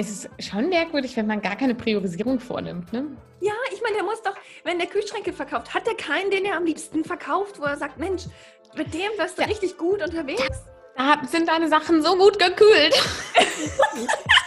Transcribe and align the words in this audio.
Es 0.00 0.08
ist 0.08 0.30
schon 0.38 0.70
merkwürdig, 0.70 1.14
wenn 1.18 1.26
man 1.26 1.42
gar 1.42 1.56
keine 1.56 1.74
Priorisierung 1.74 2.40
vornimmt, 2.40 2.90
ne? 2.90 3.04
Ja, 3.42 3.52
ich 3.70 3.82
meine, 3.82 3.96
der 3.96 4.04
muss 4.04 4.22
doch, 4.22 4.34
wenn 4.64 4.78
der 4.78 4.86
Kühlschränke 4.86 5.30
verkauft, 5.34 5.74
hat 5.74 5.86
er 5.86 5.94
keinen, 5.94 6.30
den 6.30 6.46
er 6.46 6.56
am 6.56 6.64
liebsten 6.64 7.04
verkauft, 7.04 7.60
wo 7.60 7.64
er 7.64 7.76
sagt, 7.76 7.98
Mensch, 7.98 8.22
mit 8.74 8.94
dem 8.94 9.10
wirst 9.18 9.36
du 9.36 9.42
ja. 9.42 9.48
richtig 9.48 9.76
gut 9.76 10.02
unterwegs. 10.02 10.64
Da 10.96 11.20
sind 11.26 11.48
deine 11.48 11.68
Sachen 11.68 12.02
so 12.02 12.16
gut 12.16 12.38
gekühlt. 12.38 12.94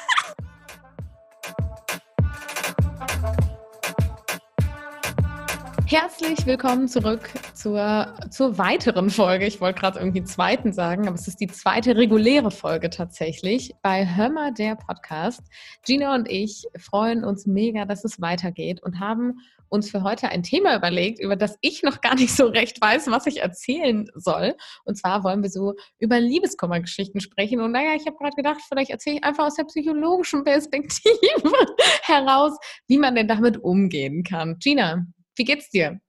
Herzlich 5.94 6.48
willkommen 6.48 6.88
zurück 6.88 7.30
zur, 7.54 8.16
zur 8.32 8.58
weiteren 8.58 9.12
Folge. 9.12 9.46
Ich 9.46 9.62
wollte 9.62 9.80
gerade 9.80 10.00
irgendwie 10.00 10.24
zweiten 10.24 10.74
sagen, 10.74 11.08
aber 11.08 11.14
es 11.14 11.28
ist 11.28 11.40
die 11.40 11.46
zweite 11.46 11.96
reguläre 11.96 12.50
Folge 12.50 12.90
tatsächlich 12.90 13.76
bei 13.84 14.04
Hömmer 14.04 14.52
der 14.52 14.76
Podcast. 14.76 15.44
Gina 15.86 16.16
und 16.16 16.28
ich 16.28 16.66
freuen 16.80 17.24
uns 17.24 17.46
mega, 17.46 17.86
dass 17.86 18.04
es 18.06 18.20
weitergeht 18.20 18.82
und 18.82 19.00
haben 19.00 19.34
uns 19.70 19.92
für 19.92 20.02
heute 20.02 20.30
ein 20.30 20.42
Thema 20.42 20.76
überlegt, 20.76 21.20
über 21.20 21.36
das 21.36 21.60
ich 21.62 21.84
noch 21.84 22.02
gar 22.02 22.16
nicht 22.16 22.36
so 22.36 22.48
recht 22.48 22.82
weiß, 22.82 23.12
was 23.12 23.28
ich 23.28 23.44
erzählen 23.44 24.08
soll. 24.16 24.56
Und 24.86 24.98
zwar 24.98 25.24
wollen 25.24 25.44
wir 25.44 25.52
so 25.52 25.76
über 26.00 26.20
Liebeskummergeschichten 26.20 27.22
sprechen. 27.22 27.62
Und 27.62 27.72
naja, 27.72 27.92
ich 27.96 28.08
habe 28.08 28.18
gerade 28.18 28.36
gedacht, 28.36 28.62
vielleicht 28.68 28.90
erzähle 28.90 29.18
ich 29.18 29.24
einfach 29.24 29.46
aus 29.46 29.58
der 29.58 29.66
psychologischen 29.66 30.44
Perspektive 30.44 31.52
heraus, 32.02 32.58
wie 32.88 32.98
man 32.98 33.14
denn 33.14 33.28
damit 33.28 33.60
umgehen 33.60 34.24
kann. 34.24 34.58
Gina, 34.58 35.06
wie 35.36 35.44
geht's 35.44 35.70
dir? 35.70 36.00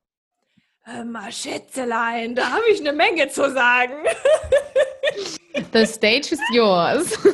Hör 0.82 1.04
mal, 1.04 1.32
Schätzelein, 1.32 2.34
da 2.34 2.50
habe 2.50 2.68
ich 2.70 2.80
eine 2.80 2.92
Menge 2.92 3.28
zu 3.28 3.50
sagen. 3.50 4.04
The 5.72 5.86
stage 5.86 6.32
is 6.32 6.40
yours. 6.52 7.18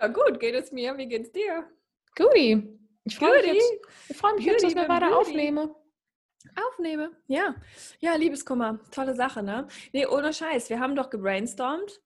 ja 0.00 0.06
gut, 0.08 0.40
geht 0.40 0.54
es 0.54 0.72
mir? 0.72 0.96
Wie 0.96 1.06
geht's 1.06 1.30
dir? 1.32 1.68
Guti. 2.16 2.78
Ich 3.04 3.16
freue 3.16 3.42
mich, 3.42 3.52
jetzt, 3.52 3.72
ich 4.08 4.16
freu 4.16 4.34
mich 4.34 4.44
jetzt, 4.44 4.64
dass 4.64 4.74
wir 4.74 4.88
weiter 4.88 5.16
aufnehmen. 5.16 5.70
Aufnehme, 6.68 7.10
ja. 7.26 7.54
Ja, 8.00 8.16
Liebeskummer, 8.16 8.80
tolle 8.90 9.14
Sache, 9.14 9.42
ne? 9.42 9.68
Nee, 9.92 10.06
ohne 10.06 10.32
Scheiß, 10.32 10.70
wir 10.70 10.80
haben 10.80 10.96
doch 10.96 11.10
gebrainstormt. 11.10 12.00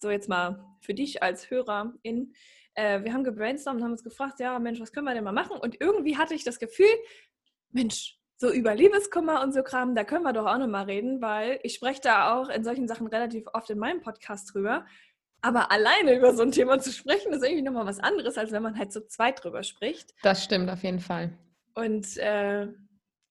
So 0.00 0.10
jetzt 0.10 0.28
mal 0.28 0.64
für 0.80 0.94
dich 0.94 1.22
als 1.22 1.50
Hörerin 1.50 2.32
äh, 2.78 3.02
wir 3.02 3.12
haben 3.12 3.24
gebrainstormt 3.24 3.80
und 3.80 3.84
haben 3.84 3.92
uns 3.92 4.04
gefragt, 4.04 4.38
ja, 4.38 4.58
Mensch, 4.58 4.80
was 4.80 4.92
können 4.92 5.06
wir 5.06 5.14
denn 5.14 5.24
mal 5.24 5.32
machen? 5.32 5.58
Und 5.58 5.80
irgendwie 5.80 6.16
hatte 6.16 6.34
ich 6.34 6.44
das 6.44 6.60
Gefühl, 6.60 6.86
Mensch, 7.70 8.16
so 8.36 8.52
über 8.52 8.74
Liebeskummer 8.74 9.42
und 9.42 9.52
so 9.52 9.64
Kram, 9.64 9.96
da 9.96 10.04
können 10.04 10.22
wir 10.22 10.32
doch 10.32 10.46
auch 10.46 10.58
nochmal 10.58 10.84
reden, 10.84 11.20
weil 11.20 11.58
ich 11.64 11.74
spreche 11.74 12.00
da 12.00 12.36
auch 12.36 12.48
in 12.48 12.62
solchen 12.62 12.86
Sachen 12.86 13.08
relativ 13.08 13.46
oft 13.52 13.68
in 13.70 13.78
meinem 13.78 14.00
Podcast 14.00 14.54
drüber. 14.54 14.86
Aber 15.40 15.72
alleine 15.72 16.16
über 16.16 16.34
so 16.34 16.42
ein 16.42 16.52
Thema 16.52 16.78
zu 16.78 16.92
sprechen, 16.92 17.32
ist 17.32 17.42
irgendwie 17.42 17.62
nochmal 17.62 17.86
was 17.86 17.98
anderes, 17.98 18.38
als 18.38 18.52
wenn 18.52 18.62
man 18.62 18.78
halt 18.78 18.92
so 18.92 19.00
zweit 19.00 19.42
drüber 19.42 19.64
spricht. 19.64 20.14
Das 20.22 20.44
stimmt 20.44 20.70
auf 20.70 20.84
jeden 20.84 21.00
Fall. 21.00 21.36
Und 21.74 22.16
äh, 22.16 22.68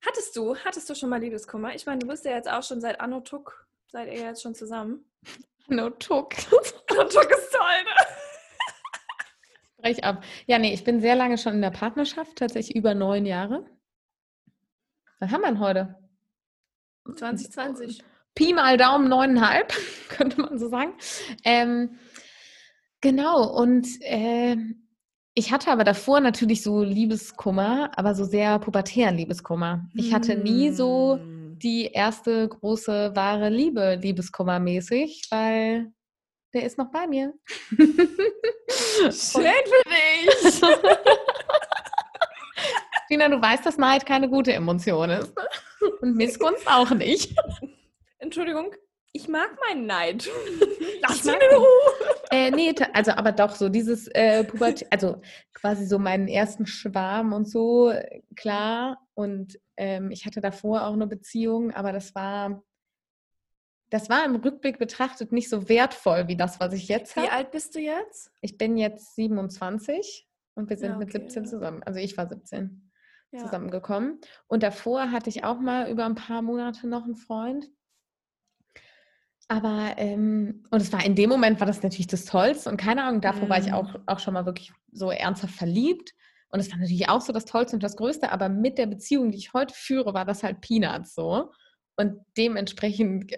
hattest 0.06 0.36
du, 0.36 0.58
hattest 0.58 0.90
du 0.90 0.96
schon 0.96 1.10
mal 1.10 1.22
Liebeskummer? 1.22 1.74
Ich 1.74 1.86
meine, 1.86 2.00
du 2.00 2.08
bist 2.08 2.26
ja 2.26 2.32
jetzt 2.32 2.50
auch 2.50 2.64
schon 2.64 2.82
seit 2.82 3.00
Anno 3.00 3.22
Tuck, 3.22 3.66
seid 3.92 4.08
ihr 4.08 4.20
jetzt 4.20 4.42
schon 4.42 4.56
zusammen? 4.56 5.10
Anno 5.70 5.90
Tuck. 5.92 6.34
Anno 6.90 7.04
Tuck 7.06 7.30
ist 7.32 7.52
toll, 7.52 7.84
ne? 7.86 8.37
Brech 9.78 10.04
ab. 10.04 10.24
Ja, 10.48 10.60
nee, 10.60 10.74
ich 10.74 10.84
bin 10.84 11.00
sehr 11.00 11.16
lange 11.16 11.38
schon 11.38 11.54
in 11.54 11.62
der 11.62 11.72
Partnerschaft, 11.72 12.38
tatsächlich 12.38 12.76
über 12.76 12.94
neun 12.94 13.26
Jahre. 13.26 13.66
Was 15.20 15.32
haben 15.32 15.42
wir 15.42 15.48
denn 15.48 15.60
heute? 15.60 15.96
2020. 17.16 18.04
Pi 18.36 18.54
mal 18.54 18.78
Daumen 18.78 19.10
neuneinhalb, 19.10 19.74
könnte 20.10 20.42
man 20.42 20.60
so 20.60 20.70
sagen. 20.70 20.94
Ähm, 21.44 21.98
genau, 23.02 23.50
und 23.56 23.88
äh, 24.02 24.58
ich 25.34 25.52
hatte 25.52 25.72
aber 25.72 25.84
davor 25.84 26.20
natürlich 26.20 26.64
so 26.64 26.84
Liebeskummer, 26.84 27.92
aber 27.96 28.16
so 28.16 28.26
sehr 28.26 28.60
pubertären 28.60 29.16
Liebeskummer. 29.16 29.88
Ich 29.94 30.14
hatte 30.14 30.36
nie 30.36 30.72
so 30.72 31.20
hm. 31.20 31.60
die 31.60 31.86
erste 31.86 32.48
große 32.48 33.16
wahre 33.16 33.50
Liebe 33.50 34.00
Liebeskummer 34.02 34.60
mäßig, 34.60 35.28
weil 35.30 35.92
der 36.54 36.64
ist 36.64 36.78
noch 36.78 36.92
bei 36.92 37.08
mir. 37.08 37.34
Schön 37.70 39.10
für 39.10 39.84
dich. 39.90 40.62
Tina, 43.08 43.30
du 43.30 43.42
weißt, 43.42 43.66
dass 43.66 43.78
Neid 43.78 44.06
keine 44.06 44.30
gute 44.30 44.54
Emotion 44.54 45.10
ist. 45.10 45.34
Und 46.02 46.16
Missgunst 46.16 46.68
auch 46.68 46.92
nicht. 46.92 47.36
Entschuldigung, 48.20 48.74
ich 49.14 49.28
mag 49.28 49.58
meinen 49.68 49.86
Neid. 49.86 50.30
Lass 51.02 51.24
mich 51.24 51.36
in 51.36 51.58
Ruhe. 51.58 51.68
Äh, 52.32 52.52
nee, 52.52 52.76
also 52.94 53.12
aber 53.12 53.32
doch 53.32 53.56
so 53.56 53.70
dieses 53.70 54.08
äh, 54.10 54.44
Pubertät, 54.44 54.88
also 54.92 55.22
quasi 55.54 55.86
so 55.86 56.00
meinen 56.00 56.28
ersten 56.28 56.66
Schwarm 56.66 57.32
und 57.32 57.50
so, 57.50 57.94
klar. 58.36 59.00
Und 59.14 59.58
ähm, 59.78 60.12
ich 60.12 60.26
hatte 60.26 60.42
davor 60.42 60.86
auch 60.86 60.94
eine 60.94 61.08
Beziehung, 61.08 61.72
aber 61.72 61.94
das 61.94 62.14
war 62.16 62.62
das 63.90 64.10
war 64.10 64.26
im 64.26 64.36
Rückblick 64.36 64.80
betrachtet 64.80 65.32
nicht 65.32 65.50
so 65.50 65.70
wertvoll 65.70 66.28
wie 66.28 66.36
das, 66.36 66.60
was 66.60 66.74
ich 66.74 66.88
jetzt 66.88 67.16
habe. 67.16 67.28
Wie 67.28 67.32
alt 67.32 67.52
bist 67.52 67.76
du 67.76 67.80
jetzt? 67.80 68.32
Ich 68.42 68.58
bin 68.58 68.78
jetzt 68.78 69.16
27 69.16 70.28
und 70.56 70.70
wir 70.70 70.78
sind 70.78 70.90
ja, 70.90 70.96
okay, 70.96 71.06
mit 71.06 71.12
17 71.12 71.44
ja. 71.44 71.50
zusammen. 71.50 71.84
Also 71.84 72.00
ich 72.00 72.18
war 72.18 72.28
17 72.28 72.92
ja. 73.32 73.40
zusammengekommen. 73.40 74.20
Und 74.48 74.64
davor 74.64 75.12
hatte 75.12 75.30
ich 75.30 75.44
auch 75.44 75.60
mal 75.60 75.90
über 75.90 76.06
ein 76.06 76.16
paar 76.16 76.42
Monate 76.42 76.88
noch 76.88 77.06
einen 77.06 77.16
Freund. 77.16 77.70
Aber, 79.48 79.94
ähm, 79.98 80.66
und 80.72 80.82
es 80.82 80.92
war 80.92 81.06
in 81.06 81.16
dem 81.16 81.30
Moment 81.30 81.60
war 81.62 81.68
das 81.68 81.82
natürlich 81.82 82.08
das 82.08 82.26
Tollste. 82.26 82.70
Und 82.70 82.78
keine 82.78 83.04
Ahnung, 83.04 83.22
davor 83.22 83.46
mhm. 83.46 83.50
war 83.50 83.60
ich 83.60 83.72
auch, 83.72 83.94
mhm. 83.94 84.04
auch 84.06 84.20
schon 84.20 84.34
mal 84.34 84.46
wirklich 84.46 84.74
so 84.92 85.12
ernsthaft 85.12 85.54
verliebt. 85.54 86.14
Und 86.50 86.60
es 86.60 86.70
war 86.72 86.78
natürlich 86.78 87.08
auch 87.08 87.22
so 87.22 87.32
das 87.32 87.46
Tollste 87.46 87.76
und 87.76 87.84
das 87.84 87.96
Größte. 87.96 88.32
Aber 88.32 88.50
mit 88.50 88.78
der 88.78 88.88
Beziehung, 88.88 89.32
die 89.32 89.38
ich 89.38 89.54
heute 89.54 89.74
führe, 89.74 90.14
war 90.14 90.26
das 90.26 90.44
halt 90.44 90.60
Peanuts 90.60 91.16
so. 91.16 91.52
Und 91.98 92.22
dementsprechend 92.38 93.36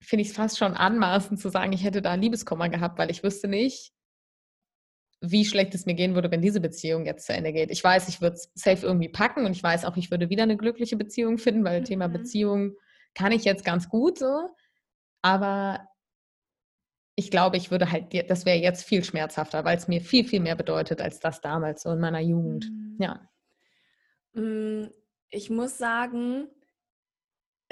finde 0.00 0.22
ich 0.22 0.28
es 0.28 0.36
fast 0.36 0.58
schon 0.58 0.74
anmaßend 0.74 1.40
zu 1.40 1.48
sagen, 1.48 1.72
ich 1.72 1.84
hätte 1.84 2.02
da 2.02 2.14
Liebeskummer 2.14 2.68
gehabt, 2.68 2.98
weil 2.98 3.10
ich 3.10 3.22
wüsste 3.22 3.48
nicht, 3.48 3.92
wie 5.20 5.44
schlecht 5.44 5.74
es 5.74 5.86
mir 5.86 5.94
gehen 5.94 6.14
würde, 6.14 6.30
wenn 6.30 6.40
diese 6.40 6.60
Beziehung 6.60 7.04
jetzt 7.04 7.26
zu 7.26 7.32
Ende 7.34 7.52
geht. 7.52 7.70
Ich 7.70 7.84
weiß, 7.84 8.08
ich 8.08 8.20
würde 8.20 8.36
es 8.36 8.50
safe 8.54 8.86
irgendwie 8.86 9.10
packen 9.10 9.44
und 9.44 9.52
ich 9.52 9.62
weiß 9.62 9.84
auch, 9.84 9.96
ich 9.96 10.10
würde 10.10 10.30
wieder 10.30 10.44
eine 10.44 10.56
glückliche 10.56 10.96
Beziehung 10.96 11.38
finden, 11.38 11.64
weil 11.64 11.80
mhm. 11.80 11.84
Thema 11.84 12.08
Beziehung 12.08 12.74
kann 13.14 13.32
ich 13.32 13.44
jetzt 13.44 13.64
ganz 13.64 13.88
gut 13.88 14.18
so. 14.18 14.48
Aber 15.22 15.86
ich 17.16 17.30
glaube, 17.30 17.58
ich 17.58 17.70
würde 17.70 17.92
halt, 17.92 18.30
das 18.30 18.46
wäre 18.46 18.58
jetzt 18.58 18.84
viel 18.84 19.04
schmerzhafter, 19.04 19.64
weil 19.64 19.76
es 19.76 19.88
mir 19.88 20.00
viel, 20.00 20.24
viel 20.24 20.40
mehr 20.40 20.56
bedeutet 20.56 21.02
als 21.02 21.20
das 21.20 21.42
damals 21.42 21.82
so 21.82 21.90
in 21.90 22.00
meiner 22.00 22.20
Jugend. 22.20 22.70
Mhm. 22.70 22.96
Ja. 22.98 23.28
Mm, 24.32 24.88
ich 25.28 25.50
muss 25.50 25.76
sagen, 25.76 26.48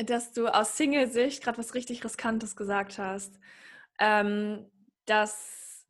dass 0.07 0.33
du 0.33 0.47
aus 0.47 0.77
Single-Sicht 0.77 1.43
gerade 1.43 1.59
was 1.59 1.75
richtig 1.75 2.05
Riskantes 2.05 2.57
gesagt 2.57 2.99
hast. 2.99 3.39
Ähm, 3.99 4.67
dass, 5.07 5.85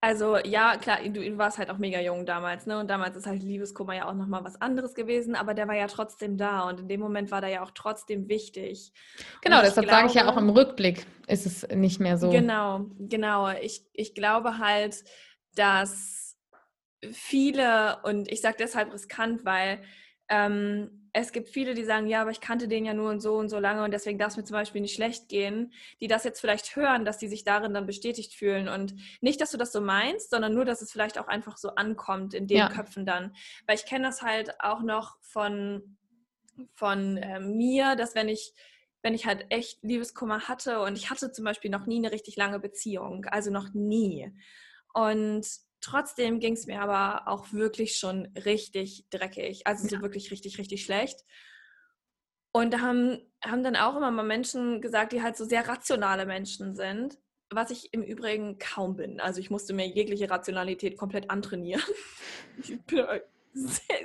also 0.00 0.36
ja, 0.36 0.76
klar, 0.76 0.98
du, 1.02 1.12
du, 1.12 1.38
warst 1.38 1.56
halt 1.56 1.70
auch 1.70 1.78
mega 1.78 2.00
jung 2.00 2.26
damals, 2.26 2.66
ne? 2.66 2.78
Und 2.78 2.88
damals 2.88 3.16
ist 3.16 3.26
halt 3.26 3.42
Liebeskummer 3.42 3.94
ja 3.94 4.08
auch 4.08 4.14
nochmal 4.14 4.44
was 4.44 4.60
anderes 4.60 4.94
gewesen, 4.94 5.34
aber 5.34 5.54
der 5.54 5.68
war 5.68 5.76
ja 5.76 5.86
trotzdem 5.86 6.36
da 6.36 6.68
und 6.68 6.80
in 6.80 6.88
dem 6.88 7.00
Moment 7.00 7.30
war 7.30 7.40
der 7.40 7.50
ja 7.50 7.62
auch 7.62 7.70
trotzdem 7.70 8.28
wichtig. 8.28 8.92
Genau, 9.40 9.60
deshalb 9.62 9.86
glaube, 9.86 10.02
sage 10.02 10.08
ich 10.08 10.14
ja 10.14 10.28
auch 10.28 10.36
im 10.36 10.50
Rückblick 10.50 11.06
ist 11.26 11.46
es 11.46 11.66
nicht 11.68 12.00
mehr 12.00 12.18
so. 12.18 12.30
Genau, 12.30 12.86
genau. 12.98 13.48
Ich, 13.48 13.86
ich 13.94 14.14
glaube 14.14 14.58
halt, 14.58 15.02
dass 15.54 16.36
viele, 17.12 17.98
und 18.02 18.30
ich 18.30 18.42
sage 18.42 18.56
deshalb 18.58 18.92
riskant, 18.92 19.44
weil 19.46 19.82
ähm, 20.30 21.08
es 21.12 21.32
gibt 21.32 21.48
viele, 21.48 21.74
die 21.74 21.84
sagen, 21.84 22.06
ja, 22.06 22.22
aber 22.22 22.30
ich 22.30 22.40
kannte 22.40 22.68
den 22.68 22.84
ja 22.84 22.94
nur 22.94 23.10
und 23.10 23.20
so 23.20 23.34
und 23.34 23.48
so 23.48 23.58
lange 23.58 23.82
und 23.82 23.90
deswegen 23.90 24.16
darf 24.16 24.30
es 24.30 24.36
mir 24.36 24.44
zum 24.44 24.54
Beispiel 24.54 24.80
nicht 24.80 24.94
schlecht 24.94 25.28
gehen, 25.28 25.72
die 26.00 26.06
das 26.06 26.22
jetzt 26.22 26.40
vielleicht 26.40 26.76
hören, 26.76 27.04
dass 27.04 27.18
die 27.18 27.26
sich 27.26 27.42
darin 27.42 27.74
dann 27.74 27.86
bestätigt 27.86 28.34
fühlen. 28.34 28.68
Und 28.68 28.94
nicht, 29.20 29.40
dass 29.40 29.50
du 29.50 29.58
das 29.58 29.72
so 29.72 29.80
meinst, 29.80 30.30
sondern 30.30 30.54
nur, 30.54 30.64
dass 30.64 30.82
es 30.82 30.92
vielleicht 30.92 31.18
auch 31.18 31.26
einfach 31.26 31.56
so 31.56 31.70
ankommt 31.70 32.32
in 32.32 32.46
den 32.46 32.58
ja. 32.58 32.68
Köpfen 32.68 33.06
dann. 33.06 33.34
Weil 33.66 33.76
ich 33.76 33.86
kenne 33.86 34.06
das 34.06 34.22
halt 34.22 34.60
auch 34.60 34.82
noch 34.82 35.16
von, 35.20 35.96
von 36.74 37.16
äh, 37.16 37.40
mir, 37.40 37.96
dass 37.96 38.14
wenn 38.14 38.28
ich 38.28 38.54
wenn 39.02 39.14
ich 39.14 39.24
halt 39.24 39.46
echt 39.48 39.82
Liebeskummer 39.82 40.46
hatte 40.46 40.80
und 40.80 40.98
ich 40.98 41.08
hatte 41.08 41.32
zum 41.32 41.46
Beispiel 41.46 41.70
noch 41.70 41.86
nie 41.86 41.96
eine 41.96 42.12
richtig 42.12 42.36
lange 42.36 42.60
Beziehung, 42.60 43.24
also 43.24 43.50
noch 43.50 43.72
nie. 43.72 44.30
Und 44.92 45.46
Trotzdem 45.80 46.40
ging 46.40 46.54
es 46.54 46.66
mir 46.66 46.82
aber 46.82 47.28
auch 47.28 47.52
wirklich 47.52 47.96
schon 47.96 48.26
richtig 48.44 49.06
dreckig, 49.10 49.66
also 49.66 49.88
so 49.88 50.02
wirklich 50.02 50.30
richtig, 50.30 50.58
richtig 50.58 50.84
schlecht. 50.84 51.24
Und 52.52 52.72
da 52.72 52.80
haben, 52.80 53.18
haben 53.44 53.62
dann 53.62 53.76
auch 53.76 53.96
immer 53.96 54.10
mal 54.10 54.24
Menschen 54.24 54.80
gesagt, 54.80 55.12
die 55.12 55.22
halt 55.22 55.36
so 55.36 55.44
sehr 55.44 55.68
rationale 55.68 56.26
Menschen 56.26 56.74
sind, 56.74 57.18
was 57.48 57.70
ich 57.70 57.92
im 57.92 58.02
Übrigen 58.02 58.58
kaum 58.58 58.96
bin. 58.96 59.20
Also 59.20 59.40
ich 59.40 59.50
musste 59.50 59.72
mir 59.72 59.86
jegliche 59.86 60.30
Rationalität 60.30 60.96
komplett 60.96 61.30
antrainieren. 61.30 61.82
ich 62.62 62.80
bin 62.82 63.06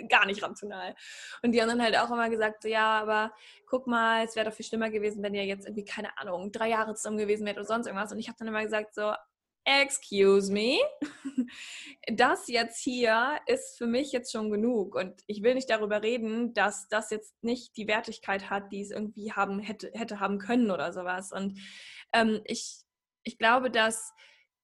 gar 0.10 0.26
nicht 0.26 0.42
rational. 0.42 0.96
Und 1.42 1.52
die 1.52 1.62
haben 1.62 1.70
dann 1.70 1.82
halt 1.82 1.98
auch 1.98 2.10
immer 2.12 2.30
gesagt, 2.30 2.64
so, 2.64 2.68
ja, 2.68 3.00
aber 3.00 3.34
guck 3.68 3.88
mal, 3.88 4.26
es 4.26 4.36
wäre 4.36 4.50
doch 4.50 4.56
viel 4.56 4.66
schlimmer 4.66 4.90
gewesen, 4.90 5.24
wenn 5.24 5.36
ihr 5.36 5.46
jetzt 5.46 5.66
irgendwie, 5.66 5.86
keine 5.86 6.18
Ahnung, 6.18 6.52
drei 6.52 6.70
Jahre 6.70 6.96
zusammen 6.96 7.18
gewesen 7.18 7.46
wärt 7.46 7.58
oder 7.58 7.66
sonst 7.66 7.88
irgendwas. 7.88 8.12
Und 8.12 8.20
ich 8.20 8.28
habe 8.28 8.38
dann 8.40 8.48
immer 8.48 8.64
gesagt, 8.64 8.96
so, 8.96 9.14
excuse 9.66 10.52
me, 10.52 10.78
das 12.14 12.48
jetzt 12.48 12.82
hier 12.82 13.40
ist 13.48 13.78
für 13.78 13.88
mich 13.88 14.12
jetzt 14.12 14.32
schon 14.32 14.52
genug. 14.52 14.96
Und 14.96 15.22
ich 15.28 15.44
will 15.44 15.56
nicht 15.56 15.70
darüber 15.70 16.04
reden, 16.04 16.54
dass 16.54 16.88
das 16.88 17.10
jetzt 17.10 17.44
nicht 17.44 17.76
die 17.76 17.88
Wertigkeit 17.88 18.50
hat, 18.50 18.72
die 18.72 18.82
es 18.82 18.92
irgendwie 18.92 19.34
haben 19.34 19.60
hätte, 19.60 19.92
hätte 19.94 20.20
haben 20.20 20.38
können 20.38 20.72
oder 20.72 20.94
sowas. 20.94 21.32
Und 21.32 21.60
ähm, 22.14 22.42
ich, 22.46 22.84
ich 23.24 23.38
glaube, 23.38 23.72
dass 23.72 24.14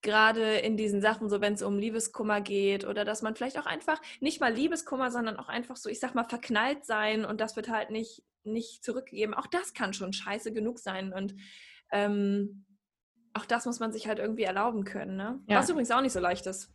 gerade 0.04 0.56
in 0.58 0.78
diesen 0.78 1.02
Sachen, 1.02 1.30
so 1.30 1.42
wenn 1.42 1.54
es 1.54 1.62
um 1.62 1.78
Liebeskummer 1.78 2.42
geht 2.42 2.86
oder 2.86 3.06
dass 3.06 3.22
man 3.22 3.36
vielleicht 3.36 3.60
auch 3.60 3.66
einfach 3.66 4.02
nicht 4.20 4.40
mal 4.42 4.54
Liebeskummer, 4.54 5.12
sondern 5.12 5.38
auch 5.38 5.48
einfach 5.48 5.76
so, 5.76 5.90
ich 5.90 6.00
sag 6.00 6.16
mal, 6.16 6.28
verknallt 6.28 6.86
sein 6.86 7.26
und 7.26 7.40
das 7.40 7.56
wird 7.56 7.70
halt 7.70 7.92
nicht, 7.92 8.24
nicht 8.44 8.84
zurückgegeben. 8.84 9.36
Auch 9.36 9.48
das 9.48 9.74
kann 9.74 9.94
schon 9.94 10.14
scheiße 10.14 10.54
genug 10.54 10.80
sein 10.80 11.14
und 11.14 11.36
ähm, 11.92 12.66
auch 13.34 13.46
das 13.46 13.66
muss 13.66 13.80
man 13.80 13.92
sich 13.92 14.08
halt 14.08 14.20
irgendwie 14.20 14.44
erlauben 14.44 14.84
können. 14.84 15.16
Ne? 15.16 15.40
Ja. 15.48 15.60
Was 15.60 15.70
übrigens 15.70 15.92
auch 15.92 16.02
nicht 16.02 16.14
so 16.14 16.20
leicht 16.20 16.46
ist. 16.48 16.72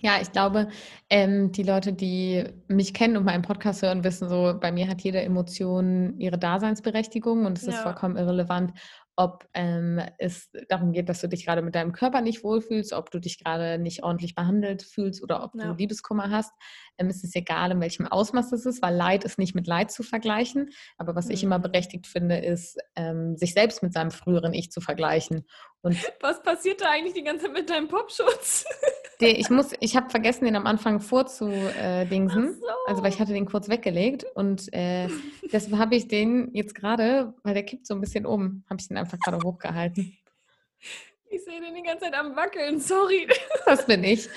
Ja, 0.00 0.18
ich 0.20 0.32
glaube, 0.32 0.68
ähm, 1.10 1.52
die 1.52 1.62
Leute, 1.62 1.92
die 1.92 2.44
mich 2.68 2.94
kennen 2.94 3.16
und 3.16 3.24
meinen 3.24 3.42
Podcast 3.42 3.82
hören, 3.82 4.04
wissen 4.04 4.28
so, 4.28 4.56
bei 4.58 4.72
mir 4.72 4.88
hat 4.88 5.02
jede 5.02 5.20
Emotion 5.20 6.18
ihre 6.18 6.38
Daseinsberechtigung 6.38 7.44
und 7.44 7.58
es 7.58 7.66
ja. 7.66 7.72
ist 7.72 7.80
vollkommen 7.80 8.16
irrelevant, 8.16 8.72
ob 9.14 9.46
ähm, 9.52 10.00
es 10.18 10.50
darum 10.68 10.92
geht, 10.92 11.08
dass 11.08 11.20
du 11.20 11.28
dich 11.28 11.44
gerade 11.44 11.60
mit 11.60 11.74
deinem 11.74 11.92
Körper 11.92 12.22
nicht 12.22 12.42
wohlfühlst, 12.42 12.94
ob 12.94 13.10
du 13.10 13.18
dich 13.18 13.42
gerade 13.44 13.78
nicht 13.78 14.02
ordentlich 14.02 14.34
behandelt 14.34 14.82
fühlst 14.82 15.22
oder 15.22 15.44
ob 15.44 15.54
ja. 15.54 15.66
du 15.66 15.74
Liebeskummer 15.74 16.30
hast. 16.30 16.52
Ähm, 16.96 17.08
es 17.08 17.22
ist 17.22 17.36
egal, 17.36 17.72
in 17.72 17.80
welchem 17.80 18.06
Ausmaß 18.06 18.50
das 18.50 18.64
ist, 18.64 18.80
weil 18.80 18.94
Leid 18.94 19.24
ist 19.24 19.38
nicht 19.38 19.54
mit 19.54 19.66
Leid 19.66 19.90
zu 19.90 20.02
vergleichen. 20.02 20.70
Aber 20.96 21.14
was 21.14 21.26
mhm. 21.26 21.32
ich 21.32 21.44
immer 21.44 21.58
berechtigt 21.58 22.06
finde, 22.06 22.38
ist, 22.38 22.78
ähm, 22.96 23.36
sich 23.36 23.52
selbst 23.52 23.82
mit 23.82 23.92
seinem 23.92 24.10
früheren 24.10 24.54
Ich 24.54 24.70
zu 24.70 24.80
vergleichen. 24.80 25.44
Und 25.82 25.96
was 26.20 26.40
passiert 26.42 26.80
da 26.80 26.90
eigentlich 26.90 27.14
die 27.14 27.24
ganze 27.24 27.46
Zeit 27.46 27.54
mit 27.54 27.68
deinem 27.68 27.88
Popschutz? 27.88 28.64
Den, 29.20 29.36
ich 29.36 29.50
muss, 29.50 29.72
ich 29.80 29.96
habe 29.96 30.10
vergessen, 30.10 30.46
den 30.46 30.56
am 30.56 30.66
Anfang 30.66 31.00
vorzudingsen. 31.00 32.54
So. 32.54 32.66
Also 32.86 33.02
weil 33.02 33.12
ich 33.12 33.20
hatte 33.20 33.32
den 33.32 33.46
kurz 33.46 33.68
weggelegt 33.68 34.24
und 34.34 34.72
äh, 34.72 35.06
deshalb 35.52 35.76
habe 35.78 35.94
ich 35.94 36.08
den 36.08 36.50
jetzt 36.54 36.74
gerade, 36.74 37.32
weil 37.44 37.54
der 37.54 37.62
kippt 37.62 37.86
so 37.86 37.94
ein 37.94 38.00
bisschen 38.00 38.26
um, 38.26 38.64
habe 38.68 38.80
ich 38.80 38.88
den 38.88 38.96
einfach 38.96 39.18
gerade 39.20 39.38
hochgehalten. 39.44 40.16
Ich 41.30 41.44
sehe 41.44 41.60
den 41.60 41.74
die 41.74 41.82
ganze 41.82 42.04
Zeit 42.06 42.14
am 42.14 42.34
Wackeln, 42.34 42.80
sorry. 42.80 43.28
Das 43.64 43.86
bin 43.86 44.02
ich. 44.02 44.28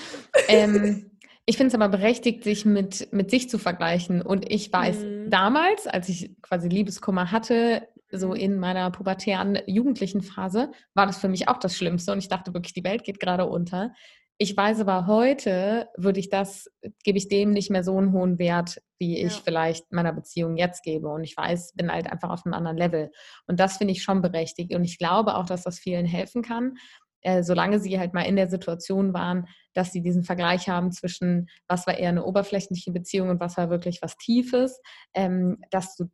Ähm, 0.46 1.10
ich 1.46 1.56
finde 1.56 1.68
es 1.68 1.74
aber 1.74 1.88
berechtigt, 1.88 2.44
sich 2.44 2.64
mit, 2.64 3.12
mit 3.12 3.30
sich 3.30 3.50
zu 3.50 3.58
vergleichen. 3.58 4.22
Und 4.22 4.50
ich 4.50 4.72
weiß 4.72 4.98
mhm. 4.98 5.30
damals, 5.30 5.86
als 5.86 6.08
ich 6.08 6.40
quasi 6.42 6.68
Liebeskummer 6.68 7.32
hatte, 7.32 7.88
so 8.18 8.32
in 8.32 8.58
meiner 8.58 8.90
pubertären 8.90 9.58
jugendlichen 9.66 10.22
Phase, 10.22 10.70
war 10.94 11.06
das 11.06 11.18
für 11.18 11.28
mich 11.28 11.48
auch 11.48 11.58
das 11.58 11.76
Schlimmste. 11.76 12.12
Und 12.12 12.18
ich 12.18 12.28
dachte 12.28 12.54
wirklich, 12.54 12.74
die 12.74 12.84
Welt 12.84 13.04
geht 13.04 13.20
gerade 13.20 13.46
unter. 13.46 13.92
Ich 14.38 14.54
weiß 14.54 14.80
aber 14.80 15.06
heute, 15.06 15.88
würde 15.96 16.20
ich 16.20 16.28
das, 16.28 16.70
gebe 17.04 17.16
ich 17.16 17.28
dem 17.28 17.52
nicht 17.52 17.70
mehr 17.70 17.82
so 17.82 17.96
einen 17.96 18.12
hohen 18.12 18.38
Wert, 18.38 18.82
wie 18.98 19.18
ich 19.18 19.32
ja. 19.32 19.40
vielleicht 19.42 19.90
meiner 19.92 20.12
Beziehung 20.12 20.56
jetzt 20.56 20.82
gebe. 20.82 21.08
Und 21.08 21.24
ich 21.24 21.36
weiß, 21.36 21.72
bin 21.74 21.90
halt 21.90 22.10
einfach 22.12 22.28
auf 22.28 22.44
einem 22.44 22.52
anderen 22.52 22.76
Level. 22.76 23.10
Und 23.46 23.60
das 23.60 23.78
finde 23.78 23.92
ich 23.92 24.02
schon 24.02 24.20
berechtigt. 24.20 24.74
Und 24.74 24.84
ich 24.84 24.98
glaube 24.98 25.36
auch, 25.36 25.46
dass 25.46 25.62
das 25.62 25.78
vielen 25.78 26.04
helfen 26.04 26.42
kann, 26.42 26.74
äh, 27.22 27.42
solange 27.42 27.80
sie 27.80 27.98
halt 27.98 28.12
mal 28.12 28.22
in 28.22 28.36
der 28.36 28.48
Situation 28.48 29.14
waren, 29.14 29.48
dass 29.72 29.90
sie 29.90 30.02
diesen 30.02 30.22
Vergleich 30.22 30.68
haben 30.68 30.92
zwischen, 30.92 31.48
was 31.66 31.86
war 31.86 31.96
eher 31.96 32.10
eine 32.10 32.24
oberflächliche 32.24 32.92
Beziehung 32.92 33.30
und 33.30 33.40
was 33.40 33.56
war 33.56 33.70
wirklich 33.70 34.00
was 34.02 34.16
Tiefes, 34.16 34.80
ähm, 35.14 35.56
dass 35.70 35.96
du 35.96 36.10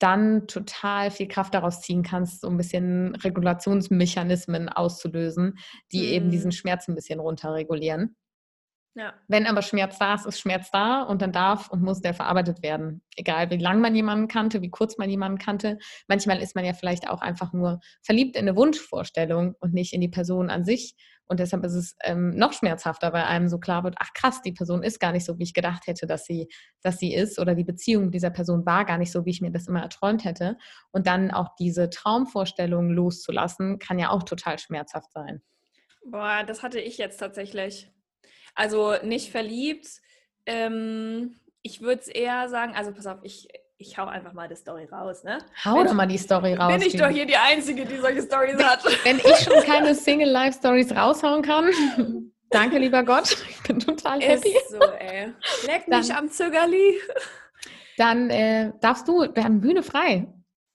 dann 0.00 0.48
total 0.48 1.10
viel 1.10 1.28
Kraft 1.28 1.54
daraus 1.54 1.82
ziehen 1.82 2.02
kannst, 2.02 2.40
so 2.40 2.48
ein 2.48 2.56
bisschen 2.56 3.14
Regulationsmechanismen 3.16 4.68
auszulösen, 4.68 5.58
die 5.92 6.00
mhm. 6.00 6.12
eben 6.12 6.30
diesen 6.30 6.52
Schmerz 6.52 6.88
ein 6.88 6.94
bisschen 6.94 7.20
runterregulieren. 7.20 8.16
Ja. 8.96 9.14
Wenn 9.28 9.46
aber 9.46 9.62
Schmerz 9.62 9.98
da 9.98 10.14
ist, 10.14 10.26
ist 10.26 10.40
Schmerz 10.40 10.70
da 10.72 11.02
und 11.02 11.22
dann 11.22 11.30
darf 11.30 11.70
und 11.70 11.82
muss 11.82 12.00
der 12.00 12.12
verarbeitet 12.12 12.62
werden. 12.62 13.02
Egal, 13.14 13.48
wie 13.50 13.56
lange 13.56 13.80
man 13.80 13.94
jemanden 13.94 14.26
kannte, 14.26 14.62
wie 14.62 14.70
kurz 14.70 14.98
man 14.98 15.08
jemanden 15.08 15.38
kannte. 15.38 15.78
Manchmal 16.08 16.42
ist 16.42 16.56
man 16.56 16.64
ja 16.64 16.72
vielleicht 16.72 17.08
auch 17.08 17.20
einfach 17.20 17.52
nur 17.52 17.78
verliebt 18.02 18.36
in 18.36 18.48
eine 18.48 18.56
Wunschvorstellung 18.56 19.54
und 19.60 19.74
nicht 19.74 19.92
in 19.92 20.00
die 20.00 20.08
Person 20.08 20.50
an 20.50 20.64
sich. 20.64 20.96
Und 21.30 21.38
deshalb 21.38 21.64
ist 21.64 21.74
es 21.74 21.96
ähm, 22.02 22.30
noch 22.30 22.52
schmerzhafter, 22.52 23.12
weil 23.12 23.22
einem 23.22 23.48
so 23.48 23.60
klar 23.60 23.84
wird, 23.84 23.94
ach 24.00 24.12
krass, 24.14 24.42
die 24.42 24.50
Person 24.50 24.82
ist 24.82 24.98
gar 24.98 25.12
nicht 25.12 25.24
so, 25.24 25.38
wie 25.38 25.44
ich 25.44 25.54
gedacht 25.54 25.86
hätte, 25.86 26.08
dass 26.08 26.24
sie, 26.24 26.48
dass 26.82 26.98
sie 26.98 27.14
ist. 27.14 27.38
Oder 27.38 27.54
die 27.54 27.62
Beziehung 27.62 28.10
dieser 28.10 28.30
Person 28.30 28.66
war 28.66 28.84
gar 28.84 28.98
nicht 28.98 29.12
so, 29.12 29.24
wie 29.24 29.30
ich 29.30 29.40
mir 29.40 29.52
das 29.52 29.68
immer 29.68 29.80
erträumt 29.80 30.24
hätte. 30.24 30.58
Und 30.90 31.06
dann 31.06 31.30
auch 31.30 31.54
diese 31.56 31.88
Traumvorstellung 31.88 32.90
loszulassen, 32.90 33.78
kann 33.78 34.00
ja 34.00 34.10
auch 34.10 34.24
total 34.24 34.58
schmerzhaft 34.58 35.12
sein. 35.12 35.40
Boah, 36.04 36.42
das 36.44 36.64
hatte 36.64 36.80
ich 36.80 36.98
jetzt 36.98 37.18
tatsächlich. 37.18 37.92
Also 38.56 38.96
nicht 39.04 39.30
verliebt. 39.30 39.86
Ähm, 40.46 41.36
ich 41.62 41.80
würde 41.80 42.00
es 42.00 42.08
eher 42.08 42.48
sagen, 42.48 42.74
also 42.74 42.92
pass 42.92 43.06
auf, 43.06 43.20
ich, 43.22 43.46
ich 43.80 43.96
hau 43.96 44.04
einfach 44.04 44.34
mal 44.34 44.46
die 44.46 44.56
Story 44.56 44.86
raus, 44.92 45.24
ne? 45.24 45.38
Hau 45.64 45.82
doch 45.82 45.94
mal 45.94 46.06
die 46.06 46.18
Story 46.18 46.54
raus. 46.54 46.70
Bin 46.70 46.82
ich 46.82 46.96
doch 46.96 47.08
hier 47.08 47.24
die 47.24 47.36
Einzige, 47.36 47.86
die 47.86 47.96
solche 47.96 48.22
Stories 48.22 48.62
hat. 48.62 48.84
Wenn 49.04 49.18
ich 49.18 49.36
schon 49.38 49.62
keine 49.64 49.94
Single-Life-Stories 49.94 50.94
raushauen 50.94 51.42
kann, 51.42 51.70
danke, 52.50 52.78
lieber 52.78 53.02
Gott. 53.02 53.30
Ich 53.48 53.62
bin 53.62 53.80
total 53.80 54.20
happy. 54.20 54.50
Ist 54.50 54.70
so, 54.70 54.80
ey. 54.80 55.32
Leck 55.66 55.88
mich 55.88 56.08
dann, 56.08 56.16
am 56.16 56.30
Zögerli. 56.30 57.00
Dann 57.96 58.28
äh, 58.28 58.72
darfst 58.80 59.08
du, 59.08 59.26
wir 59.34 59.44
haben 59.44 59.62
Bühne 59.62 59.82
frei. 59.82 60.26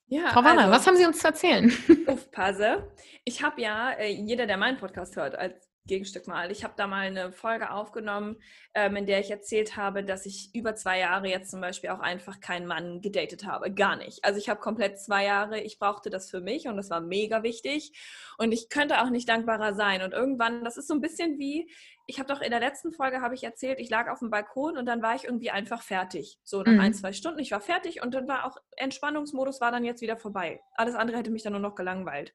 Ja, 0.08 0.28
Frau 0.30 0.42
Wanner, 0.42 0.62
also, 0.62 0.72
was 0.72 0.86
haben 0.86 0.96
Sie 0.96 1.06
uns 1.06 1.18
zu 1.20 1.28
erzählen? 1.28 1.72
Aufpasse. 2.06 2.92
Ich 3.24 3.42
habe 3.42 3.60
ja, 3.60 3.92
äh, 3.92 4.10
jeder, 4.10 4.46
der 4.46 4.56
meinen 4.56 4.78
Podcast 4.78 5.14
hört, 5.16 5.36
als 5.36 5.68
Gegenstück 5.86 6.26
mal. 6.26 6.50
Ich 6.50 6.64
habe 6.64 6.74
da 6.76 6.86
mal 6.86 7.06
eine 7.06 7.32
Folge 7.32 7.70
aufgenommen, 7.70 8.36
ähm, 8.74 8.96
in 8.96 9.06
der 9.06 9.20
ich 9.20 9.30
erzählt 9.30 9.76
habe, 9.76 10.04
dass 10.04 10.26
ich 10.26 10.50
über 10.54 10.74
zwei 10.74 10.98
Jahre 10.98 11.28
jetzt 11.28 11.50
zum 11.50 11.60
Beispiel 11.60 11.90
auch 11.90 12.00
einfach 12.00 12.40
keinen 12.40 12.66
Mann 12.66 13.00
gedatet 13.00 13.46
habe. 13.46 13.72
Gar 13.72 13.96
nicht. 13.96 14.24
Also 14.24 14.38
ich 14.38 14.48
habe 14.48 14.60
komplett 14.60 15.00
zwei 15.00 15.24
Jahre, 15.24 15.60
ich 15.60 15.78
brauchte 15.78 16.10
das 16.10 16.30
für 16.30 16.40
mich 16.40 16.68
und 16.68 16.76
das 16.76 16.90
war 16.90 17.00
mega 17.00 17.42
wichtig. 17.42 17.92
Und 18.38 18.52
ich 18.52 18.68
könnte 18.68 19.00
auch 19.02 19.10
nicht 19.10 19.28
dankbarer 19.28 19.74
sein. 19.74 20.02
Und 20.02 20.12
irgendwann, 20.12 20.64
das 20.64 20.76
ist 20.76 20.88
so 20.88 20.94
ein 20.94 21.00
bisschen 21.00 21.38
wie, 21.38 21.70
ich 22.06 22.18
habe 22.18 22.32
doch 22.32 22.40
in 22.40 22.50
der 22.50 22.60
letzten 22.60 22.92
Folge 22.92 23.20
habe 23.20 23.34
ich 23.34 23.42
erzählt, 23.42 23.80
ich 23.80 23.90
lag 23.90 24.08
auf 24.08 24.20
dem 24.20 24.30
Balkon 24.30 24.76
und 24.76 24.86
dann 24.86 25.02
war 25.02 25.14
ich 25.14 25.24
irgendwie 25.24 25.50
einfach 25.50 25.82
fertig. 25.82 26.38
So 26.44 26.62
nach 26.62 26.72
mhm. 26.72 26.80
ein, 26.80 26.94
zwei 26.94 27.12
Stunden, 27.12 27.40
ich 27.40 27.50
war 27.50 27.60
fertig 27.60 28.02
und 28.02 28.14
dann 28.14 28.28
war 28.28 28.46
auch 28.46 28.58
Entspannungsmodus 28.76 29.60
war 29.60 29.72
dann 29.72 29.84
jetzt 29.84 30.02
wieder 30.02 30.16
vorbei. 30.16 30.60
Alles 30.74 30.94
andere 30.94 31.18
hätte 31.18 31.30
mich 31.30 31.42
dann 31.42 31.52
nur 31.52 31.62
noch 31.62 31.74
gelangweilt. 31.74 32.32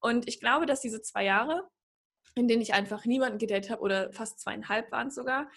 Und 0.00 0.28
ich 0.28 0.40
glaube, 0.40 0.66
dass 0.66 0.80
diese 0.80 1.02
zwei 1.02 1.24
Jahre 1.24 1.68
in 2.34 2.48
denen 2.48 2.62
ich 2.62 2.74
einfach 2.74 3.04
niemanden 3.04 3.38
gedatet 3.38 3.70
habe 3.70 3.82
oder 3.82 4.12
fast 4.12 4.40
zweieinhalb 4.40 4.90
waren 4.92 5.08
es 5.08 5.14
sogar. 5.14 5.50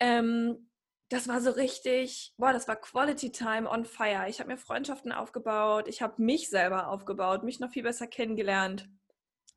Ähm, 0.00 0.68
das 1.08 1.28
war 1.28 1.40
so 1.40 1.50
richtig, 1.50 2.32
boah, 2.38 2.52
das 2.52 2.66
war 2.66 2.76
Quality 2.76 3.30
Time 3.30 3.68
on 3.68 3.84
Fire. 3.84 4.28
Ich 4.28 4.40
habe 4.40 4.50
mir 4.50 4.56
Freundschaften 4.56 5.12
aufgebaut, 5.12 5.86
ich 5.88 6.02
habe 6.02 6.22
mich 6.22 6.48
selber 6.48 6.88
aufgebaut, 6.88 7.44
mich 7.44 7.60
noch 7.60 7.70
viel 7.70 7.82
besser 7.82 8.06
kennengelernt 8.06 8.88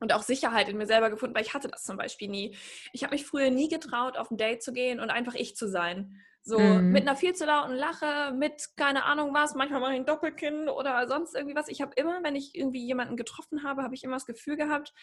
und 0.00 0.12
auch 0.12 0.22
Sicherheit 0.22 0.68
in 0.68 0.76
mir 0.76 0.86
selber 0.86 1.10
gefunden, 1.10 1.34
weil 1.34 1.42
ich 1.42 1.54
hatte 1.54 1.68
das 1.68 1.82
zum 1.82 1.96
Beispiel 1.96 2.28
nie. 2.28 2.56
Ich 2.92 3.02
habe 3.02 3.14
mich 3.14 3.26
früher 3.26 3.50
nie 3.50 3.68
getraut, 3.68 4.16
auf 4.16 4.30
ein 4.30 4.36
Date 4.36 4.62
zu 4.62 4.72
gehen 4.72 5.00
und 5.00 5.10
einfach 5.10 5.34
ich 5.34 5.56
zu 5.56 5.68
sein. 5.68 6.22
So 6.44 6.58
mhm. 6.58 6.92
mit 6.92 7.02
einer 7.02 7.16
viel 7.16 7.34
zu 7.34 7.44
lauten 7.44 7.74
Lache, 7.74 8.32
mit 8.32 8.68
keine 8.76 9.04
Ahnung 9.04 9.34
was, 9.34 9.54
manchmal 9.54 9.80
mache 9.80 9.92
ich 9.92 9.98
ein 9.98 10.06
Doppelkinn 10.06 10.68
oder 10.68 11.06
sonst 11.08 11.34
irgendwie 11.34 11.56
was. 11.56 11.68
Ich 11.68 11.82
habe 11.82 11.92
immer, 11.96 12.22
wenn 12.22 12.36
ich 12.36 12.54
irgendwie 12.54 12.86
jemanden 12.86 13.16
getroffen 13.16 13.64
habe, 13.64 13.82
habe 13.82 13.94
ich 13.94 14.04
immer 14.04 14.16
das 14.16 14.26
Gefühl 14.26 14.56
gehabt, 14.56 14.94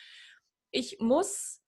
ich 0.75 0.99
muss 0.99 1.61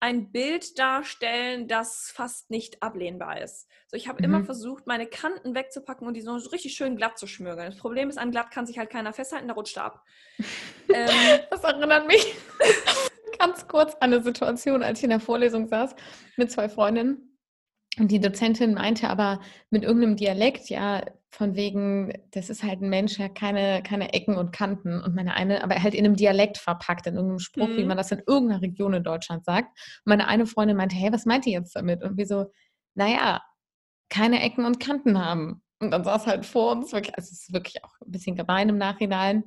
ein 0.00 0.30
Bild 0.30 0.78
darstellen, 0.78 1.66
das 1.66 2.12
fast 2.14 2.50
nicht 2.50 2.82
ablehnbar 2.82 3.42
ist. 3.42 3.68
So, 3.88 3.96
ich 3.96 4.06
habe 4.06 4.18
mhm. 4.18 4.24
immer 4.24 4.44
versucht, 4.44 4.86
meine 4.86 5.06
Kanten 5.06 5.56
wegzupacken 5.56 6.06
und 6.06 6.14
die 6.14 6.20
so 6.20 6.34
richtig 6.34 6.74
schön 6.74 6.96
glatt 6.96 7.18
zu 7.18 7.26
schmürgeln. 7.26 7.70
Das 7.70 7.80
Problem 7.80 8.08
ist, 8.08 8.16
an 8.16 8.30
glatt 8.30 8.52
kann 8.52 8.64
sich 8.64 8.78
halt 8.78 8.90
keiner 8.90 9.12
festhalten, 9.12 9.48
der 9.48 9.56
rutscht 9.56 9.76
ab. 9.76 10.04
ähm, 10.94 11.40
das 11.50 11.64
erinnert 11.64 12.06
mich 12.06 12.34
ganz 13.38 13.66
kurz 13.66 13.94
an 13.94 14.12
eine 14.12 14.22
Situation, 14.22 14.84
als 14.84 15.00
ich 15.00 15.04
in 15.04 15.10
der 15.10 15.20
Vorlesung 15.20 15.66
saß 15.66 15.96
mit 16.36 16.52
zwei 16.52 16.68
Freundinnen. 16.68 17.27
Und 17.98 18.10
die 18.10 18.20
Dozentin 18.20 18.74
meinte 18.74 19.08
aber 19.08 19.40
mit 19.70 19.82
irgendeinem 19.82 20.16
Dialekt, 20.16 20.68
ja, 20.70 21.02
von 21.30 21.56
wegen, 21.56 22.12
das 22.30 22.48
ist 22.48 22.62
halt 22.62 22.80
ein 22.80 22.88
Mensch, 22.88 23.16
der 23.16 23.28
keine, 23.28 23.82
keine 23.82 24.12
Ecken 24.14 24.36
und 24.36 24.52
Kanten. 24.52 25.00
Und 25.00 25.14
meine 25.14 25.34
eine, 25.34 25.62
aber 25.62 25.82
halt 25.82 25.94
in 25.94 26.04
einem 26.04 26.16
Dialekt 26.16 26.58
verpackt, 26.58 27.06
in 27.06 27.14
irgendeinem 27.14 27.38
Spruch, 27.38 27.68
mhm. 27.68 27.76
wie 27.76 27.84
man 27.84 27.96
das 27.96 28.10
in 28.12 28.22
irgendeiner 28.26 28.62
Region 28.62 28.94
in 28.94 29.02
Deutschland 29.02 29.44
sagt. 29.44 29.68
Und 30.04 30.10
meine 30.10 30.26
eine 30.26 30.46
Freundin 30.46 30.76
meinte, 30.76 30.96
hey, 30.96 31.12
was 31.12 31.26
meint 31.26 31.46
ihr 31.46 31.52
jetzt 31.52 31.76
damit? 31.76 32.02
Und 32.02 32.16
wir 32.16 32.26
so, 32.26 32.46
naja, 32.94 33.42
keine 34.08 34.42
Ecken 34.42 34.64
und 34.64 34.80
Kanten 34.80 35.22
haben. 35.22 35.62
Und 35.80 35.90
dann 35.90 36.04
saß 36.04 36.26
halt 36.26 36.46
vor 36.46 36.72
uns, 36.72 36.92
wirklich, 36.92 37.16
also 37.16 37.28
es 37.30 37.42
ist 37.42 37.52
wirklich 37.52 37.84
auch 37.84 37.94
ein 38.04 38.10
bisschen 38.10 38.34
gemein 38.34 38.68
im 38.68 38.78
Nachhinein, 38.78 39.44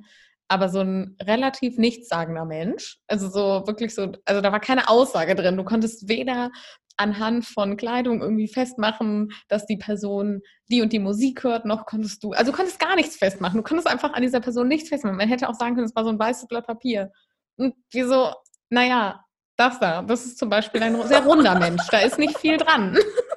aber 0.48 0.68
so 0.68 0.80
ein 0.80 1.16
relativ 1.22 1.78
nichtssagender 1.78 2.44
Mensch. 2.44 2.98
Also 3.06 3.28
so 3.28 3.66
wirklich 3.66 3.94
so, 3.94 4.12
also 4.24 4.40
da 4.40 4.52
war 4.52 4.60
keine 4.60 4.88
Aussage 4.88 5.34
drin. 5.34 5.56
Du 5.56 5.64
konntest 5.64 6.08
weder 6.08 6.50
anhand 6.96 7.44
von 7.44 7.76
Kleidung 7.76 8.20
irgendwie 8.20 8.48
festmachen, 8.48 9.32
dass 9.48 9.66
die 9.66 9.76
Person 9.76 10.40
die 10.70 10.82
und 10.82 10.92
die 10.92 10.98
Musik 10.98 11.44
hört, 11.44 11.64
noch 11.64 11.86
konntest 11.86 12.22
du, 12.24 12.32
also 12.32 12.50
du 12.50 12.56
konntest 12.56 12.78
gar 12.78 12.96
nichts 12.96 13.16
festmachen. 13.16 13.58
Du 13.58 13.62
konntest 13.62 13.88
einfach 13.88 14.12
an 14.12 14.22
dieser 14.22 14.40
Person 14.40 14.68
nichts 14.68 14.88
festmachen. 14.88 15.16
Man 15.16 15.28
hätte 15.28 15.48
auch 15.48 15.54
sagen 15.54 15.74
können, 15.74 15.86
es 15.86 15.94
war 15.96 16.04
so 16.04 16.10
ein 16.10 16.18
weißes 16.18 16.48
Blatt 16.48 16.66
Papier. 16.66 17.10
Und 17.56 17.74
wie 17.90 18.02
so, 18.02 18.32
naja, 18.70 19.24
Das 19.56 19.78
da, 19.78 20.02
das 20.02 20.24
ist 20.24 20.38
zum 20.38 20.48
Beispiel 20.48 20.82
ein 20.82 21.00
sehr 21.06 21.24
runder 21.24 21.58
Mensch. 21.58 21.86
Da 21.90 21.98
ist 21.98 22.18
nicht 22.18 22.38
viel 22.38 22.56
dran. 22.56 22.96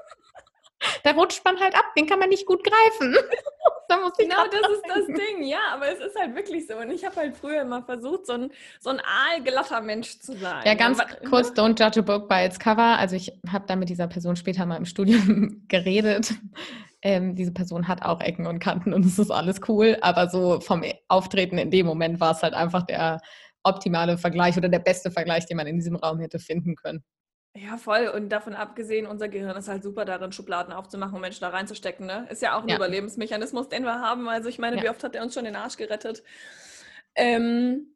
Da 1.05 1.11
rutscht 1.11 1.45
man 1.45 1.59
halt 1.59 1.75
ab, 1.75 1.85
den 1.95 2.07
kann 2.07 2.17
man 2.17 2.29
nicht 2.29 2.47
gut 2.47 2.63
greifen. 2.63 3.13
da 3.89 3.97
muss 3.97 4.13
ich 4.17 4.27
genau, 4.27 4.43
das 4.47 4.71
ist 4.71 4.83
das 4.87 5.05
Ding, 5.05 5.43
ja, 5.43 5.59
aber 5.71 5.87
es 5.87 5.99
ist 5.99 6.19
halt 6.19 6.33
wirklich 6.33 6.65
so. 6.65 6.77
Und 6.77 6.89
ich 6.89 7.05
habe 7.05 7.15
halt 7.17 7.37
früher 7.37 7.61
immer 7.61 7.83
versucht, 7.83 8.25
so 8.25 8.33
ein, 8.33 8.51
so 8.79 8.89
ein 8.89 8.99
aalglatter 8.99 9.81
Mensch 9.81 10.19
zu 10.19 10.35
sein. 10.35 10.63
Ja, 10.65 10.73
ganz 10.73 10.99
aber, 10.99 11.13
kurz, 11.29 11.49
don't 11.49 11.79
judge 11.79 11.99
a 11.99 12.01
book 12.01 12.27
by 12.27 12.43
its 12.43 12.57
cover. 12.57 12.97
Also 12.97 13.15
ich 13.15 13.31
habe 13.47 13.65
da 13.67 13.75
mit 13.75 13.89
dieser 13.89 14.07
Person 14.07 14.35
später 14.35 14.65
mal 14.65 14.77
im 14.77 14.85
Studium 14.85 15.63
geredet. 15.67 16.33
Ähm, 17.03 17.35
diese 17.35 17.51
Person 17.51 17.87
hat 17.87 18.01
auch 18.01 18.19
Ecken 18.19 18.47
und 18.47 18.57
Kanten 18.57 18.91
und 18.91 19.05
es 19.05 19.19
ist 19.19 19.29
alles 19.29 19.61
cool, 19.67 19.99
aber 20.01 20.27
so 20.27 20.59
vom 20.59 20.83
Auftreten 21.07 21.59
in 21.59 21.69
dem 21.69 21.85
Moment 21.85 22.19
war 22.19 22.31
es 22.31 22.41
halt 22.41 22.55
einfach 22.55 22.81
der 22.81 23.21
optimale 23.61 24.17
Vergleich 24.17 24.57
oder 24.57 24.69
der 24.69 24.79
beste 24.79 25.11
Vergleich, 25.11 25.45
den 25.45 25.57
man 25.57 25.67
in 25.67 25.75
diesem 25.75 25.97
Raum 25.97 26.19
hätte 26.19 26.39
finden 26.39 26.75
können. 26.75 27.03
Ja, 27.57 27.77
voll. 27.77 28.09
Und 28.09 28.29
davon 28.29 28.53
abgesehen, 28.53 29.07
unser 29.07 29.29
Gehirn 29.29 29.55
ist 29.55 29.69
halt 29.69 29.81
super 29.81 30.03
darin, 30.03 30.33
Schubladen 30.33 30.73
aufzumachen 30.73 31.15
und 31.15 31.21
Menschen 31.21 31.39
da 31.39 31.49
reinzustecken. 31.49 32.05
Ne? 32.05 32.27
Ist 32.29 32.41
ja 32.41 32.57
auch 32.57 32.63
ein 32.63 32.67
ja. 32.67 32.75
Überlebensmechanismus, 32.75 33.69
den 33.69 33.83
wir 33.83 34.01
haben. 34.01 34.27
Also 34.27 34.49
ich 34.49 34.59
meine, 34.59 34.75
ja. 34.77 34.83
wie 34.83 34.89
oft 34.89 35.01
hat 35.05 35.15
er 35.15 35.23
uns 35.23 35.33
schon 35.33 35.45
den 35.45 35.55
Arsch 35.55 35.77
gerettet? 35.77 36.21
Ähm, 37.15 37.95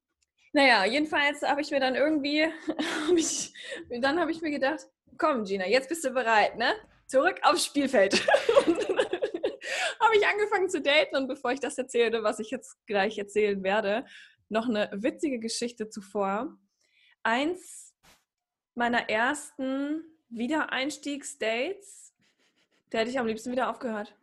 naja, 0.53 0.85
jedenfalls 0.85 1.41
habe 1.41 1.59
ich 1.59 1.71
mir 1.71 1.81
dann 1.81 1.95
irgendwie, 1.95 2.45
hab 3.07 3.17
ich, 3.17 3.53
dann 3.89 4.17
habe 4.17 4.31
ich 4.31 4.41
mir 4.41 4.51
gedacht, 4.51 4.87
komm 5.17 5.43
Gina, 5.43 5.67
jetzt 5.67 5.89
bist 5.89 6.05
du 6.05 6.11
bereit, 6.11 6.57
ne? 6.57 6.73
Zurück 7.07 7.39
aufs 7.43 7.65
Spielfeld. 7.65 8.25
habe 9.99 10.15
ich 10.15 10.25
angefangen 10.25 10.69
zu 10.69 10.81
daten 10.81 11.17
und 11.17 11.27
bevor 11.27 11.51
ich 11.51 11.59
das 11.59 11.77
erzähle, 11.77 12.23
was 12.23 12.39
ich 12.39 12.49
jetzt 12.49 12.77
gleich 12.87 13.17
erzählen 13.17 13.61
werde, 13.61 14.05
noch 14.47 14.69
eine 14.69 14.89
witzige 14.93 15.39
Geschichte 15.39 15.89
zuvor. 15.89 16.57
Eins 17.23 17.88
meiner 18.79 19.09
ersten 19.09 20.03
Wiedereinstiegsdates, 20.29 22.13
da 22.89 22.99
hätte 22.99 23.11
ich 23.11 23.19
am 23.19 23.27
liebsten 23.27 23.51
wieder 23.51 23.69
aufgehört. 23.69 24.15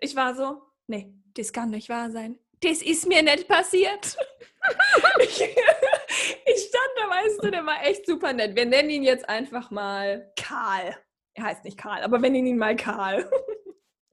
Ich 0.00 0.14
war 0.16 0.34
so, 0.34 0.60
nee, 0.88 1.14
das 1.34 1.52
kann 1.52 1.70
nicht 1.70 1.88
wahr 1.88 2.10
sein. 2.10 2.38
Das 2.60 2.82
ist 2.82 3.06
mir 3.06 3.22
nicht 3.22 3.48
passiert. 3.48 4.16
ich, 5.20 5.40
ich 5.40 6.62
stand 6.68 6.92
da, 6.96 7.08
weißt 7.08 7.42
du, 7.42 7.50
der 7.50 7.64
war 7.64 7.84
echt 7.84 8.04
super 8.04 8.32
nett. 8.32 8.56
Wir 8.56 8.66
nennen 8.66 8.90
ihn 8.90 9.04
jetzt 9.04 9.28
einfach 9.28 9.70
mal 9.70 10.32
Karl. 10.36 10.96
Er 11.34 11.44
heißt 11.44 11.64
nicht 11.64 11.78
Karl, 11.78 12.02
aber 12.02 12.20
wir 12.20 12.30
nennen 12.30 12.48
ihn 12.48 12.58
mal 12.58 12.76
Karl. 12.76 13.30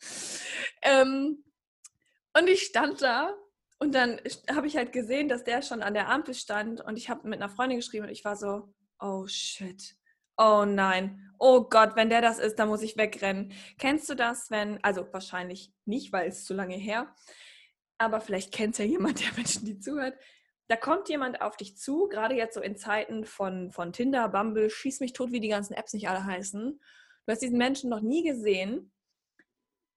ähm, 0.84 1.44
und 2.38 2.48
ich 2.48 2.62
stand 2.62 3.02
da 3.02 3.36
und 3.80 3.96
dann 3.96 4.22
habe 4.52 4.68
ich 4.68 4.78
halt 4.78 4.94
gesehen, 4.94 5.28
dass 5.28 5.44
der 5.44 5.64
schon 5.64 5.82
an 5.82 5.96
der 5.96 6.08
Ampel 6.10 6.36
stand 6.36 6.82
und 6.82 6.98
ich 6.98 7.10
habe 7.10 7.28
mit 7.28 7.42
einer 7.42 7.50
Freundin 7.50 7.80
geschrieben 7.80 8.06
und 8.06 8.12
ich 8.12 8.24
war 8.24 8.36
so, 8.36 8.72
Oh 9.00 9.28
shit. 9.28 9.96
Oh 10.38 10.66
nein. 10.66 11.32
Oh 11.38 11.64
Gott, 11.64 11.96
wenn 11.96 12.10
der 12.10 12.22
das 12.22 12.40
ist, 12.40 12.60
dann 12.60 12.68
muss 12.68 12.82
ich 12.82 12.98
wegrennen. 12.98 13.54
Kennst 13.78 14.10
du 14.10 14.16
das, 14.16 14.52
wenn, 14.52 14.84
also 14.84 15.08
wahrscheinlich 15.12 15.72
nicht, 15.86 16.12
weil 16.12 16.28
es 16.28 16.46
zu 16.46 16.54
lange 16.54 16.76
her, 16.76 17.14
aber 17.98 18.22
vielleicht 18.22 18.54
kennt 18.54 18.78
ja 18.78 18.86
jemand 18.86 19.20
der 19.26 19.34
Menschen, 19.36 19.66
die 19.66 19.80
zuhört. 19.80 20.18
Da 20.68 20.76
kommt 20.76 21.10
jemand 21.10 21.42
auf 21.42 21.58
dich 21.58 21.78
zu, 21.78 22.08
gerade 22.08 22.36
jetzt 22.36 22.54
so 22.54 22.62
in 22.62 22.76
Zeiten 22.76 23.26
von, 23.26 23.72
von 23.72 23.92
Tinder, 23.92 24.30
Bumble, 24.30 24.70
schieß 24.70 25.00
mich 25.00 25.14
tot, 25.14 25.32
wie 25.32 25.40
die 25.40 25.48
ganzen 25.48 25.74
Apps 25.74 25.94
nicht 25.94 26.10
alle 26.10 26.24
heißen. 26.26 26.80
Du 27.26 27.32
hast 27.32 27.42
diesen 27.42 27.58
Menschen 27.58 27.90
noch 27.90 28.02
nie 28.02 28.24
gesehen 28.24 28.92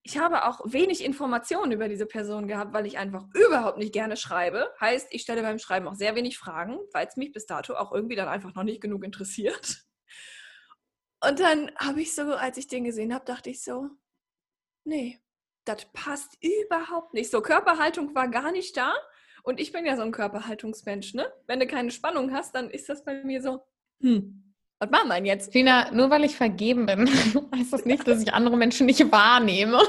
ich 0.04 0.18
habe 0.18 0.46
auch 0.46 0.60
wenig 0.64 1.04
Informationen 1.04 1.72
über 1.72 1.88
diese 1.88 2.06
Person 2.06 2.48
gehabt, 2.48 2.72
weil 2.74 2.86
ich 2.86 2.98
einfach 2.98 3.24
überhaupt 3.34 3.78
nicht 3.78 3.92
gerne 3.92 4.16
schreibe. 4.16 4.72
Heißt, 4.80 5.08
ich 5.10 5.22
stelle 5.22 5.42
beim 5.42 5.58
Schreiben 5.58 5.86
auch 5.86 5.94
sehr 5.94 6.16
wenig 6.16 6.38
Fragen, 6.38 6.78
weil 6.92 7.06
es 7.06 7.16
mich 7.16 7.32
bis 7.32 7.46
dato 7.46 7.74
auch 7.74 7.92
irgendwie 7.92 8.16
dann 8.16 8.28
einfach 8.28 8.54
noch 8.54 8.64
nicht 8.64 8.80
genug 8.80 9.04
interessiert. 9.04 9.84
Und 11.24 11.38
dann 11.38 11.70
habe 11.76 12.02
ich 12.02 12.16
so, 12.16 12.34
als 12.34 12.56
ich 12.56 12.66
den 12.66 12.82
gesehen 12.82 13.14
habe, 13.14 13.24
dachte 13.24 13.48
ich 13.48 13.62
so, 13.62 13.90
nee, 14.84 15.20
das 15.64 15.86
passt 15.92 16.36
überhaupt 16.42 17.14
nicht. 17.14 17.30
So, 17.30 17.40
Körperhaltung 17.40 18.12
war 18.16 18.26
gar 18.26 18.50
nicht 18.50 18.76
da. 18.76 18.92
Und 19.44 19.60
ich 19.60 19.70
bin 19.70 19.86
ja 19.86 19.94
so 19.94 20.02
ein 20.02 20.10
Körperhaltungsmensch, 20.10 21.14
ne? 21.14 21.32
Wenn 21.46 21.60
du 21.60 21.68
keine 21.68 21.92
Spannung 21.92 22.32
hast, 22.32 22.56
dann 22.56 22.70
ist 22.70 22.88
das 22.88 23.04
bei 23.04 23.22
mir 23.22 23.40
so, 23.40 23.64
hm, 24.00 24.51
was 24.82 24.90
machen 24.90 25.08
wir 25.08 25.14
denn 25.14 25.26
jetzt? 25.26 25.52
Tina, 25.52 25.92
nur 25.92 26.10
weil 26.10 26.24
ich 26.24 26.34
vergeben 26.34 26.86
bin, 26.86 27.08
heißt 27.56 27.72
das 27.72 27.84
nicht, 27.84 28.06
dass 28.08 28.20
ich 28.20 28.34
andere 28.34 28.56
Menschen 28.56 28.86
nicht 28.86 29.12
wahrnehme. 29.12 29.80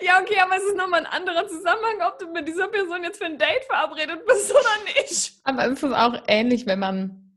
Ja, 0.00 0.20
okay, 0.22 0.36
aber 0.40 0.56
es 0.56 0.62
ist 0.62 0.76
nochmal 0.76 1.00
ein 1.00 1.06
anderer 1.06 1.46
Zusammenhang, 1.46 1.96
ob 2.08 2.18
du 2.18 2.32
mit 2.32 2.48
dieser 2.48 2.68
Person 2.68 3.02
jetzt 3.02 3.18
für 3.18 3.26
ein 3.26 3.36
Date 3.36 3.64
verabredet 3.66 4.24
bist 4.24 4.50
oder 4.50 4.94
nicht. 4.94 5.34
Aber 5.44 5.66
es 5.66 5.82
ist 5.82 5.92
auch 5.92 6.22
ähnlich, 6.26 6.64
wenn 6.64 6.78
man 6.78 7.34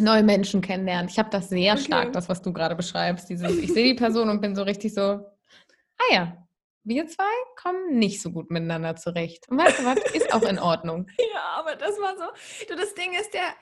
neue 0.00 0.24
Menschen 0.24 0.62
kennenlernt. 0.62 1.12
Ich 1.12 1.18
habe 1.18 1.30
das 1.30 1.48
sehr 1.48 1.74
okay. 1.74 1.82
stark, 1.82 2.12
das, 2.12 2.28
was 2.28 2.42
du 2.42 2.52
gerade 2.52 2.74
beschreibst. 2.74 3.28
Dieses, 3.28 3.56
ich 3.58 3.72
sehe 3.72 3.84
die 3.84 3.94
Person 3.94 4.28
und 4.28 4.40
bin 4.40 4.56
so 4.56 4.62
richtig 4.62 4.94
so, 4.94 5.02
ah 5.02 6.12
ja, 6.12 6.36
wir 6.82 7.06
zwei 7.06 7.24
kommen 7.62 7.98
nicht 7.98 8.20
so 8.20 8.32
gut 8.32 8.50
miteinander 8.50 8.96
zurecht. 8.96 9.48
Und 9.48 9.58
weißt 9.58 9.78
du 9.78 9.84
was, 9.84 9.98
ist 10.12 10.34
auch 10.34 10.42
in 10.42 10.58
Ordnung. 10.58 11.06
Ja, 11.32 11.60
aber 11.60 11.76
das 11.76 12.00
war 12.00 12.16
so, 12.16 12.24
du, 12.68 12.74
das 12.74 12.94
Ding 12.94 13.12
ist, 13.12 13.32
der, 13.32 13.54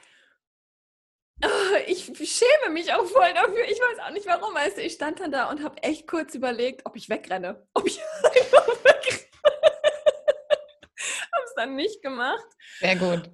ich 1.87 2.05
schäme 2.05 2.73
mich 2.73 2.93
auch 2.93 3.05
voll 3.07 3.33
dafür. 3.35 3.65
Ich 3.65 3.79
weiß 3.79 3.99
auch 4.07 4.13
nicht 4.13 4.27
warum. 4.27 4.57
Also 4.57 4.79
ich 4.79 4.95
stand 4.95 5.21
dann 5.21 5.33
da 5.33 5.51
und 5.51 5.63
habe 5.63 5.83
echt 5.83 6.07
kurz 6.07 6.35
überlegt, 6.35 6.83
ob 6.87 6.97
ich 6.97 7.09
wegrenne. 7.09 7.67
Ob 7.75 7.87
ich 7.87 8.01
einfach 8.23 8.69
wegrenne. 8.85 9.21
habe 11.33 11.45
es 11.47 11.55
dann 11.57 11.77
nicht 11.77 12.03
gemacht. 12.03 12.47
Sehr 12.81 12.97
gut. 12.97 13.31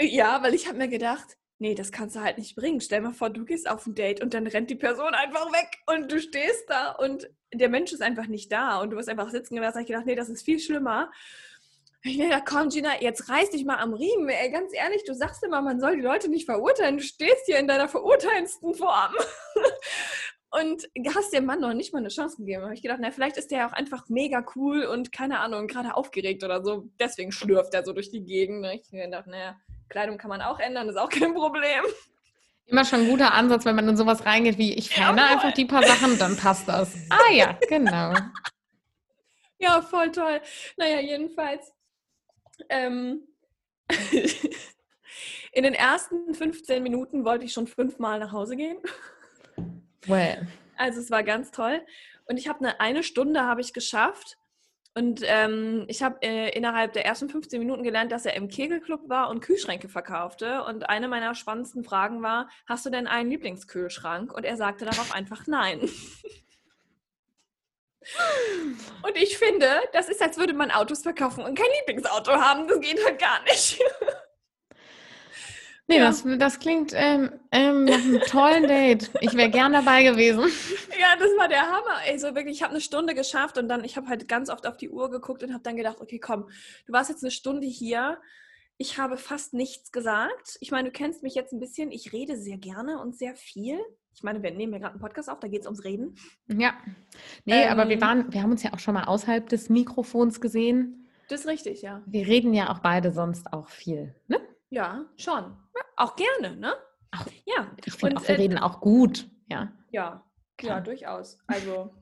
Ja, 0.00 0.42
weil 0.42 0.54
ich 0.54 0.66
habe 0.66 0.78
mir 0.78 0.88
gedacht, 0.88 1.36
nee, 1.58 1.74
das 1.74 1.92
kannst 1.92 2.16
du 2.16 2.20
halt 2.20 2.38
nicht 2.38 2.56
bringen. 2.56 2.80
Stell 2.80 3.02
mal 3.02 3.12
vor, 3.12 3.30
du 3.30 3.44
gehst 3.44 3.68
auf 3.68 3.86
ein 3.86 3.94
Date 3.94 4.22
und 4.22 4.32
dann 4.32 4.46
rennt 4.46 4.70
die 4.70 4.76
Person 4.76 5.14
einfach 5.14 5.52
weg 5.52 5.68
und 5.86 6.10
du 6.10 6.20
stehst 6.20 6.68
da 6.68 6.92
und 6.92 7.28
der 7.52 7.68
Mensch 7.68 7.92
ist 7.92 8.02
einfach 8.02 8.26
nicht 8.26 8.50
da 8.50 8.80
und 8.80 8.90
du 8.90 8.96
wirst 8.96 9.08
einfach 9.08 9.30
sitzen 9.30 9.56
gelassen. 9.56 9.74
Da 9.74 9.78
habe 9.80 9.82
ich 9.82 9.88
gedacht, 9.88 10.06
nee, 10.06 10.14
das 10.14 10.28
ist 10.28 10.44
viel 10.44 10.58
schlimmer. 10.58 11.10
Ich 12.02 12.16
dachte, 12.16 12.44
komm, 12.46 12.68
Gina, 12.70 13.00
jetzt 13.00 13.28
reiß 13.28 13.50
dich 13.50 13.64
mal 13.64 13.76
am 13.76 13.92
Riemen. 13.92 14.28
Ey, 14.30 14.50
ganz 14.50 14.72
ehrlich, 14.72 15.04
du 15.04 15.14
sagst 15.14 15.42
immer, 15.42 15.60
man 15.60 15.80
soll 15.80 15.96
die 15.96 16.02
Leute 16.02 16.30
nicht 16.30 16.46
verurteilen. 16.46 16.96
Du 16.96 17.02
stehst 17.02 17.44
hier 17.44 17.58
in 17.58 17.68
deiner 17.68 17.88
verurteilendsten 17.88 18.74
Form. 18.74 19.12
und 20.50 20.84
hast 21.14 21.32
dem 21.32 21.44
Mann 21.44 21.60
noch 21.60 21.74
nicht 21.74 21.92
mal 21.92 22.00
eine 22.00 22.08
Chance 22.08 22.38
gegeben. 22.38 22.60
Da 22.60 22.66
habe 22.66 22.74
ich 22.74 22.82
gedacht, 22.82 23.00
na, 23.00 23.10
vielleicht 23.10 23.36
ist 23.36 23.50
der 23.50 23.66
auch 23.66 23.72
einfach 23.72 24.08
mega 24.08 24.44
cool 24.56 24.84
und 24.84 25.12
keine 25.12 25.40
Ahnung, 25.40 25.66
gerade 25.66 25.94
aufgeregt 25.94 26.42
oder 26.42 26.64
so. 26.64 26.88
Deswegen 26.98 27.32
schlürft 27.32 27.74
er 27.74 27.84
so 27.84 27.92
durch 27.92 28.10
die 28.10 28.24
Gegend. 28.24 28.64
Ich 28.66 28.88
habe 28.88 29.04
gedacht, 29.04 29.26
naja, 29.26 29.56
Kleidung 29.88 30.18
kann 30.18 30.30
man 30.30 30.40
auch 30.40 30.58
ändern, 30.58 30.88
ist 30.88 30.96
auch 30.96 31.10
kein 31.10 31.34
Problem. 31.34 31.84
Immer 32.66 32.84
schon 32.84 33.00
ein 33.00 33.08
guter 33.08 33.34
Ansatz, 33.34 33.64
wenn 33.64 33.76
man 33.76 33.88
in 33.88 33.96
sowas 33.96 34.24
reingeht, 34.24 34.56
wie 34.56 34.74
ich 34.74 34.94
verändere 34.94 35.26
ja, 35.26 35.32
einfach 35.32 35.52
die 35.52 35.64
paar 35.64 35.82
Sachen, 35.82 36.18
dann 36.18 36.36
passt 36.36 36.68
das. 36.68 36.94
Ah 37.10 37.32
ja, 37.32 37.58
genau. 37.68 38.14
ja, 39.58 39.82
voll 39.82 40.10
toll. 40.12 40.40
Naja, 40.76 41.00
jedenfalls 41.00 41.72
ähm, 42.68 43.22
in 45.52 45.62
den 45.64 45.74
ersten 45.74 46.34
15 46.34 46.82
Minuten 46.82 47.24
wollte 47.24 47.44
ich 47.44 47.52
schon 47.52 47.66
fünfmal 47.66 48.18
nach 48.18 48.32
Hause 48.32 48.56
gehen. 48.56 48.78
Well. 50.06 50.46
Also 50.76 51.00
es 51.00 51.10
war 51.10 51.22
ganz 51.22 51.50
toll. 51.50 51.80
Und 52.26 52.36
ich 52.36 52.48
habe 52.48 52.60
eine, 52.60 52.80
eine 52.80 53.02
Stunde 53.02 53.42
habe 53.42 53.60
ich 53.60 53.72
geschafft. 53.72 54.36
Und 54.94 55.22
ähm, 55.24 55.84
ich 55.88 56.02
habe 56.02 56.20
äh, 56.22 56.50
innerhalb 56.56 56.92
der 56.94 57.04
ersten 57.04 57.28
15 57.28 57.60
Minuten 57.60 57.84
gelernt, 57.84 58.10
dass 58.10 58.26
er 58.26 58.34
im 58.34 58.48
Kegelclub 58.48 59.08
war 59.08 59.30
und 59.30 59.40
Kühlschränke 59.40 59.88
verkaufte. 59.88 60.64
Und 60.64 60.88
eine 60.88 61.06
meiner 61.06 61.34
spannendsten 61.34 61.84
Fragen 61.84 62.22
war, 62.22 62.48
hast 62.66 62.86
du 62.86 62.90
denn 62.90 63.06
einen 63.06 63.30
Lieblingskühlschrank? 63.30 64.32
Und 64.32 64.44
er 64.44 64.56
sagte 64.56 64.84
darauf 64.84 65.14
einfach 65.14 65.46
nein. 65.46 65.80
Und 69.02 69.16
ich 69.16 69.36
finde, 69.36 69.68
das 69.92 70.08
ist, 70.08 70.22
als 70.22 70.38
würde 70.38 70.54
man 70.54 70.70
Autos 70.70 71.02
verkaufen 71.02 71.44
und 71.44 71.56
kein 71.56 71.66
Lieblingsauto 71.78 72.32
haben. 72.32 72.66
Das 72.66 72.80
geht 72.80 73.04
halt 73.04 73.20
gar 73.20 73.42
nicht. 73.44 73.80
Nee, 75.90 75.98
ja. 75.98 76.04
das, 76.04 76.22
das 76.38 76.60
klingt 76.60 76.92
ähm, 76.94 77.32
ähm, 77.50 77.84
nach 77.84 77.94
einem 77.94 78.20
tollen 78.20 78.68
Date. 78.68 79.10
Ich 79.22 79.34
wäre 79.34 79.50
gern 79.50 79.72
dabei 79.72 80.04
gewesen. 80.04 80.44
Ja, 80.96 81.16
das 81.18 81.30
war 81.36 81.48
der 81.48 81.62
Hammer. 81.62 81.96
Also 82.06 82.32
wirklich, 82.36 82.58
ich 82.58 82.62
habe 82.62 82.70
eine 82.70 82.80
Stunde 82.80 83.12
geschafft 83.12 83.58
und 83.58 83.68
dann, 83.68 83.82
ich 83.82 83.96
habe 83.96 84.06
halt 84.06 84.28
ganz 84.28 84.50
oft 84.50 84.68
auf 84.68 84.76
die 84.76 84.88
Uhr 84.88 85.10
geguckt 85.10 85.42
und 85.42 85.52
habe 85.52 85.64
dann 85.64 85.76
gedacht, 85.76 85.96
okay, 86.00 86.20
komm, 86.20 86.48
du 86.86 86.92
warst 86.92 87.10
jetzt 87.10 87.24
eine 87.24 87.32
Stunde 87.32 87.66
hier. 87.66 88.20
Ich 88.82 88.96
habe 88.96 89.18
fast 89.18 89.52
nichts 89.52 89.92
gesagt. 89.92 90.56
Ich 90.60 90.70
meine, 90.70 90.88
du 90.88 90.92
kennst 90.92 91.22
mich 91.22 91.34
jetzt 91.34 91.52
ein 91.52 91.60
bisschen. 91.60 91.92
Ich 91.92 92.14
rede 92.14 92.38
sehr 92.38 92.56
gerne 92.56 92.98
und 92.98 93.14
sehr 93.14 93.34
viel. 93.34 93.78
Ich 94.14 94.22
meine, 94.22 94.42
wir 94.42 94.52
nehmen 94.52 94.72
ja 94.72 94.78
gerade 94.78 94.92
einen 94.92 95.02
Podcast 95.02 95.28
auf, 95.28 95.38
da 95.38 95.48
geht 95.48 95.60
es 95.60 95.66
ums 95.66 95.84
Reden. 95.84 96.14
Ja. 96.48 96.72
Nee, 97.44 97.64
ähm, 97.64 97.72
aber 97.72 97.90
wir 97.90 97.96
ähm. 97.96 98.00
waren, 98.00 98.32
wir 98.32 98.42
haben 98.42 98.50
uns 98.50 98.62
ja 98.62 98.72
auch 98.72 98.78
schon 98.78 98.94
mal 98.94 99.04
außerhalb 99.04 99.46
des 99.50 99.68
Mikrofons 99.68 100.40
gesehen. 100.40 101.10
Das 101.28 101.40
ist 101.40 101.46
richtig, 101.46 101.82
ja. 101.82 102.02
Wir 102.06 102.26
reden 102.26 102.54
ja 102.54 102.72
auch 102.72 102.78
beide 102.78 103.12
sonst 103.12 103.52
auch 103.52 103.68
viel, 103.68 104.14
ne? 104.28 104.40
Ja, 104.70 105.04
schon. 105.18 105.44
Ja, 105.76 105.82
auch 105.96 106.16
gerne, 106.16 106.56
ne? 106.56 106.72
Auch, 107.10 107.26
ja. 107.44 107.70
Ich 107.84 107.92
finde 107.92 108.16
auch, 108.16 108.26
wir 108.26 108.34
äh, 108.34 108.40
reden 108.40 108.56
auch 108.56 108.80
gut, 108.80 109.28
ja. 109.50 109.70
Ja, 109.90 110.24
ja, 110.58 110.80
durchaus. 110.80 111.38
Also, 111.46 111.94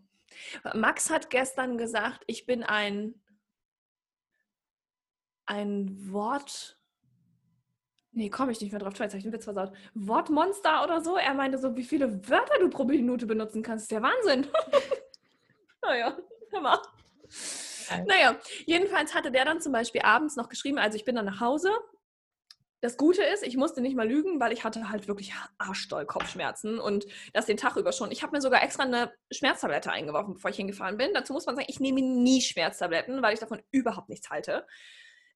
Max 0.74 1.10
hat 1.10 1.28
gestern 1.28 1.76
gesagt, 1.76 2.22
ich 2.28 2.46
bin 2.46 2.62
ein, 2.62 3.16
ein 5.48 6.12
Wort, 6.12 6.78
Nee, 8.12 8.30
komme 8.30 8.50
ich 8.50 8.60
nicht 8.60 8.72
mehr 8.72 8.80
drauf. 8.80 8.98
Jetzt 8.98 9.12
habe 9.12 9.18
ich 9.18 9.22
den 9.22 9.32
Witz 9.32 9.44
versaut. 9.44 9.70
Wortmonster 9.94 10.82
oder 10.82 11.02
so. 11.02 11.16
Er 11.16 11.34
meinte 11.34 11.56
so, 11.58 11.76
wie 11.76 11.84
viele 11.84 12.28
Wörter 12.28 12.58
du 12.58 12.68
pro 12.68 12.82
Minute 12.82 13.26
benutzen 13.26 13.62
kannst. 13.62 13.82
Das 13.82 13.84
ist 13.84 13.92
der 13.92 14.02
Wahnsinn. 14.02 14.50
naja, 15.82 16.16
hör 16.50 16.60
mal. 16.60 16.78
Naja, 18.06 18.36
jedenfalls 18.66 19.14
hatte 19.14 19.30
der 19.30 19.44
dann 19.44 19.60
zum 19.60 19.72
Beispiel 19.72 20.02
abends 20.02 20.36
noch 20.36 20.48
geschrieben, 20.48 20.78
also 20.78 20.96
ich 20.96 21.04
bin 21.04 21.14
dann 21.14 21.26
nach 21.26 21.40
Hause. 21.40 21.70
Das 22.80 22.96
Gute 22.96 23.22
ist, 23.22 23.44
ich 23.44 23.56
musste 23.56 23.80
nicht 23.80 23.96
mal 23.96 24.08
lügen, 24.08 24.40
weil 24.40 24.52
ich 24.52 24.64
hatte 24.64 24.88
halt 24.88 25.08
wirklich 25.08 25.32
arschdoll 25.58 26.06
Kopfschmerzen 26.06 26.78
und 26.78 27.06
das 27.32 27.46
den 27.46 27.56
Tag 27.56 27.76
über 27.76 27.92
schon. 27.92 28.12
Ich 28.12 28.22
habe 28.22 28.36
mir 28.36 28.40
sogar 28.40 28.62
extra 28.62 28.84
eine 28.84 29.12
Schmerztablette 29.32 29.90
eingeworfen, 29.90 30.34
bevor 30.34 30.50
ich 30.50 30.56
hingefahren 30.56 30.96
bin. 30.96 31.12
Dazu 31.12 31.32
muss 31.32 31.46
man 31.46 31.56
sagen, 31.56 31.66
ich 31.68 31.80
nehme 31.80 32.02
nie 32.02 32.40
Schmerztabletten, 32.40 33.20
weil 33.22 33.34
ich 33.34 33.40
davon 33.40 33.62
überhaupt 33.70 34.08
nichts 34.08 34.30
halte. 34.30 34.66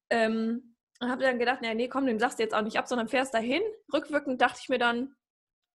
Ähm, 0.09 0.75
und 0.99 1.11
habe 1.11 1.23
dann 1.23 1.39
gedacht, 1.39 1.61
nee, 1.61 1.73
nee, 1.73 1.89
komm, 1.89 2.05
dem 2.05 2.19
sagst 2.19 2.39
du 2.39 2.43
jetzt 2.43 2.53
auch 2.53 2.61
nicht 2.61 2.77
ab, 2.77 2.87
sondern 2.87 3.09
fährst 3.09 3.33
dahin. 3.33 3.61
Rückwirkend 3.93 4.41
dachte 4.41 4.59
ich 4.61 4.69
mir 4.69 4.77
dann, 4.77 5.15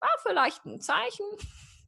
war 0.00 0.11
vielleicht 0.23 0.64
ein 0.64 0.80
Zeichen. 0.80 1.26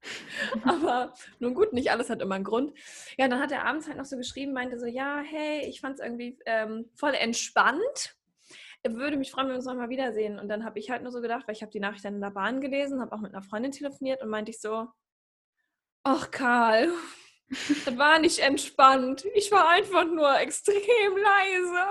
Aber 0.64 1.14
nun 1.38 1.54
gut, 1.54 1.72
nicht 1.72 1.90
alles 1.90 2.10
hat 2.10 2.22
immer 2.22 2.34
einen 2.34 2.44
Grund. 2.44 2.76
Ja, 3.16 3.28
dann 3.28 3.40
hat 3.40 3.52
er 3.52 3.64
abends 3.64 3.86
halt 3.86 3.96
noch 3.96 4.04
so 4.04 4.16
geschrieben, 4.16 4.52
meinte 4.52 4.78
so, 4.78 4.86
ja, 4.86 5.20
hey, 5.20 5.66
ich 5.66 5.80
fand 5.80 5.98
es 5.98 6.04
irgendwie 6.04 6.38
ähm, 6.46 6.90
voll 6.94 7.14
entspannt. 7.14 8.16
Würde 8.86 9.18
mich 9.18 9.30
freuen, 9.30 9.46
wenn 9.46 9.54
wir 9.54 9.58
uns 9.58 9.66
nochmal 9.66 9.90
wiedersehen. 9.90 10.38
Und 10.38 10.48
dann 10.48 10.64
habe 10.64 10.78
ich 10.78 10.90
halt 10.90 11.02
nur 11.02 11.12
so 11.12 11.20
gedacht, 11.20 11.46
weil 11.46 11.54
ich 11.54 11.62
habe 11.62 11.72
die 11.72 11.80
Nachricht 11.80 12.04
dann 12.04 12.14
in 12.14 12.20
der 12.20 12.30
Bahn 12.30 12.60
gelesen, 12.60 13.00
habe 13.00 13.12
auch 13.12 13.20
mit 13.20 13.34
einer 13.34 13.42
Freundin 13.42 13.72
telefoniert 13.72 14.22
und 14.22 14.30
meinte 14.30 14.50
ich 14.50 14.60
so, 14.60 14.88
ach 16.02 16.30
Karl, 16.30 16.90
das 17.84 17.96
war 17.98 18.18
nicht 18.18 18.38
entspannt. 18.38 19.24
Ich 19.34 19.50
war 19.50 19.68
einfach 19.68 20.04
nur 20.04 20.38
extrem 20.38 21.16
leise. 21.16 21.86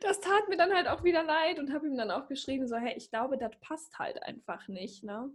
das 0.00 0.20
tat 0.20 0.48
mir 0.48 0.56
dann 0.56 0.72
halt 0.72 0.88
auch 0.88 1.02
wieder 1.04 1.22
leid 1.22 1.58
und 1.58 1.72
habe 1.72 1.86
ihm 1.86 1.96
dann 1.96 2.10
auch 2.10 2.28
geschrieben, 2.28 2.68
so, 2.68 2.76
hey, 2.76 2.94
ich 2.96 3.10
glaube, 3.10 3.38
das 3.38 3.52
passt 3.60 3.98
halt 3.98 4.22
einfach 4.22 4.68
nicht, 4.68 5.02
ne? 5.02 5.30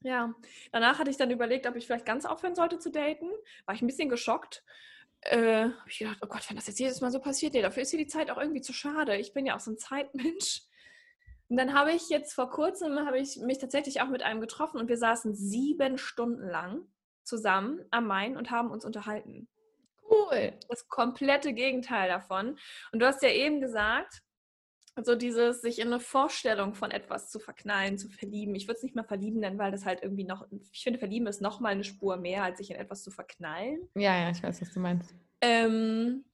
Ja, 0.00 0.32
danach 0.70 0.98
hatte 0.98 1.10
ich 1.10 1.16
dann 1.16 1.30
überlegt, 1.30 1.66
ob 1.66 1.74
ich 1.74 1.86
vielleicht 1.86 2.06
ganz 2.06 2.24
aufhören 2.24 2.54
sollte 2.54 2.78
zu 2.78 2.90
daten. 2.90 3.28
War 3.66 3.74
ich 3.74 3.82
ein 3.82 3.88
bisschen 3.88 4.08
geschockt. 4.08 4.64
Äh, 5.22 5.64
habe 5.64 5.88
ich 5.88 5.98
gedacht, 5.98 6.18
oh 6.22 6.28
Gott, 6.28 6.48
wenn 6.48 6.56
das 6.56 6.68
jetzt 6.68 6.78
jedes 6.78 7.00
Mal 7.00 7.10
so 7.10 7.18
passiert, 7.18 7.54
nee, 7.54 7.62
dafür 7.62 7.82
ist 7.82 7.90
hier 7.90 7.98
die 7.98 8.06
Zeit 8.06 8.30
auch 8.30 8.38
irgendwie 8.38 8.60
zu 8.60 8.72
schade. 8.72 9.16
Ich 9.16 9.32
bin 9.34 9.44
ja 9.44 9.56
auch 9.56 9.60
so 9.60 9.72
ein 9.72 9.78
Zeitmensch. 9.78 10.62
Und 11.48 11.56
dann 11.56 11.72
habe 11.72 11.92
ich 11.92 12.08
jetzt 12.10 12.34
vor 12.34 12.50
kurzem, 12.50 12.98
habe 13.06 13.18
ich 13.18 13.38
mich 13.38 13.58
tatsächlich 13.58 14.00
auch 14.00 14.08
mit 14.08 14.22
einem 14.22 14.40
getroffen 14.40 14.78
und 14.78 14.88
wir 14.88 14.98
saßen 14.98 15.34
sieben 15.34 15.96
Stunden 15.96 16.46
lang 16.46 16.82
zusammen 17.24 17.84
am 17.90 18.06
Main 18.06 18.36
und 18.36 18.50
haben 18.50 18.70
uns 18.70 18.84
unterhalten. 18.84 19.48
Cool. 20.10 20.52
Das 20.68 20.88
komplette 20.88 21.52
Gegenteil 21.52 22.08
davon. 22.08 22.58
Und 22.92 23.00
du 23.00 23.06
hast 23.06 23.22
ja 23.22 23.30
eben 23.30 23.60
gesagt, 23.60 24.22
so 25.04 25.14
dieses 25.14 25.60
sich 25.60 25.78
in 25.78 25.88
eine 25.88 26.00
Vorstellung 26.00 26.74
von 26.74 26.90
etwas 26.90 27.30
zu 27.30 27.38
verknallen, 27.38 27.98
zu 27.98 28.08
verlieben. 28.08 28.54
Ich 28.54 28.66
würde 28.66 28.78
es 28.78 28.82
nicht 28.82 28.96
mal 28.96 29.04
verlieben 29.04 29.40
nennen, 29.40 29.58
weil 29.58 29.70
das 29.70 29.84
halt 29.84 30.02
irgendwie 30.02 30.24
noch, 30.24 30.46
ich 30.72 30.82
finde, 30.82 30.98
verlieben 30.98 31.26
ist 31.28 31.40
noch 31.40 31.60
mal 31.60 31.70
eine 31.70 31.84
Spur 31.84 32.16
mehr, 32.16 32.42
als 32.42 32.58
sich 32.58 32.70
in 32.70 32.76
etwas 32.76 33.02
zu 33.02 33.10
verknallen. 33.10 33.88
Ja, 33.94 34.18
ja, 34.18 34.30
ich 34.30 34.42
weiß, 34.42 34.60
was 34.60 34.72
du 34.72 34.80
meinst. 34.80 35.14
Ähm, 35.40 36.24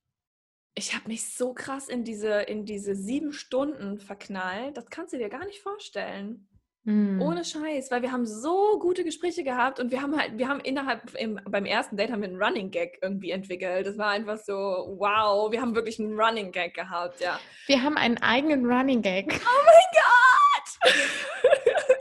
ich 0.75 0.95
habe 0.95 1.09
mich 1.09 1.33
so 1.35 1.55
krass 1.55 1.89
in 1.89 2.05
diese, 2.05 2.43
in 2.43 2.65
diese 2.65 2.95
sieben 2.95 3.33
Stunden 3.33 3.99
verknallt, 3.99 4.77
das 4.77 4.87
kannst 4.91 5.13
du 5.13 5.19
dir 5.19 5.29
gar 5.29 5.45
nicht 5.47 5.61
vorstellen. 5.61 6.49
Mhm. 6.83 7.23
Ohne 7.23 7.45
Scheiß, 7.45 7.91
weil 7.91 8.03
wir 8.03 8.13
haben 8.13 8.27
so 8.27 8.79
gute 8.79 9.05
Gespräche 9.05 9.43
gehabt 9.43 9.81
und 9.81 9.91
wir 9.91 10.03
haben 10.03 10.19
halt, 10.19 10.37
wir 10.37 10.49
haben 10.49 10.61
innerhalb, 10.61 11.15
im, 11.15 11.41
beim 11.47 11.65
ersten 11.65 11.97
Date 11.97 12.11
haben 12.11 12.21
wir 12.21 12.29
einen 12.29 12.43
Running 12.43 12.71
Gag 12.71 12.99
irgendwie 13.01 13.31
entwickelt. 13.31 13.87
Das 13.87 13.97
war 13.97 14.11
einfach 14.11 14.37
so, 14.37 14.53
wow, 14.53 15.51
wir 15.51 15.63
haben 15.63 15.75
wirklich 15.75 15.99
einen 15.99 16.21
Running 16.21 16.53
Gag 16.53 16.75
gehabt, 16.75 17.21
ja. 17.21 17.41
Wir 17.67 17.83
haben 17.83 17.97
einen 17.97 18.19
eigenen 18.19 18.67
Running 18.67 19.01
Gag. 19.01 19.27
Oh 19.29 19.63
mein 19.65 20.93
Gott! 20.93 20.95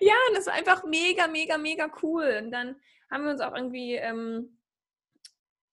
ja, 0.00 0.14
und 0.28 0.36
das 0.36 0.46
war 0.46 0.54
einfach 0.54 0.82
mega, 0.84 1.28
mega, 1.28 1.56
mega 1.56 1.92
cool. 2.02 2.40
Und 2.42 2.50
dann 2.50 2.74
haben 3.08 3.24
wir 3.24 3.30
uns 3.30 3.40
auch 3.40 3.54
irgendwie 3.54 3.94
ähm, 3.94 4.58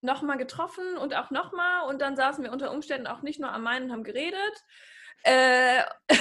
nochmal 0.01 0.37
getroffen 0.37 0.97
und 0.97 1.15
auch 1.15 1.31
nochmal 1.31 1.87
und 1.89 2.01
dann 2.01 2.15
saßen 2.15 2.43
wir 2.43 2.51
unter 2.51 2.71
Umständen 2.71 3.07
auch 3.07 3.21
nicht 3.21 3.39
nur 3.39 3.51
am 3.51 3.63
Main 3.63 3.83
und 3.83 3.91
haben 3.91 4.03
geredet. 4.03 4.63
Äh, 5.23 5.83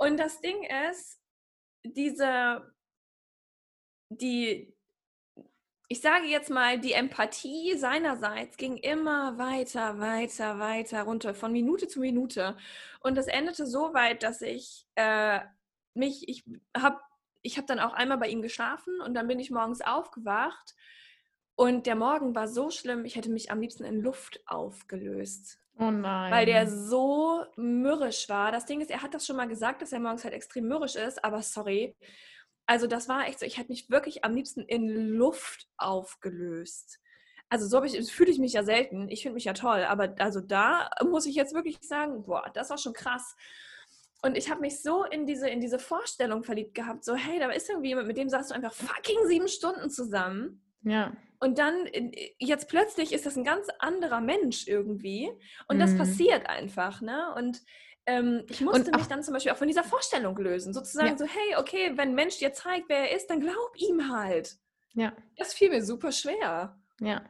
Und 0.00 0.16
das 0.16 0.40
Ding 0.40 0.66
ist, 0.88 1.20
diese, 1.84 2.74
die, 4.08 4.74
ich 5.88 6.00
sage 6.00 6.24
jetzt 6.24 6.48
mal, 6.48 6.80
die 6.80 6.94
Empathie 6.94 7.76
seinerseits 7.76 8.56
ging 8.56 8.78
immer 8.78 9.36
weiter, 9.36 9.98
weiter, 9.98 10.58
weiter 10.58 11.02
runter, 11.02 11.34
von 11.34 11.52
Minute 11.52 11.86
zu 11.86 12.00
Minute. 12.00 12.56
Und 13.00 13.14
das 13.14 13.26
endete 13.26 13.66
so 13.66 13.92
weit, 13.92 14.22
dass 14.22 14.40
ich 14.40 14.86
äh, 14.94 15.40
mich, 15.92 16.26
ich 16.30 16.44
habe 16.74 16.98
ich 17.42 17.58
hab 17.58 17.66
dann 17.66 17.78
auch 17.78 17.92
einmal 17.92 18.16
bei 18.16 18.28
ihm 18.28 18.40
geschlafen 18.40 19.02
und 19.02 19.12
dann 19.12 19.28
bin 19.28 19.38
ich 19.38 19.50
morgens 19.50 19.82
aufgewacht 19.82 20.74
und 21.60 21.84
der 21.84 21.94
Morgen 21.94 22.34
war 22.34 22.48
so 22.48 22.70
schlimm, 22.70 23.04
ich 23.04 23.16
hätte 23.16 23.28
mich 23.28 23.50
am 23.50 23.60
liebsten 23.60 23.84
in 23.84 24.00
Luft 24.00 24.40
aufgelöst. 24.46 25.58
Oh 25.78 25.90
nein. 25.90 26.32
Weil 26.32 26.46
der 26.46 26.66
so 26.66 27.44
mürrisch 27.56 28.30
war. 28.30 28.50
Das 28.50 28.64
Ding 28.64 28.80
ist, 28.80 28.90
er 28.90 29.02
hat 29.02 29.12
das 29.12 29.26
schon 29.26 29.36
mal 29.36 29.46
gesagt, 29.46 29.82
dass 29.82 29.92
er 29.92 30.00
morgens 30.00 30.24
halt 30.24 30.32
extrem 30.32 30.68
mürrisch 30.68 30.96
ist, 30.96 31.22
aber 31.22 31.42
sorry. 31.42 31.94
Also 32.64 32.86
das 32.86 33.10
war 33.10 33.28
echt 33.28 33.40
so, 33.40 33.44
ich 33.44 33.58
hätte 33.58 33.72
mich 33.72 33.90
wirklich 33.90 34.24
am 34.24 34.34
liebsten 34.34 34.62
in 34.62 34.88
Luft 34.88 35.68
aufgelöst. 35.76 36.98
Also 37.50 37.66
so 37.66 37.84
ich, 37.84 38.10
fühle 38.10 38.30
ich 38.30 38.38
mich 38.38 38.54
ja 38.54 38.64
selten. 38.64 39.10
Ich 39.10 39.20
finde 39.20 39.34
mich 39.34 39.44
ja 39.44 39.52
toll, 39.52 39.84
aber 39.84 40.14
also 40.18 40.40
da 40.40 40.88
muss 41.06 41.26
ich 41.26 41.34
jetzt 41.34 41.52
wirklich 41.52 41.76
sagen, 41.82 42.22
boah, 42.22 42.50
das 42.54 42.70
war 42.70 42.78
schon 42.78 42.94
krass. 42.94 43.36
Und 44.22 44.38
ich 44.38 44.50
habe 44.50 44.62
mich 44.62 44.80
so 44.80 45.04
in 45.04 45.26
diese, 45.26 45.50
in 45.50 45.60
diese 45.60 45.78
Vorstellung 45.78 46.42
verliebt 46.42 46.74
gehabt, 46.74 47.04
so 47.04 47.14
hey, 47.16 47.38
da 47.38 47.50
ist 47.50 47.68
irgendwie 47.68 47.88
jemand, 47.88 48.06
mit 48.06 48.16
dem 48.16 48.30
sagst 48.30 48.50
du 48.50 48.54
einfach 48.54 48.72
fucking 48.72 49.26
sieben 49.26 49.48
Stunden 49.48 49.90
zusammen. 49.90 50.62
Ja. 50.82 51.12
Und 51.38 51.58
dann, 51.58 51.86
äh, 51.86 52.32
jetzt 52.38 52.68
plötzlich 52.68 53.12
ist 53.12 53.26
das 53.26 53.36
ein 53.36 53.44
ganz 53.44 53.68
anderer 53.78 54.20
Mensch 54.20 54.66
irgendwie. 54.66 55.30
Und 55.68 55.78
das 55.78 55.92
mhm. 55.92 55.98
passiert 55.98 56.48
einfach, 56.48 57.00
ne? 57.00 57.34
Und 57.36 57.62
ähm, 58.06 58.44
ich 58.48 58.60
musste 58.60 58.90
mich 58.92 59.06
dann 59.06 59.22
zum 59.22 59.34
Beispiel 59.34 59.52
auch 59.52 59.56
von 59.56 59.68
dieser 59.68 59.84
Vorstellung 59.84 60.36
lösen. 60.36 60.72
Sozusagen 60.74 61.10
ja. 61.10 61.18
so, 61.18 61.24
hey, 61.24 61.56
okay, 61.56 61.92
wenn 61.96 62.10
ein 62.10 62.14
Mensch 62.14 62.38
dir 62.38 62.52
zeigt, 62.52 62.88
wer 62.88 63.10
er 63.10 63.16
ist, 63.16 63.28
dann 63.28 63.40
glaub 63.40 63.72
ihm 63.76 64.10
halt. 64.12 64.56
Ja. 64.94 65.12
Das 65.36 65.54
fiel 65.54 65.70
mir 65.70 65.84
super 65.84 66.12
schwer. 66.12 66.78
Ja. 67.00 67.22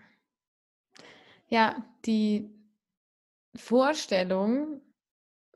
Ja, 1.48 1.84
die 2.06 2.50
Vorstellung 3.54 4.80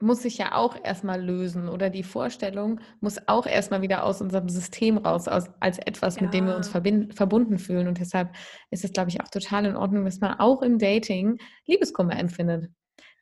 muss 0.00 0.22
sich 0.22 0.38
ja 0.38 0.54
auch 0.54 0.76
erstmal 0.82 1.22
lösen 1.22 1.68
oder 1.68 1.88
die 1.88 2.02
Vorstellung 2.02 2.80
muss 3.00 3.18
auch 3.28 3.46
erstmal 3.46 3.82
wieder 3.82 4.04
aus 4.04 4.20
unserem 4.20 4.48
System 4.48 4.98
raus, 4.98 5.28
aus, 5.28 5.44
als 5.60 5.78
etwas, 5.78 6.16
ja. 6.16 6.22
mit 6.22 6.34
dem 6.34 6.46
wir 6.46 6.56
uns 6.56 6.68
verbunden 6.68 7.58
fühlen. 7.58 7.88
Und 7.88 7.98
deshalb 8.00 8.34
ist 8.70 8.84
es, 8.84 8.92
glaube 8.92 9.10
ich, 9.10 9.20
auch 9.20 9.28
total 9.28 9.66
in 9.66 9.76
Ordnung, 9.76 10.04
dass 10.04 10.20
man 10.20 10.38
auch 10.38 10.62
im 10.62 10.78
Dating 10.78 11.38
Liebeskummer 11.66 12.18
empfindet. 12.18 12.70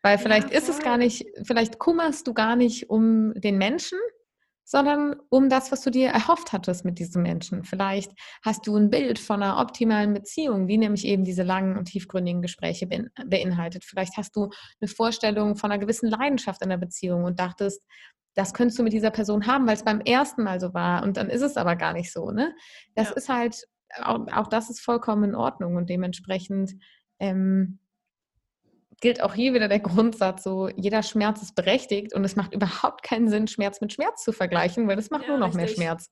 Weil 0.03 0.19
vielleicht 0.19 0.51
ja, 0.51 0.59
ist 0.59 0.69
es 0.69 0.81
gar 0.81 0.97
nicht, 0.97 1.25
vielleicht 1.45 1.79
kummerst 1.79 2.27
du 2.27 2.35
gar 2.35 2.57
nicht 2.57 2.91
um 2.91 3.35
den 3.35 3.57
Menschen, 3.59 3.99
sondern 4.65 5.17
um 5.29 5.49
das, 5.49 5.73
was 5.73 5.83
du 5.83 5.91
dir 5.91 6.09
erhofft 6.09 6.53
hattest 6.53 6.85
mit 6.85 6.99
diesem 6.99 7.23
Menschen. 7.23 7.65
Vielleicht 7.65 8.13
hast 8.45 8.67
du 8.67 8.77
ein 8.77 8.91
Bild 8.91 9.19
von 9.19 9.43
einer 9.43 9.59
optimalen 9.59 10.15
Beziehung, 10.15 10.69
wie 10.69 10.79
nämlich 10.79 11.05
eben 11.07 11.25
diese 11.25 11.43
langen 11.43 11.77
und 11.77 11.87
tiefgründigen 11.87 12.43
Gespräche 12.43 12.87
beinhaltet. 13.27 13.85
Vielleicht 13.85 14.17
hast 14.17 14.37
du 14.37 14.51
eine 14.81 14.89
Vorstellung 14.89 15.57
von 15.57 15.71
einer 15.71 15.81
gewissen 15.81 16.09
Leidenschaft 16.09 16.63
in 16.63 16.71
der 16.71 16.77
Beziehung 16.77 17.25
und 17.25 17.41
dachtest, 17.41 17.85
das 18.35 18.55
könntest 18.55 18.79
du 18.79 18.83
mit 18.83 18.93
dieser 18.93 19.11
Person 19.11 19.47
haben, 19.47 19.67
weil 19.67 19.75
es 19.75 19.85
beim 19.85 20.01
ersten 20.01 20.43
Mal 20.43 20.59
so 20.59 20.73
war 20.73 21.03
und 21.03 21.17
dann 21.17 21.29
ist 21.29 21.43
es 21.43 21.57
aber 21.57 21.77
gar 21.77 21.93
nicht 21.93 22.13
so. 22.13 22.31
Ne? 22.31 22.55
Das 22.95 23.11
ja. 23.11 23.17
ist 23.17 23.29
halt, 23.29 23.69
auch, 24.01 24.27
auch, 24.33 24.47
das 24.47 24.71
ist 24.71 24.81
vollkommen 24.81 25.25
in 25.25 25.35
Ordnung 25.35 25.77
und 25.77 25.91
dementsprechend 25.91 26.73
ähm, 27.19 27.79
gilt 29.03 29.21
auch 29.21 29.35
hier 29.35 29.53
wieder 29.53 29.69
der 29.69 29.81
Grundsatz, 29.81 30.45
so 30.45 30.69
jeder 30.69 31.03
Schmerz 31.03 31.43
ist 31.43 31.55
berechtigt 31.55 32.15
und 32.15 32.25
es 32.25 32.37
macht 32.37 32.55
überhaupt 32.55 33.03
keinen 33.03 33.29
Sinn, 33.29 33.49
Schmerz 33.49 33.83
mit 33.83 33.93
Schmerz 33.93 34.23
zu 34.23 34.33
vergleichen, 34.33 34.89
weil 34.89 34.97
das 34.97 35.11
macht 35.11 35.25
ja, 35.25 35.31
nur 35.31 35.39
noch 35.39 35.49
richtig. 35.49 35.77
mehr 35.77 35.97
Schmerz. 35.97 36.11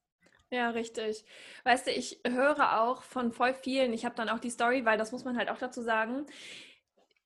Ja, 0.51 0.71
richtig. 0.71 1.25
Weißt 1.63 1.87
du, 1.87 1.93
ich 1.93 2.21
höre 2.27 2.81
auch 2.83 3.05
von 3.05 3.31
voll 3.31 3.55
vielen, 3.55 3.93
ich 3.93 4.05
habe 4.05 4.17
dann 4.17 4.29
auch 4.29 4.41
die 4.41 4.51
Story, 4.51 4.85
weil 4.85 4.99
das 4.99 5.13
muss 5.13 5.25
man 5.25 5.39
halt 5.39 5.49
auch 5.49 5.59
dazu 5.59 5.81
sagen, 5.81 6.27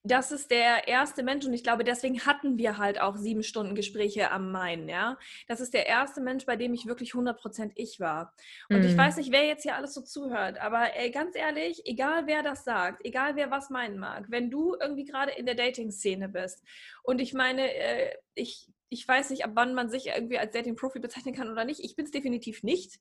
das 0.06 0.32
ist 0.32 0.50
der 0.50 0.86
erste 0.86 1.22
Mensch 1.22 1.46
und 1.46 1.54
ich 1.54 1.62
glaube, 1.62 1.82
deswegen 1.82 2.26
hatten 2.26 2.58
wir 2.58 2.76
halt 2.76 3.00
auch 3.00 3.16
sieben 3.16 3.42
Stunden 3.42 3.74
Gespräche 3.74 4.30
am 4.30 4.52
Main, 4.52 4.86
ja. 4.86 5.18
Das 5.48 5.60
ist 5.60 5.72
der 5.72 5.86
erste 5.86 6.20
Mensch, 6.20 6.44
bei 6.44 6.56
dem 6.56 6.74
ich 6.74 6.84
wirklich 6.84 7.12
100% 7.12 7.72
ich 7.74 8.00
war. 8.00 8.34
Und 8.68 8.80
mm. 8.80 8.84
ich 8.84 8.92
mhm. 8.92 8.98
weiß 8.98 9.16
nicht, 9.16 9.32
wer 9.32 9.46
jetzt 9.46 9.62
hier 9.62 9.76
alles 9.76 9.94
so 9.94 10.02
zuhört, 10.02 10.60
aber 10.60 10.94
ey, 10.94 11.10
ganz 11.10 11.34
ehrlich, 11.34 11.80
egal 11.86 12.26
wer 12.26 12.42
das 12.42 12.64
sagt, 12.64 13.02
egal 13.04 13.34
wer 13.34 13.50
was 13.50 13.70
meinen 13.70 13.98
mag, 13.98 14.26
wenn 14.28 14.50
du 14.50 14.76
irgendwie 14.78 15.06
gerade 15.06 15.32
in 15.32 15.46
der 15.46 15.54
Dating-Szene 15.54 16.28
bist 16.28 16.62
und 17.02 17.18
ich 17.22 17.32
meine, 17.32 17.74
äh, 17.74 18.10
ich, 18.34 18.68
ich 18.90 19.08
weiß 19.08 19.30
nicht, 19.30 19.46
ab 19.46 19.52
wann 19.54 19.72
man 19.72 19.88
sich 19.88 20.08
irgendwie 20.08 20.38
als 20.38 20.52
Dating-Profi 20.52 20.98
bezeichnen 20.98 21.34
kann 21.34 21.50
oder 21.50 21.64
nicht, 21.64 21.80
ich 21.80 21.96
bin 21.96 22.04
es 22.04 22.10
definitiv 22.10 22.62
nicht. 22.62 23.00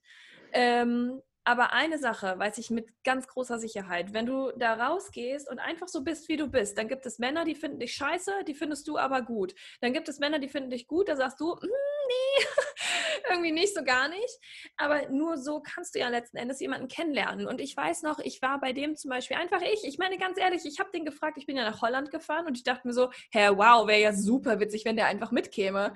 Ähm, 0.53 1.21
Aber 1.45 1.73
eine 1.73 1.97
Sache 1.97 2.39
weiß 2.39 2.57
ich 2.57 2.69
mit 2.69 2.87
ganz 3.03 3.27
großer 3.27 3.59
Sicherheit. 3.59 4.13
Wenn 4.13 4.25
du 4.25 4.51
da 4.57 4.73
rausgehst 4.75 5.49
und 5.49 5.59
einfach 5.59 5.89
so 5.89 6.03
bist, 6.03 6.29
wie 6.29 6.37
du 6.37 6.47
bist, 6.47 6.77
dann 6.77 6.87
gibt 6.87 7.05
es 7.05 7.19
Männer, 7.19 7.43
die 7.43 7.55
finden 7.55 7.79
dich 7.79 7.93
scheiße, 7.93 8.43
die 8.47 8.53
findest 8.53 8.87
du 8.87 8.97
aber 8.97 9.21
gut. 9.21 9.53
Dann 9.81 9.91
gibt 9.91 10.07
es 10.07 10.19
Männer, 10.19 10.39
die 10.39 10.47
finden 10.47 10.69
dich 10.69 10.87
gut, 10.87 11.09
da 11.09 11.17
sagst 11.17 11.41
du, 11.41 11.59
hm, 11.59 11.69
nee, 12.07 12.45
irgendwie 13.29 13.51
nicht 13.51 13.75
so 13.75 13.83
gar 13.83 14.07
nicht. 14.07 14.39
Aber 14.77 15.09
nur 15.09 15.37
so 15.37 15.61
kannst 15.61 15.95
du 15.95 15.99
ja 15.99 16.07
letzten 16.07 16.37
Endes 16.37 16.61
jemanden 16.61 16.87
kennenlernen. 16.87 17.45
Und 17.45 17.59
ich 17.59 17.75
weiß 17.75 18.03
noch, 18.03 18.19
ich 18.19 18.41
war 18.41 18.61
bei 18.61 18.71
dem 18.71 18.95
zum 18.95 19.09
Beispiel 19.09 19.35
einfach 19.35 19.61
ich. 19.61 19.83
Ich 19.83 19.97
meine 19.97 20.17
ganz 20.17 20.39
ehrlich, 20.39 20.65
ich 20.65 20.79
habe 20.79 20.91
den 20.91 21.03
gefragt, 21.03 21.37
ich 21.37 21.45
bin 21.45 21.57
ja 21.57 21.63
nach 21.63 21.81
Holland 21.81 22.09
gefahren 22.09 22.45
und 22.47 22.57
ich 22.57 22.63
dachte 22.63 22.87
mir 22.87 22.93
so, 22.93 23.11
hä, 23.31 23.49
wow, 23.49 23.85
wäre 23.85 24.01
ja 24.01 24.13
super 24.13 24.61
witzig, 24.61 24.85
wenn 24.85 24.95
der 24.95 25.07
einfach 25.07 25.31
mitkäme. 25.31 25.93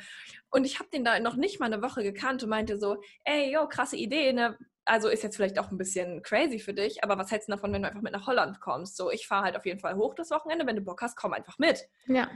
Und 0.50 0.66
ich 0.66 0.80
habe 0.80 0.90
den 0.90 1.06
da 1.06 1.20
noch 1.22 1.36
nicht 1.38 1.60
mal 1.62 1.68
eine 1.68 1.82
Woche 1.82 2.04
gekannt 2.04 2.44
und 2.44 2.50
meinte 2.50 2.78
so, 2.78 3.02
ey, 3.24 3.54
yo, 3.54 3.68
krasse 3.68 3.96
Idee, 3.96 4.34
ne? 4.34 4.58
Also 4.88 5.10
ist 5.10 5.23
jetzt 5.23 5.36
vielleicht 5.36 5.60
auch 5.60 5.71
ein 5.71 5.78
bisschen 5.78 6.21
crazy 6.23 6.60
für 6.60 6.73
dich, 6.73 7.04
aber 7.04 7.17
was 7.17 7.32
hältst 7.32 7.47
du 7.47 7.52
davon, 7.52 7.73
wenn 7.73 7.82
du 7.82 7.89
einfach 7.89 8.02
mit 8.02 8.13
nach 8.13 8.28
Holland 8.28 8.60
kommst? 8.62 8.97
So, 8.97 9.12
ich 9.12 9.28
fahre 9.28 9.43
halt 9.45 9.58
auf 9.58 9.65
jeden 9.65 9.80
Fall 9.80 9.95
hoch 9.95 10.15
das 10.15 10.32
Wochenende, 10.32 10.65
wenn 10.65 10.76
du 10.76 10.82
Bock 10.82 11.02
hast, 11.02 11.15
komm 11.15 11.34
einfach 11.34 11.60
mit. 11.60 11.88
Ja. 12.08 12.30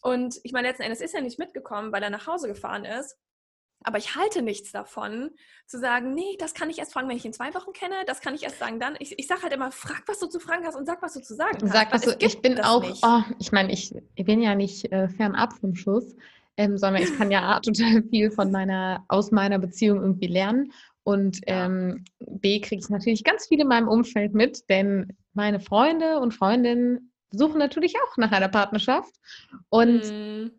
Und 0.00 0.36
ich 0.44 0.52
meine, 0.52 0.68
letzten 0.68 0.84
Endes 0.84 1.00
ist 1.00 1.14
er 1.14 1.22
nicht 1.22 1.38
mitgekommen, 1.38 1.92
weil 1.92 2.02
er 2.02 2.10
nach 2.10 2.26
Hause 2.26 2.48
gefahren 2.48 2.84
ist. 2.84 3.16
Aber 3.84 3.98
ich 3.98 4.16
halte 4.16 4.42
nichts 4.42 4.72
davon, 4.72 5.30
zu 5.66 5.78
sagen, 5.78 6.12
nee, 6.12 6.36
das 6.38 6.52
kann 6.52 6.68
ich 6.68 6.78
erst 6.78 6.92
fragen, 6.92 7.08
wenn 7.08 7.16
ich 7.16 7.24
in 7.24 7.32
zwei 7.32 7.54
Wochen 7.54 7.72
kenne, 7.72 7.94
das 8.06 8.20
kann 8.20 8.34
ich 8.34 8.42
erst 8.42 8.58
sagen 8.58 8.80
dann. 8.80 8.96
Ich, 8.98 9.16
ich 9.18 9.28
sage 9.28 9.42
halt 9.42 9.52
immer, 9.52 9.70
frag, 9.70 10.02
was 10.06 10.18
du 10.18 10.26
zu 10.26 10.40
fragen 10.40 10.66
hast 10.66 10.74
und 10.74 10.86
sag, 10.86 11.00
was 11.00 11.14
du 11.14 11.20
zu 11.20 11.34
sagen 11.34 11.58
hast. 11.62 11.72
Sag, 11.72 11.92
was 11.92 12.02
du, 12.02 12.16
ich 12.18 12.40
bin 12.42 12.60
auch, 12.60 12.82
oh, 13.02 13.22
ich 13.38 13.52
meine, 13.52 13.72
ich, 13.72 13.94
bin 14.16 14.42
ja 14.42 14.56
nicht 14.56 14.90
äh, 14.90 15.08
fernab 15.08 15.52
vom 15.52 15.76
Schuss, 15.76 16.16
ähm, 16.56 16.76
sondern 16.76 17.02
ich 17.02 17.16
kann 17.16 17.30
ja 17.30 17.60
total 17.64 18.02
viel 18.10 18.32
von 18.32 18.50
meiner, 18.50 19.04
aus 19.06 19.30
meiner 19.30 19.60
Beziehung 19.60 20.02
irgendwie 20.02 20.26
lernen. 20.26 20.72
Und 21.08 21.40
ähm, 21.46 22.04
B 22.18 22.60
kriege 22.60 22.82
ich 22.82 22.90
natürlich 22.90 23.24
ganz 23.24 23.46
viel 23.46 23.62
in 23.62 23.68
meinem 23.68 23.88
Umfeld 23.88 24.34
mit, 24.34 24.68
denn 24.68 25.16
meine 25.32 25.58
Freunde 25.58 26.18
und 26.18 26.34
Freundinnen 26.34 27.14
suchen 27.30 27.58
natürlich 27.58 27.94
auch 27.96 28.18
nach 28.18 28.30
einer 28.30 28.48
Partnerschaft. 28.48 29.14
Und 29.70 30.02
mm. 30.02 30.50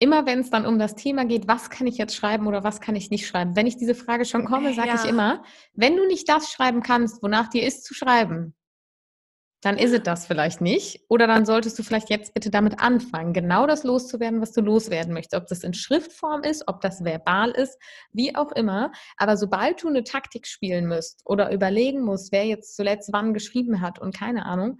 immer 0.00 0.26
wenn 0.26 0.40
es 0.40 0.50
dann 0.50 0.66
um 0.66 0.80
das 0.80 0.96
Thema 0.96 1.24
geht, 1.24 1.46
was 1.46 1.70
kann 1.70 1.86
ich 1.86 1.98
jetzt 1.98 2.16
schreiben 2.16 2.48
oder 2.48 2.64
was 2.64 2.80
kann 2.80 2.96
ich 2.96 3.10
nicht 3.10 3.28
schreiben, 3.28 3.54
wenn 3.54 3.68
ich 3.68 3.76
diese 3.76 3.94
Frage 3.94 4.24
schon 4.24 4.44
komme, 4.44 4.74
sage 4.74 4.88
ja. 4.88 4.96
ich 4.96 5.08
immer, 5.08 5.44
wenn 5.74 5.96
du 5.96 6.04
nicht 6.08 6.28
das 6.28 6.50
schreiben 6.50 6.82
kannst, 6.82 7.22
wonach 7.22 7.46
dir 7.46 7.64
ist 7.64 7.84
zu 7.84 7.94
schreiben, 7.94 8.56
dann 9.62 9.78
ist 9.78 9.92
es 9.92 10.02
das 10.02 10.26
vielleicht 10.26 10.60
nicht. 10.60 11.00
Oder 11.08 11.26
dann 11.26 11.46
solltest 11.46 11.78
du 11.78 11.82
vielleicht 11.82 12.10
jetzt 12.10 12.34
bitte 12.34 12.50
damit 12.50 12.80
anfangen, 12.80 13.32
genau 13.32 13.66
das 13.66 13.84
loszuwerden, 13.84 14.40
was 14.40 14.52
du 14.52 14.60
loswerden 14.60 15.12
möchtest. 15.12 15.40
Ob 15.40 15.48
das 15.48 15.64
in 15.64 15.74
Schriftform 15.74 16.42
ist, 16.42 16.64
ob 16.68 16.80
das 16.80 17.04
verbal 17.04 17.50
ist, 17.50 17.78
wie 18.12 18.34
auch 18.36 18.52
immer. 18.52 18.92
Aber 19.16 19.36
sobald 19.36 19.82
du 19.82 19.88
eine 19.88 20.04
Taktik 20.04 20.46
spielen 20.46 20.86
müsst 20.86 21.22
oder 21.24 21.52
überlegen 21.52 22.02
musst, 22.02 22.32
wer 22.32 22.44
jetzt 22.44 22.76
zuletzt 22.76 23.10
wann 23.12 23.34
geschrieben 23.34 23.80
hat 23.80 23.98
und 23.98 24.14
keine 24.14 24.46
Ahnung, 24.46 24.78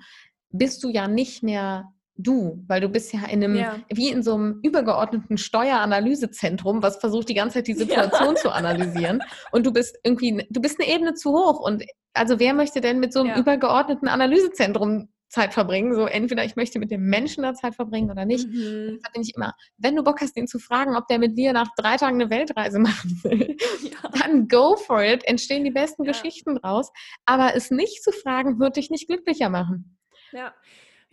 bist 0.50 0.84
du 0.84 0.90
ja 0.90 1.08
nicht 1.08 1.42
mehr 1.42 1.92
du, 2.18 2.62
weil 2.66 2.80
du 2.80 2.88
bist 2.88 3.12
ja 3.12 3.24
in 3.26 3.42
einem, 3.42 3.56
ja. 3.56 3.76
wie 3.92 4.10
in 4.10 4.22
so 4.22 4.34
einem 4.34 4.60
übergeordneten 4.62 5.38
Steueranalysezentrum, 5.38 6.82
was 6.82 6.96
versucht 6.96 7.28
die 7.28 7.34
ganze 7.34 7.54
Zeit 7.58 7.66
die 7.66 7.74
Situation 7.74 8.34
ja. 8.34 8.40
zu 8.40 8.50
analysieren. 8.50 9.22
Und 9.52 9.66
du 9.66 9.72
bist 9.72 9.98
irgendwie, 10.02 10.46
du 10.50 10.60
bist 10.60 10.80
eine 10.80 10.92
Ebene 10.92 11.14
zu 11.14 11.32
hoch. 11.32 11.60
Und 11.60 11.84
also 12.14 12.38
wer 12.38 12.54
möchte 12.54 12.80
denn 12.80 13.00
mit 13.00 13.12
so 13.12 13.20
einem 13.20 13.30
ja. 13.30 13.38
übergeordneten 13.38 14.08
Analysezentrum 14.08 15.08
Zeit 15.28 15.54
verbringen. 15.54 15.94
So 15.94 16.06
entweder 16.06 16.44
ich 16.44 16.56
möchte 16.56 16.78
mit 16.78 16.90
dem 16.90 17.02
Menschen 17.02 17.42
da 17.42 17.54
Zeit 17.54 17.74
verbringen 17.74 18.10
oder 18.10 18.24
nicht. 18.24 18.48
Mhm. 18.48 19.00
Da 19.02 19.10
bin 19.12 19.22
ich 19.22 19.34
immer, 19.34 19.54
wenn 19.76 19.96
du 19.96 20.02
Bock 20.02 20.20
hast, 20.20 20.36
den 20.36 20.46
zu 20.46 20.58
fragen, 20.58 20.96
ob 20.96 21.08
der 21.08 21.18
mit 21.18 21.36
dir 21.36 21.52
nach 21.52 21.68
drei 21.76 21.96
Tagen 21.96 22.20
eine 22.20 22.30
Weltreise 22.30 22.78
machen 22.80 23.20
will, 23.22 23.56
dann 24.20 24.48
go 24.48 24.76
for 24.76 25.02
it. 25.02 25.24
Entstehen 25.26 25.64
die 25.64 25.70
besten. 25.70 26.04
Geschichten 26.04 26.56
draus. 26.56 26.92
Aber 27.24 27.54
es 27.54 27.70
nicht 27.70 28.02
zu 28.02 28.12
fragen, 28.12 28.60
wird 28.60 28.76
dich 28.76 28.90
nicht 28.90 29.08
glücklicher 29.08 29.48
machen. 29.48 29.98
Ja, 30.32 30.54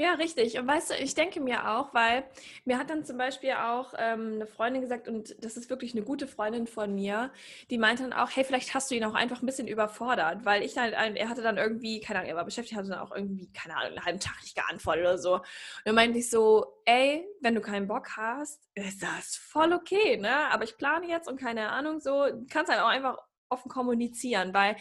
ja, 0.04 0.16
richtig. 0.16 0.60
Und 0.60 0.68
weißt 0.68 0.90
du, 0.90 0.96
ich 0.96 1.16
denke 1.16 1.40
mir 1.40 1.70
auch, 1.70 1.94
weil 1.94 2.26
mir 2.66 2.78
hat 2.78 2.90
dann 2.90 3.06
zum 3.06 3.18
Beispiel 3.18 3.54
auch 3.54 3.94
ähm, 3.98 4.34
eine 4.34 4.48
Freundin 4.48 4.82
gesagt, 4.82 5.08
und 5.08 5.34
das 5.42 5.56
ist 5.56 5.70
wirklich 5.70 5.94
eine 5.94 6.04
gute 6.04 6.28
Freundin 6.28 6.68
von 6.68 6.94
mir, 6.94 7.32
die 7.70 7.78
meinte 7.78 8.04
dann 8.04 8.12
auch, 8.12 8.30
hey, 8.30 8.44
vielleicht 8.44 8.74
hast 8.74 8.92
du 8.92 8.96
ihn 8.96 9.06
auch 9.06 9.14
einfach 9.14 9.42
ein 9.42 9.46
bisschen 9.46 9.66
überfordert, 9.66 10.44
weil 10.44 10.62
ich 10.62 10.74
dann, 10.74 10.92
er 10.92 11.30
hatte 11.30 11.42
dann 11.42 11.58
irgendwie, 11.58 12.02
keine 12.02 12.20
Ahnung, 12.20 12.32
er 12.32 12.36
war 12.36 12.44
beschäftigt, 12.44 12.78
hatte 12.78 12.90
dann 12.90 13.00
auch 13.00 13.16
irgendwie, 13.16 13.50
keine 13.54 13.78
Ahnung, 13.78 13.92
einen 13.92 14.06
halben 14.06 14.20
Tag 14.20 14.36
nicht 14.42 14.56
geantwortet 14.58 15.06
oder 15.06 15.18
so. 15.18 15.36
Und 15.36 15.44
dann 15.86 15.96
meinte 15.96 16.20
ich 16.20 16.30
so, 16.30 16.82
ey, 16.84 17.26
wenn 17.40 17.56
du 17.56 17.62
keinen 17.62 17.88
Bock 17.88 18.18
hast, 18.18 18.62
ist 18.76 19.02
das 19.02 19.38
voll 19.38 19.72
okay, 19.72 20.18
ne? 20.18 20.52
Aber 20.52 20.66
ich 20.66 20.76
plane 20.76 21.08
jetzt 21.08 21.30
und 21.30 21.40
keine 21.40 21.70
Ahnung, 21.70 22.02
so, 22.02 22.28
kannst 22.50 22.70
halt 22.70 22.82
auch 22.82 22.88
einfach 22.88 23.20
offen 23.48 23.70
kommunizieren, 23.70 24.54
weil 24.54 24.76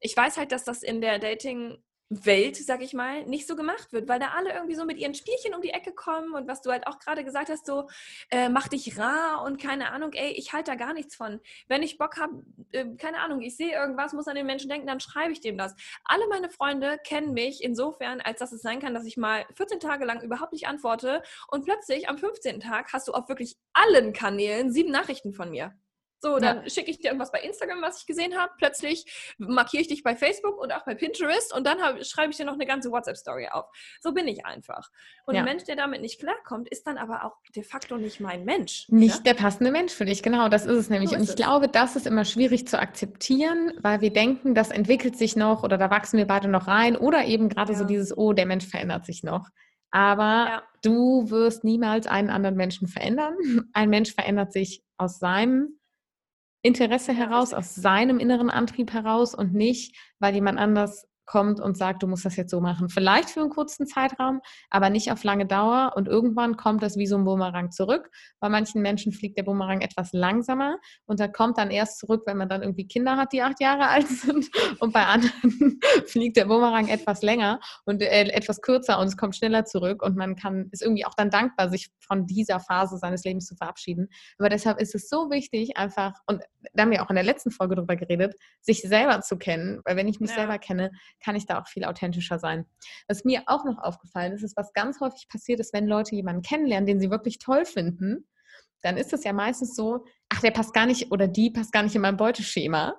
ich 0.00 0.14
weiß 0.14 0.36
halt, 0.36 0.52
dass 0.52 0.64
das 0.64 0.82
in 0.82 1.00
der 1.00 1.18
Dating 1.18 1.82
Welt, 2.08 2.56
sag 2.56 2.82
ich 2.82 2.94
mal, 2.94 3.24
nicht 3.24 3.48
so 3.48 3.56
gemacht 3.56 3.92
wird, 3.92 4.08
weil 4.08 4.20
da 4.20 4.28
alle 4.36 4.52
irgendwie 4.52 4.76
so 4.76 4.84
mit 4.84 4.98
ihren 4.98 5.14
Spielchen 5.14 5.54
um 5.54 5.60
die 5.60 5.70
Ecke 5.70 5.92
kommen 5.92 6.34
und 6.34 6.46
was 6.46 6.62
du 6.62 6.70
halt 6.70 6.86
auch 6.86 7.00
gerade 7.00 7.24
gesagt 7.24 7.48
hast, 7.48 7.66
so 7.66 7.88
äh, 8.30 8.48
mach 8.48 8.68
dich 8.68 8.96
rar 8.96 9.42
und 9.44 9.60
keine 9.60 9.90
Ahnung, 9.90 10.12
ey, 10.12 10.30
ich 10.32 10.52
halte 10.52 10.70
da 10.70 10.76
gar 10.76 10.92
nichts 10.94 11.16
von. 11.16 11.40
Wenn 11.66 11.82
ich 11.82 11.98
Bock 11.98 12.16
habe, 12.18 12.44
äh, 12.70 12.84
keine 12.96 13.18
Ahnung, 13.20 13.42
ich 13.42 13.56
sehe 13.56 13.72
irgendwas, 13.72 14.12
muss 14.12 14.28
an 14.28 14.36
den 14.36 14.46
Menschen 14.46 14.70
denken, 14.70 14.86
dann 14.86 15.00
schreibe 15.00 15.32
ich 15.32 15.40
dem 15.40 15.58
das. 15.58 15.74
Alle 16.04 16.28
meine 16.28 16.48
Freunde 16.48 16.98
kennen 17.04 17.32
mich 17.32 17.62
insofern, 17.64 18.20
als 18.20 18.38
dass 18.38 18.52
es 18.52 18.62
sein 18.62 18.80
kann, 18.80 18.94
dass 18.94 19.04
ich 19.04 19.16
mal 19.16 19.44
14 19.54 19.80
Tage 19.80 20.04
lang 20.04 20.22
überhaupt 20.22 20.52
nicht 20.52 20.68
antworte 20.68 21.22
und 21.48 21.64
plötzlich 21.64 22.08
am 22.08 22.18
15. 22.18 22.60
Tag 22.60 22.92
hast 22.92 23.08
du 23.08 23.12
auf 23.12 23.28
wirklich 23.28 23.56
allen 23.72 24.12
Kanälen 24.12 24.70
sieben 24.70 24.92
Nachrichten 24.92 25.32
von 25.32 25.50
mir. 25.50 25.74
So, 26.18 26.38
dann 26.38 26.62
ja. 26.62 26.70
schicke 26.70 26.90
ich 26.90 26.98
dir 26.98 27.08
irgendwas 27.08 27.30
bei 27.30 27.40
Instagram, 27.40 27.82
was 27.82 28.00
ich 28.00 28.06
gesehen 28.06 28.36
habe. 28.36 28.52
Plötzlich 28.58 29.34
markiere 29.38 29.82
ich 29.82 29.88
dich 29.88 30.02
bei 30.02 30.16
Facebook 30.16 30.58
und 30.58 30.72
auch 30.72 30.84
bei 30.84 30.94
Pinterest 30.94 31.54
und 31.54 31.66
dann 31.66 31.80
hab, 31.82 32.04
schreibe 32.04 32.30
ich 32.30 32.36
dir 32.36 32.46
noch 32.46 32.54
eine 32.54 32.66
ganze 32.66 32.90
WhatsApp-Story 32.90 33.48
auf. 33.50 33.66
So 34.00 34.12
bin 34.12 34.26
ich 34.26 34.46
einfach. 34.46 34.90
Und 35.26 35.34
ja. 35.34 35.42
ein 35.42 35.44
Mensch, 35.44 35.64
der 35.64 35.76
damit 35.76 36.00
nicht 36.00 36.18
klarkommt, 36.18 36.68
ist 36.68 36.86
dann 36.86 36.96
aber 36.96 37.24
auch 37.24 37.36
de 37.54 37.62
facto 37.62 37.96
nicht 37.98 38.20
mein 38.20 38.44
Mensch. 38.44 38.86
Nicht 38.88 39.16
ja? 39.16 39.22
der 39.22 39.34
passende 39.34 39.70
Mensch 39.70 39.92
für 39.92 40.06
dich, 40.06 40.22
genau. 40.22 40.48
Das 40.48 40.64
ist 40.64 40.76
es 40.76 40.90
nämlich. 40.90 41.10
So 41.10 41.16
ist 41.16 41.20
und 41.20 41.24
ich 41.24 41.30
es. 41.30 41.36
glaube, 41.36 41.68
das 41.68 41.96
ist 41.96 42.06
immer 42.06 42.24
schwierig 42.24 42.66
zu 42.66 42.78
akzeptieren, 42.78 43.72
weil 43.80 44.00
wir 44.00 44.12
denken, 44.12 44.54
das 44.54 44.70
entwickelt 44.70 45.16
sich 45.16 45.36
noch 45.36 45.62
oder 45.62 45.76
da 45.76 45.90
wachsen 45.90 46.18
wir 46.18 46.26
beide 46.26 46.48
noch 46.48 46.66
rein 46.66 46.96
oder 46.96 47.24
eben 47.24 47.48
gerade 47.48 47.74
so 47.74 47.84
dieses, 47.84 48.16
oh, 48.16 48.32
der 48.32 48.46
Mensch 48.46 48.66
verändert 48.66 49.04
sich 49.04 49.22
noch. 49.22 49.48
Aber 49.90 50.62
du 50.82 51.30
wirst 51.30 51.64
niemals 51.64 52.06
einen 52.06 52.30
anderen 52.30 52.56
Menschen 52.56 52.88
verändern. 52.88 53.34
Ein 53.72 53.90
Mensch 53.90 54.14
verändert 54.14 54.52
sich 54.52 54.82
aus 54.96 55.18
seinem 55.18 55.78
Interesse 56.66 57.12
heraus, 57.12 57.54
aus 57.54 57.74
seinem 57.74 58.18
inneren 58.18 58.50
Antrieb 58.50 58.92
heraus 58.92 59.34
und 59.34 59.54
nicht, 59.54 59.96
weil 60.18 60.34
jemand 60.34 60.58
anders 60.58 61.06
kommt 61.26 61.60
und 61.60 61.76
sagt, 61.76 62.02
du 62.02 62.06
musst 62.06 62.24
das 62.24 62.36
jetzt 62.36 62.50
so 62.50 62.60
machen. 62.60 62.88
Vielleicht 62.88 63.30
für 63.30 63.40
einen 63.40 63.50
kurzen 63.50 63.86
Zeitraum, 63.86 64.40
aber 64.70 64.90
nicht 64.90 65.12
auf 65.12 65.24
lange 65.24 65.46
Dauer. 65.46 65.92
Und 65.96 66.08
irgendwann 66.08 66.56
kommt 66.56 66.82
das 66.82 66.96
wie 66.96 67.06
so 67.06 67.16
ein 67.16 67.24
Bumerang 67.24 67.70
zurück. 67.70 68.10
Bei 68.40 68.48
manchen 68.48 68.80
Menschen 68.80 69.12
fliegt 69.12 69.36
der 69.36 69.42
Bumerang 69.42 69.80
etwas 69.80 70.12
langsamer 70.12 70.78
und 71.04 71.20
der 71.20 71.30
kommt 71.30 71.58
dann 71.58 71.70
erst 71.70 71.98
zurück, 71.98 72.22
wenn 72.26 72.36
man 72.36 72.48
dann 72.48 72.62
irgendwie 72.62 72.86
Kinder 72.86 73.16
hat, 73.16 73.32
die 73.32 73.42
acht 73.42 73.60
Jahre 73.60 73.88
alt 73.88 74.08
sind. 74.08 74.48
Und 74.78 74.92
bei 74.92 75.04
anderen 75.04 75.80
fliegt 76.06 76.36
der 76.36 76.46
Bumerang 76.46 76.88
etwas 76.88 77.22
länger 77.22 77.60
und 77.84 78.02
äh, 78.02 78.28
etwas 78.28 78.60
kürzer 78.60 78.98
und 78.98 79.08
es 79.08 79.16
kommt 79.16 79.36
schneller 79.36 79.64
zurück 79.64 80.02
und 80.02 80.16
man 80.16 80.36
kann, 80.36 80.68
ist 80.70 80.82
irgendwie 80.82 81.04
auch 81.04 81.14
dann 81.14 81.30
dankbar, 81.30 81.68
sich 81.68 81.90
von 82.00 82.26
dieser 82.26 82.60
Phase 82.60 82.98
seines 82.98 83.24
Lebens 83.24 83.46
zu 83.46 83.56
verabschieden. 83.56 84.08
Aber 84.38 84.48
deshalb 84.48 84.80
ist 84.80 84.94
es 84.94 85.08
so 85.08 85.30
wichtig, 85.30 85.76
einfach, 85.76 86.14
und 86.26 86.42
da 86.72 86.82
haben 86.82 86.90
wir 86.90 87.02
auch 87.02 87.10
in 87.10 87.16
der 87.16 87.24
letzten 87.24 87.50
Folge 87.50 87.74
drüber 87.74 87.96
geredet, 87.96 88.34
sich 88.60 88.82
selber 88.82 89.20
zu 89.20 89.36
kennen. 89.36 89.80
Weil 89.84 89.96
wenn 89.96 90.08
ich 90.08 90.20
mich 90.20 90.30
ja. 90.30 90.36
selber 90.36 90.58
kenne, 90.58 90.90
kann 91.20 91.36
ich 91.36 91.46
da 91.46 91.60
auch 91.60 91.68
viel 91.68 91.84
authentischer 91.84 92.38
sein. 92.38 92.66
Was 93.08 93.24
mir 93.24 93.42
auch 93.46 93.64
noch 93.64 93.78
aufgefallen 93.78 94.32
ist, 94.32 94.42
ist, 94.42 94.56
was 94.56 94.72
ganz 94.72 95.00
häufig 95.00 95.28
passiert 95.28 95.60
ist, 95.60 95.72
wenn 95.72 95.86
Leute 95.86 96.14
jemanden 96.14 96.42
kennenlernen, 96.42 96.86
den 96.86 97.00
sie 97.00 97.10
wirklich 97.10 97.38
toll 97.38 97.64
finden, 97.64 98.28
dann 98.82 98.96
ist 98.96 99.12
es 99.12 99.24
ja 99.24 99.32
meistens 99.32 99.74
so, 99.74 100.04
ach, 100.28 100.40
der 100.40 100.50
passt 100.50 100.72
gar 100.72 100.86
nicht 100.86 101.10
oder 101.10 101.26
die 101.28 101.50
passt 101.50 101.72
gar 101.72 101.82
nicht 101.82 101.94
in 101.94 102.02
mein 102.02 102.16
Beuteschema. 102.16 102.94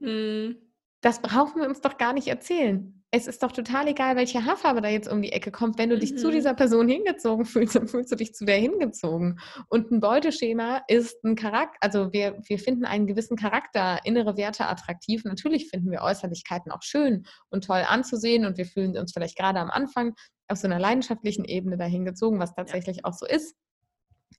Hm. 0.00 0.56
Das 1.00 1.22
brauchen 1.22 1.60
wir 1.60 1.68
uns 1.68 1.80
doch 1.80 1.96
gar 1.96 2.12
nicht 2.12 2.26
erzählen 2.26 2.97
es 3.10 3.26
ist 3.26 3.42
doch 3.42 3.52
total 3.52 3.88
egal, 3.88 4.16
welche 4.16 4.44
Haarfarbe 4.44 4.82
da 4.82 4.88
jetzt 4.88 5.10
um 5.10 5.22
die 5.22 5.32
Ecke 5.32 5.50
kommt. 5.50 5.78
Wenn 5.78 5.88
du 5.88 5.98
dich 5.98 6.18
zu 6.18 6.28
mhm. 6.28 6.32
dieser 6.32 6.52
Person 6.52 6.88
hingezogen 6.88 7.46
fühlst, 7.46 7.74
dann 7.74 7.88
fühlst 7.88 8.12
du 8.12 8.16
dich 8.16 8.34
zu 8.34 8.44
der 8.44 8.58
hingezogen. 8.58 9.40
Und 9.68 9.90
ein 9.90 10.00
Beuteschema 10.00 10.82
ist 10.88 11.24
ein 11.24 11.34
Charakter, 11.34 11.78
also 11.80 12.12
wir, 12.12 12.38
wir 12.46 12.58
finden 12.58 12.84
einen 12.84 13.06
gewissen 13.06 13.36
Charakter, 13.36 14.00
innere 14.04 14.36
Werte 14.36 14.66
attraktiv. 14.66 15.24
Natürlich 15.24 15.70
finden 15.70 15.90
wir 15.90 16.02
Äußerlichkeiten 16.02 16.70
auch 16.70 16.82
schön 16.82 17.24
und 17.48 17.64
toll 17.64 17.82
anzusehen 17.88 18.44
und 18.44 18.58
wir 18.58 18.66
fühlen 18.66 18.98
uns 18.98 19.12
vielleicht 19.12 19.38
gerade 19.38 19.58
am 19.58 19.70
Anfang 19.70 20.14
auf 20.48 20.58
so 20.58 20.66
einer 20.66 20.78
leidenschaftlichen 20.78 21.46
Ebene 21.46 21.78
dahin 21.78 22.04
gezogen, 22.04 22.38
was 22.38 22.54
tatsächlich 22.54 22.98
ja. 22.98 23.04
auch 23.04 23.14
so 23.14 23.26
ist, 23.26 23.56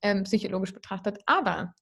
ähm, 0.04 0.24
psychologisch 0.24 0.74
betrachtet. 0.74 1.20
Aber 1.26 1.74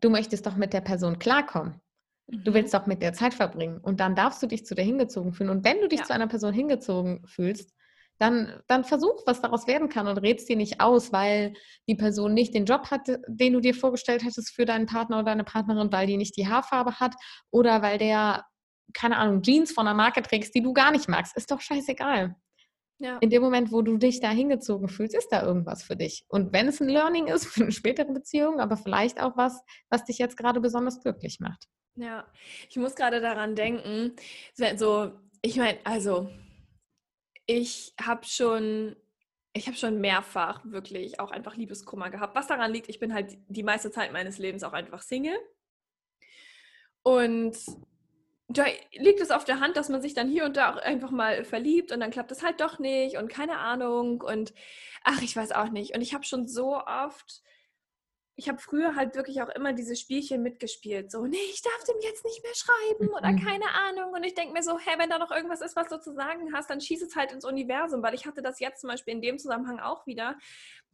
du 0.00 0.08
möchtest 0.08 0.46
doch 0.46 0.56
mit 0.56 0.72
der 0.72 0.80
Person 0.80 1.18
klarkommen. 1.18 1.82
Du 2.26 2.50
mhm. 2.50 2.54
willst 2.54 2.74
doch 2.74 2.86
mit 2.86 3.02
der 3.02 3.12
Zeit 3.12 3.34
verbringen 3.34 3.78
und 3.78 4.00
dann 4.00 4.14
darfst 4.14 4.42
du 4.42 4.46
dich 4.46 4.64
zu 4.64 4.74
der 4.74 4.84
hingezogen 4.84 5.32
fühlen. 5.32 5.50
Und 5.50 5.64
wenn 5.64 5.80
du 5.80 5.88
dich 5.88 6.00
ja. 6.00 6.04
zu 6.06 6.14
einer 6.14 6.26
Person 6.26 6.52
hingezogen 6.52 7.26
fühlst, 7.26 7.72
dann, 8.18 8.60
dann 8.68 8.84
versuch, 8.84 9.22
was 9.26 9.42
daraus 9.42 9.66
werden 9.66 9.88
kann 9.88 10.06
und 10.06 10.18
redst 10.18 10.48
dir 10.48 10.56
nicht 10.56 10.80
aus, 10.80 11.12
weil 11.12 11.54
die 11.88 11.96
Person 11.96 12.32
nicht 12.32 12.54
den 12.54 12.64
Job 12.64 12.90
hat, 12.90 13.08
den 13.26 13.52
du 13.52 13.60
dir 13.60 13.74
vorgestellt 13.74 14.24
hättest 14.24 14.54
für 14.54 14.64
deinen 14.64 14.86
Partner 14.86 15.16
oder 15.16 15.26
deine 15.26 15.44
Partnerin, 15.44 15.92
weil 15.92 16.06
die 16.06 16.16
nicht 16.16 16.36
die 16.36 16.46
Haarfarbe 16.46 17.00
hat 17.00 17.14
oder 17.50 17.82
weil 17.82 17.98
der 17.98 18.44
keine 18.92 19.16
Ahnung, 19.16 19.42
Jeans 19.42 19.72
von 19.72 19.86
einer 19.86 19.96
Marke 19.96 20.22
trägst, 20.22 20.54
die 20.54 20.62
du 20.62 20.72
gar 20.72 20.90
nicht 20.90 21.08
magst, 21.08 21.36
ist 21.36 21.50
doch 21.50 21.60
scheißegal. 21.60 22.36
Ja. 22.98 23.18
In 23.18 23.30
dem 23.30 23.42
Moment, 23.42 23.72
wo 23.72 23.82
du 23.82 23.98
dich 23.98 24.20
da 24.20 24.30
hingezogen 24.30 24.88
fühlst, 24.88 25.16
ist 25.16 25.28
da 25.30 25.42
irgendwas 25.42 25.82
für 25.82 25.96
dich. 25.96 26.24
Und 26.28 26.52
wenn 26.52 26.68
es 26.68 26.80
ein 26.80 26.88
Learning 26.88 27.26
ist 27.26 27.46
für 27.46 27.62
eine 27.62 27.72
spätere 27.72 28.12
Beziehung, 28.12 28.60
aber 28.60 28.76
vielleicht 28.76 29.20
auch 29.20 29.36
was, 29.36 29.60
was 29.90 30.04
dich 30.04 30.18
jetzt 30.18 30.36
gerade 30.36 30.60
besonders 30.60 31.00
glücklich 31.02 31.40
macht. 31.40 31.66
Ja, 31.96 32.26
ich 32.68 32.76
muss 32.76 32.96
gerade 32.96 33.20
daran 33.20 33.54
denken, 33.54 34.14
so, 34.76 35.12
ich 35.42 35.56
meine, 35.56 35.78
also, 35.84 36.28
ich 37.46 37.94
habe 38.00 38.24
schon 38.26 38.96
ich 39.56 39.68
habe 39.68 39.76
schon 39.76 40.00
mehrfach 40.00 40.62
wirklich 40.64 41.20
auch 41.20 41.30
einfach 41.30 41.56
Liebeskummer 41.56 42.10
gehabt. 42.10 42.34
Was 42.34 42.48
daran 42.48 42.72
liegt, 42.72 42.88
ich 42.88 42.98
bin 42.98 43.14
halt 43.14 43.38
die 43.48 43.62
meiste 43.62 43.90
Zeit 43.92 44.12
meines 44.12 44.38
Lebens 44.38 44.64
auch 44.64 44.72
einfach 44.72 45.00
Single. 45.00 45.38
Und 47.04 47.56
da 48.48 48.64
liegt 48.92 49.20
es 49.20 49.30
auf 49.30 49.44
der 49.44 49.60
Hand, 49.60 49.76
dass 49.76 49.88
man 49.88 50.02
sich 50.02 50.14
dann 50.14 50.28
hier 50.28 50.44
und 50.44 50.56
da 50.56 50.72
auch 50.72 50.76
einfach 50.78 51.10
mal 51.10 51.44
verliebt 51.44 51.92
und 51.92 52.00
dann 52.00 52.10
klappt 52.10 52.32
es 52.32 52.42
halt 52.42 52.60
doch 52.60 52.78
nicht 52.78 53.16
und 53.16 53.28
keine 53.28 53.58
Ahnung 53.58 54.20
und 54.22 54.52
ach, 55.04 55.22
ich 55.22 55.36
weiß 55.36 55.52
auch 55.52 55.70
nicht. 55.70 55.94
Und 55.94 56.02
ich 56.02 56.14
habe 56.14 56.24
schon 56.24 56.48
so 56.48 56.76
oft 56.76 57.42
ich 58.36 58.48
habe 58.48 58.58
früher 58.58 58.96
halt 58.96 59.14
wirklich 59.14 59.42
auch 59.42 59.48
immer 59.50 59.72
diese 59.72 59.94
Spielchen 59.94 60.42
mitgespielt. 60.42 61.10
So, 61.10 61.24
nee, 61.24 61.36
ich 61.50 61.62
darf 61.62 61.84
dem 61.84 62.00
jetzt 62.00 62.24
nicht 62.24 62.42
mehr 62.42 62.54
schreiben 62.54 63.08
oder 63.14 63.30
mhm. 63.30 63.44
keine 63.44 63.70
Ahnung. 63.72 64.12
Und 64.12 64.24
ich 64.24 64.34
denke 64.34 64.52
mir 64.52 64.62
so, 64.62 64.78
hey, 64.78 64.98
wenn 64.98 65.08
da 65.08 65.18
noch 65.18 65.30
irgendwas 65.30 65.60
ist, 65.60 65.76
was 65.76 65.88
du 65.88 66.00
zu 66.00 66.12
sagen 66.12 66.52
hast, 66.52 66.68
dann 66.68 66.80
schieß 66.80 67.02
es 67.02 67.14
halt 67.14 67.30
ins 67.30 67.44
Universum. 67.44 68.02
Weil 68.02 68.14
ich 68.14 68.26
hatte 68.26 68.42
das 68.42 68.58
jetzt 68.58 68.80
zum 68.80 68.88
Beispiel 68.90 69.14
in 69.14 69.22
dem 69.22 69.38
Zusammenhang 69.38 69.78
auch 69.78 70.06
wieder, 70.06 70.36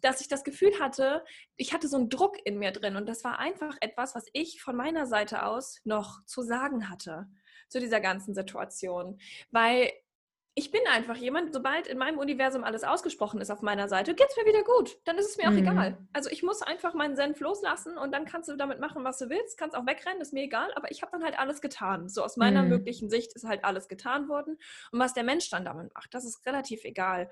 dass 0.03 0.21
ich 0.21 0.29
das 0.29 0.45
Gefühl 0.45 0.79
hatte, 0.81 1.25
ich 1.57 1.73
hatte 1.73 1.89
so 1.89 1.97
einen 1.97 2.11
Druck 2.11 2.37
in 2.45 2.59
mir 2.59 2.73
drin. 2.73 2.97
Und 2.97 3.09
das 3.09 3.25
war 3.25 3.39
einfach 3.39 3.77
etwas, 3.81 4.15
was 4.15 4.27
ich 4.35 4.63
von 4.63 4.77
meiner 4.77 5.07
Seite 5.07 5.47
aus 5.47 5.81
noch 5.85 6.23
zu 6.27 6.43
sagen 6.43 6.91
hatte 6.91 7.27
zu 7.69 7.81
dieser 7.81 8.01
ganzen 8.01 8.35
Situation. 8.35 9.19
Weil 9.51 9.91
ich 10.55 10.73
bin 10.73 10.81
einfach 10.93 11.17
jemand, 11.17 11.53
sobald 11.53 11.87
in 11.87 11.97
meinem 11.97 12.19
Universum 12.19 12.65
alles 12.65 12.83
ausgesprochen 12.83 13.41
ist 13.41 13.51
auf 13.51 13.63
meiner 13.63 13.89
Seite, 13.89 14.15
geht 14.15 14.27
es 14.31 14.37
mir 14.37 14.45
wieder 14.45 14.65
gut. 14.65 14.99
Dann 15.05 15.17
ist 15.17 15.31
es 15.31 15.37
mir 15.37 15.45
auch 15.45 15.53
mhm. 15.53 15.59
egal. 15.59 15.99
Also 16.13 16.29
ich 16.29 16.43
muss 16.43 16.61
einfach 16.61 16.93
meinen 16.93 17.15
Senf 17.15 17.39
loslassen 17.41 17.97
und 17.97 18.13
dann 18.13 18.25
kannst 18.25 18.49
du 18.49 18.57
damit 18.57 18.81
machen, 18.81 19.05
was 19.05 19.19
du 19.19 19.31
willst. 19.31 19.59
Kannst 19.59 19.77
auch 19.77 19.87
wegrennen, 19.87 20.21
ist 20.21 20.33
mir 20.33 20.43
egal. 20.43 20.73
Aber 20.75 20.91
ich 20.91 21.03
habe 21.03 21.13
dann 21.13 21.23
halt 21.23 21.39
alles 21.39 21.61
getan. 21.61 22.09
So 22.09 22.25
aus 22.25 22.37
meiner 22.37 22.63
mhm. 22.63 22.69
möglichen 22.71 23.11
Sicht 23.11 23.33
ist 23.35 23.45
halt 23.45 23.65
alles 23.65 23.87
getan 23.87 24.29
worden. 24.29 24.59
Und 24.91 24.99
was 24.99 25.15
der 25.15 25.25
Mensch 25.25 25.49
dann 25.51 25.65
damit 25.65 25.95
macht, 25.95 26.13
das 26.15 26.25
ist 26.25 26.45
relativ 26.45 26.85
egal. 26.85 27.31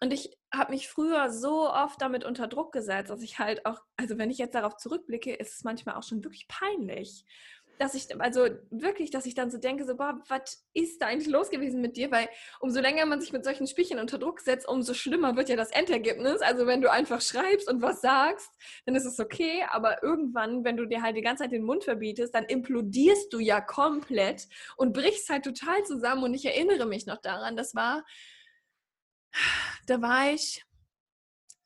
Und 0.00 0.12
ich 0.12 0.36
habe 0.54 0.72
mich 0.72 0.88
früher 0.88 1.30
so 1.30 1.70
oft 1.70 2.00
damit 2.00 2.24
unter 2.24 2.46
Druck 2.46 2.72
gesetzt, 2.72 3.10
dass 3.10 3.22
ich 3.22 3.38
halt 3.38 3.66
auch, 3.66 3.80
also 3.96 4.18
wenn 4.18 4.30
ich 4.30 4.38
jetzt 4.38 4.54
darauf 4.54 4.76
zurückblicke, 4.76 5.34
ist 5.34 5.54
es 5.54 5.64
manchmal 5.64 5.96
auch 5.96 6.02
schon 6.02 6.22
wirklich 6.22 6.46
peinlich 6.48 7.24
dass 7.78 7.94
ich, 7.94 8.20
also 8.20 8.46
wirklich, 8.70 9.10
dass 9.10 9.26
ich 9.26 9.34
dann 9.34 9.50
so 9.50 9.58
denke, 9.58 9.84
so, 9.84 9.96
boah, 9.96 10.20
was 10.28 10.66
ist 10.72 11.00
da 11.00 11.06
eigentlich 11.06 11.28
los 11.28 11.50
gewesen 11.50 11.80
mit 11.80 11.96
dir? 11.96 12.10
Weil 12.10 12.28
umso 12.60 12.80
länger 12.80 13.06
man 13.06 13.20
sich 13.20 13.32
mit 13.32 13.44
solchen 13.44 13.66
Spielchen 13.66 13.98
unter 13.98 14.18
Druck 14.18 14.40
setzt, 14.40 14.68
umso 14.68 14.94
schlimmer 14.94 15.36
wird 15.36 15.48
ja 15.48 15.56
das 15.56 15.70
Endergebnis. 15.70 16.40
Also 16.40 16.66
wenn 16.66 16.80
du 16.80 16.90
einfach 16.90 17.20
schreibst 17.20 17.70
und 17.70 17.82
was 17.82 18.00
sagst, 18.00 18.50
dann 18.84 18.94
ist 18.94 19.04
es 19.04 19.20
okay, 19.20 19.64
aber 19.70 20.02
irgendwann, 20.02 20.64
wenn 20.64 20.76
du 20.76 20.86
dir 20.86 21.02
halt 21.02 21.16
die 21.16 21.22
ganze 21.22 21.44
Zeit 21.44 21.52
den 21.52 21.64
Mund 21.64 21.84
verbietest, 21.84 22.34
dann 22.34 22.44
implodierst 22.44 23.32
du 23.32 23.38
ja 23.38 23.60
komplett 23.60 24.48
und 24.76 24.92
brichst 24.92 25.28
halt 25.28 25.44
total 25.44 25.84
zusammen. 25.84 26.24
Und 26.24 26.34
ich 26.34 26.44
erinnere 26.44 26.86
mich 26.86 27.06
noch 27.06 27.20
daran, 27.20 27.56
das 27.56 27.74
war, 27.74 28.04
da 29.86 30.00
war 30.00 30.32
ich 30.32 30.64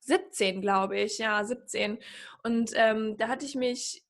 17, 0.00 0.60
glaube 0.60 0.98
ich, 0.98 1.18
ja, 1.18 1.44
17. 1.44 1.98
Und 2.42 2.72
ähm, 2.74 3.16
da 3.16 3.28
hatte 3.28 3.46
ich 3.46 3.54
mich 3.54 4.04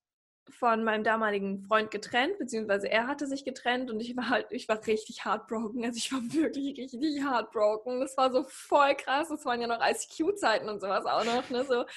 von 0.51 0.85
meinem 0.85 1.05
damaligen 1.05 1.63
Freund 1.63 1.91
getrennt, 1.91 2.39
beziehungsweise 2.39 2.91
er 2.91 3.07
hatte 3.07 3.27
sich 3.27 3.45
getrennt 3.45 3.91
und 3.91 4.01
ich 4.01 4.17
war 4.17 4.29
halt, 4.29 4.47
ich 4.51 4.69
war 4.69 4.85
richtig 4.87 5.25
heartbroken. 5.25 5.85
Also 5.85 5.97
ich 5.99 6.13
war 6.13 6.21
wirklich 6.21 6.79
richtig 6.79 7.25
heartbroken. 7.25 8.01
Das 8.01 8.17
war 8.17 8.33
so 8.33 8.45
voll 8.45 8.95
krass. 8.97 9.29
Das 9.29 9.45
waren 9.45 9.61
ja 9.61 9.67
noch 9.67 9.81
ICQ-Zeiten 9.81 10.69
und 10.69 10.81
sowas 10.81 11.07
auch 11.07 11.25
noch. 11.25 11.49
Ne? 11.51 11.65
So. 11.65 11.81
Und 11.81 11.89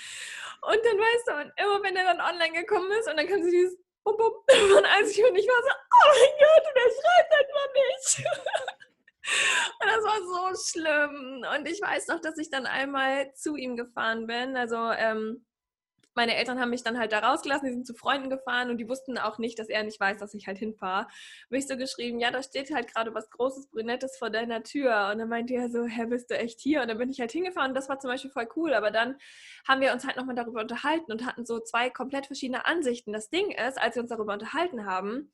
dann 0.83 0.97
weißt 0.97 1.27
du, 1.27 1.33
und 1.33 1.51
immer 1.57 1.83
wenn 1.83 1.95
er 1.95 2.15
dann 2.15 2.21
online 2.21 2.61
gekommen 2.61 2.91
ist 2.99 3.09
und 3.09 3.17
dann 3.17 3.27
kam 3.27 3.43
sie 3.43 3.51
dieses 3.51 3.77
Bum 4.03 4.17
Bum 4.17 4.33
von 4.47 4.83
ICQ 4.83 5.29
und 5.29 5.35
ich 5.35 5.47
war 5.47 5.63
so, 5.63 5.69
oh 5.93 6.09
mein 6.09 6.33
Gott, 6.39 6.73
der 6.75 6.91
schreibt 6.91 7.33
einfach 7.39 7.67
nicht. 7.73 8.79
Und 9.25 9.87
das 9.87 10.03
war 10.03 10.53
so 10.53 10.79
schlimm. 10.79 11.45
Und 11.55 11.67
ich 11.67 11.81
weiß 11.81 12.07
noch, 12.07 12.19
dass 12.19 12.37
ich 12.37 12.49
dann 12.49 12.65
einmal 12.65 13.33
zu 13.33 13.55
ihm 13.55 13.77
gefahren 13.77 14.27
bin. 14.27 14.57
Also 14.57 14.75
ähm, 14.91 15.45
meine 16.15 16.36
Eltern 16.36 16.60
haben 16.60 16.69
mich 16.69 16.84
dann 16.84 16.97
halt 16.99 17.12
da 17.12 17.19
rausgelassen, 17.19 17.67
die 17.67 17.73
sind 17.73 17.88
zu 17.88 17.93
Freunden 17.93 18.30
gefahren 18.30 18.69
und 18.69 18.78
die 18.78 18.88
wussten 18.88 19.17
auch 19.17 19.38
nicht, 19.38 19.58
dass 19.60 19.69
er 19.69 19.84
nicht 19.84 19.99
weiß, 19.99 20.17
dass 20.17 20.34
ich 20.34 20.47
halt 20.47 20.58
hinfahre. 20.58 21.08
Habe 21.45 21.58
ich 21.58 21.67
so 21.67 21.78
geschrieben, 21.78 22.19
ja, 22.19 22.32
da 22.32 22.43
steht 22.43 22.73
halt 22.73 22.93
gerade 22.93 23.13
was 23.13 23.30
Großes, 23.30 23.69
Brünettes 23.69 24.17
vor 24.17 24.30
deiner 24.30 24.63
Tür. 24.63 25.10
Und 25.12 25.19
dann 25.19 25.30
meinte 25.30 25.54
er 25.54 25.69
so, 25.69 25.86
hä, 25.86 26.06
bist 26.06 26.30
du 26.30 26.38
echt 26.38 26.60
hier? 26.60 26.82
Und 26.82 26.89
dann 26.89 26.97
bin 26.97 27.10
ich 27.10 27.19
halt 27.19 27.32
hingefahren 27.32 27.71
und 27.71 27.76
das 27.76 27.89
war 27.89 27.99
zum 27.99 28.10
Beispiel 28.10 28.32
voll 28.32 28.47
cool. 28.56 28.73
Aber 28.73 28.91
dann 28.91 29.17
haben 29.67 29.82
wir 29.82 29.93
uns 29.93 30.06
halt 30.06 30.17
nochmal 30.17 30.36
darüber 30.36 30.62
unterhalten 30.62 31.12
und 31.12 31.26
hatten 31.26 31.45
so 31.45 31.60
zwei 31.60 31.89
komplett 31.89 32.28
verschiedene 32.28 32.65
Ansichten. 32.65 33.13
Das 33.13 33.30
Ding 33.30 33.52
ist, 33.52 33.82
als 33.82 33.95
wir 33.95 34.02
uns 34.02 34.10
darüber 34.10 34.34
unterhalten 34.34 34.86
haben, 34.86 35.32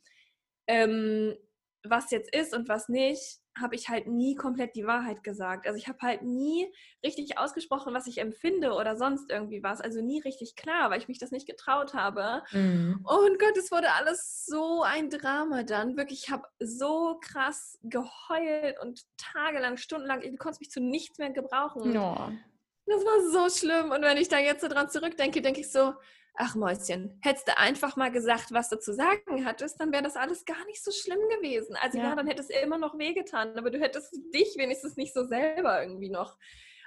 ähm, 0.67 1.35
was 1.83 2.11
jetzt 2.11 2.33
ist 2.35 2.53
und 2.53 2.67
was 2.69 2.89
nicht, 2.89 3.39
habe 3.59 3.75
ich 3.75 3.89
halt 3.89 4.07
nie 4.07 4.35
komplett 4.35 4.75
die 4.75 4.85
Wahrheit 4.85 5.23
gesagt. 5.23 5.67
Also 5.67 5.77
ich 5.77 5.87
habe 5.87 5.99
halt 6.01 6.23
nie 6.23 6.71
richtig 7.03 7.37
ausgesprochen, 7.37 7.93
was 7.93 8.07
ich 8.07 8.19
empfinde 8.19 8.73
oder 8.73 8.97
sonst 8.97 9.31
irgendwie 9.31 9.63
was. 9.63 9.81
Also 9.81 10.01
nie 10.01 10.19
richtig 10.21 10.55
klar, 10.55 10.89
weil 10.89 10.99
ich 10.99 11.07
mich 11.07 11.19
das 11.19 11.31
nicht 11.31 11.47
getraut 11.47 11.93
habe. 11.93 12.43
Mhm. 12.51 13.03
Und 13.03 13.39
Gott, 13.39 13.57
es 13.57 13.71
wurde 13.71 13.91
alles 13.93 14.45
so 14.45 14.83
ein 14.83 15.09
Drama 15.09 15.63
dann. 15.63 15.97
Wirklich, 15.97 16.23
ich 16.23 16.29
habe 16.29 16.43
so 16.59 17.19
krass 17.21 17.77
geheult 17.83 18.79
und 18.81 19.01
tagelang, 19.17 19.77
stundenlang, 19.77 20.21
du 20.21 20.35
konntest 20.37 20.61
mich 20.61 20.71
zu 20.71 20.81
nichts 20.81 21.17
mehr 21.17 21.31
gebrauchen. 21.31 21.93
Ja. 21.93 22.31
Das 22.85 23.05
war 23.05 23.49
so 23.49 23.55
schlimm. 23.55 23.91
Und 23.91 24.01
wenn 24.01 24.17
ich 24.17 24.29
da 24.29 24.39
jetzt 24.39 24.61
so 24.61 24.67
dran 24.67 24.89
zurückdenke, 24.89 25.41
denke 25.41 25.61
ich 25.61 25.71
so, 25.71 25.93
ach 26.35 26.55
Mäuschen, 26.55 27.19
hättest 27.21 27.47
du 27.47 27.57
einfach 27.57 27.95
mal 27.95 28.11
gesagt, 28.11 28.51
was 28.51 28.69
du 28.69 28.79
zu 28.79 28.93
sagen 28.93 29.45
hattest, 29.45 29.79
dann 29.79 29.91
wäre 29.91 30.03
das 30.03 30.15
alles 30.15 30.45
gar 30.45 30.65
nicht 30.65 30.83
so 30.83 30.91
schlimm 30.91 31.19
gewesen. 31.37 31.75
Also 31.81 31.97
ja. 31.97 32.05
ja, 32.05 32.15
dann 32.15 32.27
hätte 32.27 32.41
es 32.41 32.49
immer 32.49 32.77
noch 32.77 32.97
wehgetan, 32.97 33.57
aber 33.57 33.71
du 33.71 33.79
hättest 33.79 34.13
dich 34.33 34.55
wenigstens 34.57 34.95
nicht 34.95 35.13
so 35.13 35.25
selber 35.25 35.81
irgendwie 35.81 36.09
noch 36.09 36.37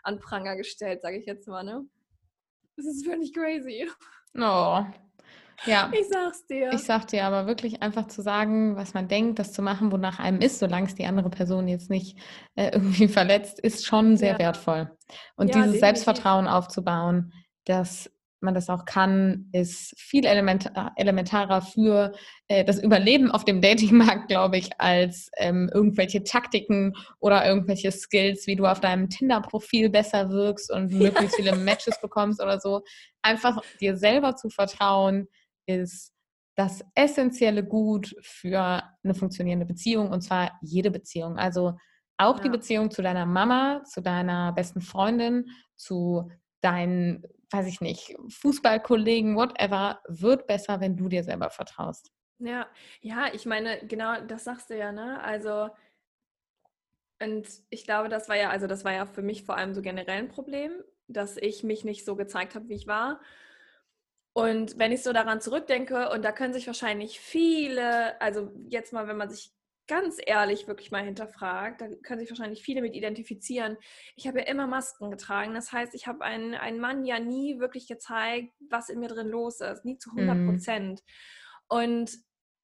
an 0.02 0.18
Pranger 0.18 0.56
gestellt, 0.56 1.02
sage 1.02 1.18
ich 1.18 1.26
jetzt 1.26 1.46
mal, 1.46 1.62
ne? 1.62 1.84
Das 2.76 2.86
ist 2.86 3.06
völlig 3.06 3.34
crazy. 3.34 3.88
Oh. 4.34 4.84
Ja. 5.64 5.90
Ich 5.92 6.08
sag's 6.08 6.46
dir. 6.46 6.72
Ich 6.72 6.82
sag 6.82 7.06
dir 7.06 7.24
aber 7.24 7.46
wirklich 7.46 7.82
einfach 7.82 8.08
zu 8.08 8.22
sagen, 8.22 8.76
was 8.76 8.94
man 8.94 9.08
denkt, 9.08 9.38
das 9.38 9.52
zu 9.52 9.62
machen, 9.62 9.92
wonach 9.92 10.18
einem 10.18 10.40
ist, 10.40 10.58
solange 10.58 10.86
es 10.86 10.94
die 10.94 11.06
andere 11.06 11.30
Person 11.30 11.68
jetzt 11.68 11.90
nicht 11.90 12.18
äh, 12.56 12.70
irgendwie 12.72 13.08
verletzt, 13.08 13.60
ist 13.60 13.86
schon 13.86 14.16
sehr 14.16 14.32
ja. 14.32 14.38
wertvoll. 14.38 14.90
Und 15.36 15.48
ja, 15.48 15.54
dieses 15.54 15.72
definitiv. 15.72 15.80
Selbstvertrauen 15.80 16.48
aufzubauen, 16.48 17.32
das 17.64 18.10
man 18.42 18.54
das 18.54 18.68
auch 18.68 18.84
kann, 18.84 19.48
ist 19.52 19.94
viel 19.98 20.26
elementar, 20.26 20.92
elementarer 20.96 21.62
für 21.62 22.12
äh, 22.48 22.64
das 22.64 22.82
Überleben 22.82 23.30
auf 23.30 23.44
dem 23.44 23.60
Datingmarkt, 23.60 24.28
glaube 24.28 24.58
ich, 24.58 24.70
als 24.80 25.30
ähm, 25.36 25.70
irgendwelche 25.72 26.24
Taktiken 26.24 26.94
oder 27.20 27.46
irgendwelche 27.46 27.92
Skills, 27.92 28.46
wie 28.46 28.56
du 28.56 28.66
auf 28.66 28.80
deinem 28.80 29.08
Tinder-Profil 29.08 29.90
besser 29.90 30.30
wirkst 30.30 30.70
und 30.72 30.92
möglichst 30.92 31.36
viele 31.36 31.56
Matches 31.56 32.00
bekommst 32.00 32.42
oder 32.42 32.60
so. 32.60 32.82
Einfach 33.22 33.60
dir 33.80 33.96
selber 33.96 34.36
zu 34.36 34.50
vertrauen, 34.50 35.28
ist 35.66 36.12
das 36.56 36.84
essentielle 36.94 37.64
Gut 37.64 38.14
für 38.20 38.82
eine 39.02 39.14
funktionierende 39.14 39.66
Beziehung 39.66 40.10
und 40.10 40.22
zwar 40.22 40.52
jede 40.60 40.90
Beziehung. 40.90 41.38
Also 41.38 41.78
auch 42.18 42.36
ja. 42.38 42.42
die 42.44 42.50
Beziehung 42.50 42.90
zu 42.90 43.02
deiner 43.02 43.26
Mama, 43.26 43.82
zu 43.84 44.00
deiner 44.00 44.52
besten 44.52 44.80
Freundin, 44.80 45.46
zu 45.76 46.30
deinen 46.60 47.24
weiß 47.52 47.66
ich 47.66 47.80
nicht, 47.80 48.16
Fußballkollegen, 48.28 49.36
whatever, 49.36 50.00
wird 50.08 50.46
besser, 50.46 50.80
wenn 50.80 50.96
du 50.96 51.08
dir 51.08 51.24
selber 51.24 51.50
vertraust. 51.50 52.10
Ja, 52.38 52.66
ja, 53.00 53.32
ich 53.32 53.46
meine, 53.46 53.78
genau 53.86 54.20
das 54.20 54.44
sagst 54.44 54.70
du 54.70 54.76
ja, 54.76 54.90
ne? 54.90 55.22
Also, 55.22 55.70
und 57.20 57.46
ich 57.70 57.84
glaube, 57.84 58.08
das 58.08 58.28
war 58.28 58.36
ja, 58.36 58.50
also 58.50 58.66
das 58.66 58.84
war 58.84 58.92
ja 58.92 59.06
für 59.06 59.22
mich 59.22 59.44
vor 59.44 59.56
allem 59.56 59.74
so 59.74 59.82
generell 59.82 60.18
ein 60.18 60.28
Problem, 60.28 60.72
dass 61.06 61.36
ich 61.36 61.62
mich 61.62 61.84
nicht 61.84 62.04
so 62.04 62.16
gezeigt 62.16 62.54
habe, 62.54 62.68
wie 62.68 62.74
ich 62.74 62.86
war. 62.86 63.20
Und 64.34 64.78
wenn 64.78 64.92
ich 64.92 65.02
so 65.02 65.12
daran 65.12 65.40
zurückdenke, 65.40 66.10
und 66.10 66.24
da 66.24 66.32
können 66.32 66.54
sich 66.54 66.66
wahrscheinlich 66.66 67.20
viele, 67.20 68.20
also 68.20 68.50
jetzt 68.68 68.92
mal, 68.92 69.06
wenn 69.06 69.18
man 69.18 69.28
sich 69.28 69.52
ganz 69.88 70.18
ehrlich 70.24 70.68
wirklich 70.68 70.90
mal 70.90 71.04
hinterfragt, 71.04 71.80
da 71.80 71.88
können 72.02 72.20
sich 72.20 72.30
wahrscheinlich 72.30 72.62
viele 72.62 72.82
mit 72.82 72.94
identifizieren. 72.94 73.76
Ich 74.16 74.26
habe 74.26 74.40
ja 74.40 74.46
immer 74.46 74.66
Masken 74.66 75.10
getragen. 75.10 75.54
Das 75.54 75.72
heißt, 75.72 75.94
ich 75.94 76.06
habe 76.06 76.24
einen, 76.24 76.54
einen 76.54 76.80
Mann 76.80 77.04
ja 77.04 77.18
nie 77.18 77.58
wirklich 77.58 77.86
gezeigt, 77.86 78.52
was 78.70 78.88
in 78.88 79.00
mir 79.00 79.08
drin 79.08 79.28
los 79.28 79.60
ist, 79.60 79.84
nie 79.84 79.98
zu 79.98 80.10
100 80.10 80.36
mhm. 80.36 80.48
Prozent. 80.48 81.00
Mhm. 81.00 81.78
Und 81.78 82.12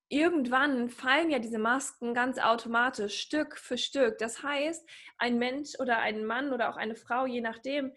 irgendwann 0.09 0.89
fallen 0.89 1.31
ja 1.31 1.39
diese 1.39 1.59
Masken 1.59 2.15
ganz 2.15 2.39
automatisch, 2.39 3.21
Stück 3.21 3.59
für 3.59 3.79
Stück. 3.79 4.19
Das 4.19 4.43
heißt, 4.43 4.89
ein 5.19 5.39
Mensch 5.39 5.79
oder 5.79 5.99
ein 5.99 6.25
Mann 6.25 6.53
oder 6.53 6.71
auch 6.71 6.77
eine 6.77 6.97
Frau, 6.97 7.27
je 7.27 7.41
nachdem, 7.41 7.93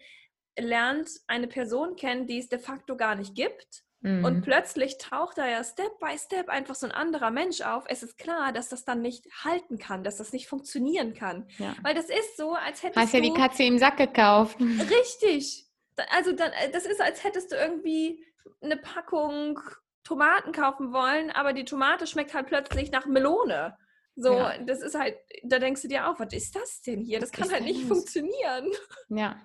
lernt 0.58 1.08
eine 1.28 1.48
Person 1.48 1.96
kennen, 1.96 2.26
die 2.26 2.38
es 2.38 2.48
de 2.48 2.58
facto 2.58 2.96
gar 2.96 3.14
nicht 3.14 3.34
gibt 3.34 3.84
Mhm. 4.02 4.24
Und 4.24 4.42
plötzlich 4.42 4.98
taucht 4.98 5.38
da 5.38 5.48
ja 5.48 5.62
Step 5.62 5.98
by 6.00 6.18
Step 6.18 6.48
einfach 6.48 6.74
so 6.74 6.86
ein 6.86 6.92
anderer 6.92 7.30
Mensch 7.30 7.60
auf. 7.60 7.84
Es 7.88 8.02
ist 8.02 8.18
klar, 8.18 8.52
dass 8.52 8.68
das 8.68 8.84
dann 8.84 9.00
nicht 9.00 9.26
halten 9.44 9.78
kann, 9.78 10.02
dass 10.02 10.16
das 10.16 10.32
nicht 10.32 10.48
funktionieren 10.48 11.14
kann. 11.14 11.48
Ja. 11.58 11.74
Weil 11.82 11.94
das 11.94 12.06
ist 12.06 12.36
so, 12.36 12.54
als 12.54 12.82
hättest 12.82 12.96
Hast 12.96 12.96
du... 12.96 13.00
Hast 13.00 13.12
ja 13.14 13.20
die 13.20 13.32
Katze 13.32 13.62
im 13.62 13.78
Sack 13.78 13.96
gekauft. 13.96 14.58
Richtig. 14.60 15.66
Also 16.10 16.32
dann, 16.32 16.50
äh, 16.52 16.70
das 16.70 16.84
ist, 16.84 17.00
als 17.00 17.22
hättest 17.22 17.52
du 17.52 17.56
irgendwie 17.56 18.24
eine 18.60 18.76
Packung 18.76 19.60
Tomaten 20.04 20.52
kaufen 20.52 20.92
wollen, 20.92 21.30
aber 21.30 21.52
die 21.52 21.64
Tomate 21.64 22.08
schmeckt 22.08 22.34
halt 22.34 22.48
plötzlich 22.48 22.90
nach 22.90 23.06
Melone. 23.06 23.76
So, 24.16 24.34
ja. 24.34 24.58
das 24.58 24.82
ist 24.82 24.98
halt, 24.98 25.16
da 25.44 25.58
denkst 25.58 25.82
du 25.82 25.88
dir 25.88 26.08
auch, 26.08 26.18
was 26.18 26.32
ist 26.32 26.56
das 26.56 26.82
denn 26.82 27.00
hier? 27.00 27.20
Das 27.20 27.30
was 27.32 27.38
kann 27.38 27.52
halt 27.52 27.64
nicht 27.64 27.80
los? 27.82 27.88
funktionieren. 27.88 28.70
Ja. 29.08 29.40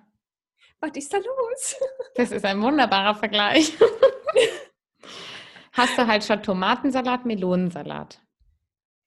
Was 0.80 0.92
ist 0.94 1.12
da 1.12 1.18
los? 1.18 1.76
Das 2.14 2.30
ist 2.30 2.44
ein 2.44 2.60
wunderbarer 2.62 3.14
Vergleich. 3.14 3.76
Hast 5.72 5.98
du 5.98 6.06
halt 6.06 6.24
statt 6.24 6.44
Tomatensalat 6.44 7.24
Melonensalat. 7.24 8.20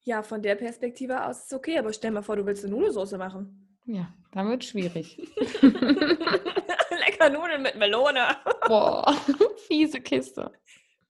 Ja, 0.04 0.24
von 0.24 0.42
der 0.42 0.56
Perspektive 0.56 1.26
aus 1.26 1.40
ist 1.40 1.46
es 1.48 1.54
okay, 1.54 1.78
aber 1.78 1.94
stell 1.94 2.12
mal 2.12 2.24
vor, 2.24 2.36
du 2.36 2.46
willst 2.46 2.66
eine 2.66 2.74
Nudelsauce 2.74 3.14
machen. 3.14 3.80
Ja, 3.86 4.14
dann 4.32 4.50
wird 4.50 4.64
es 4.64 4.70
schwierig. 4.70 5.18
Lecker 5.62 7.30
Nudeln 7.30 7.62
mit 7.62 7.76
Melone. 7.76 8.38
Boah, 8.68 9.14
fiese 9.68 10.02
Kiste. 10.02 10.52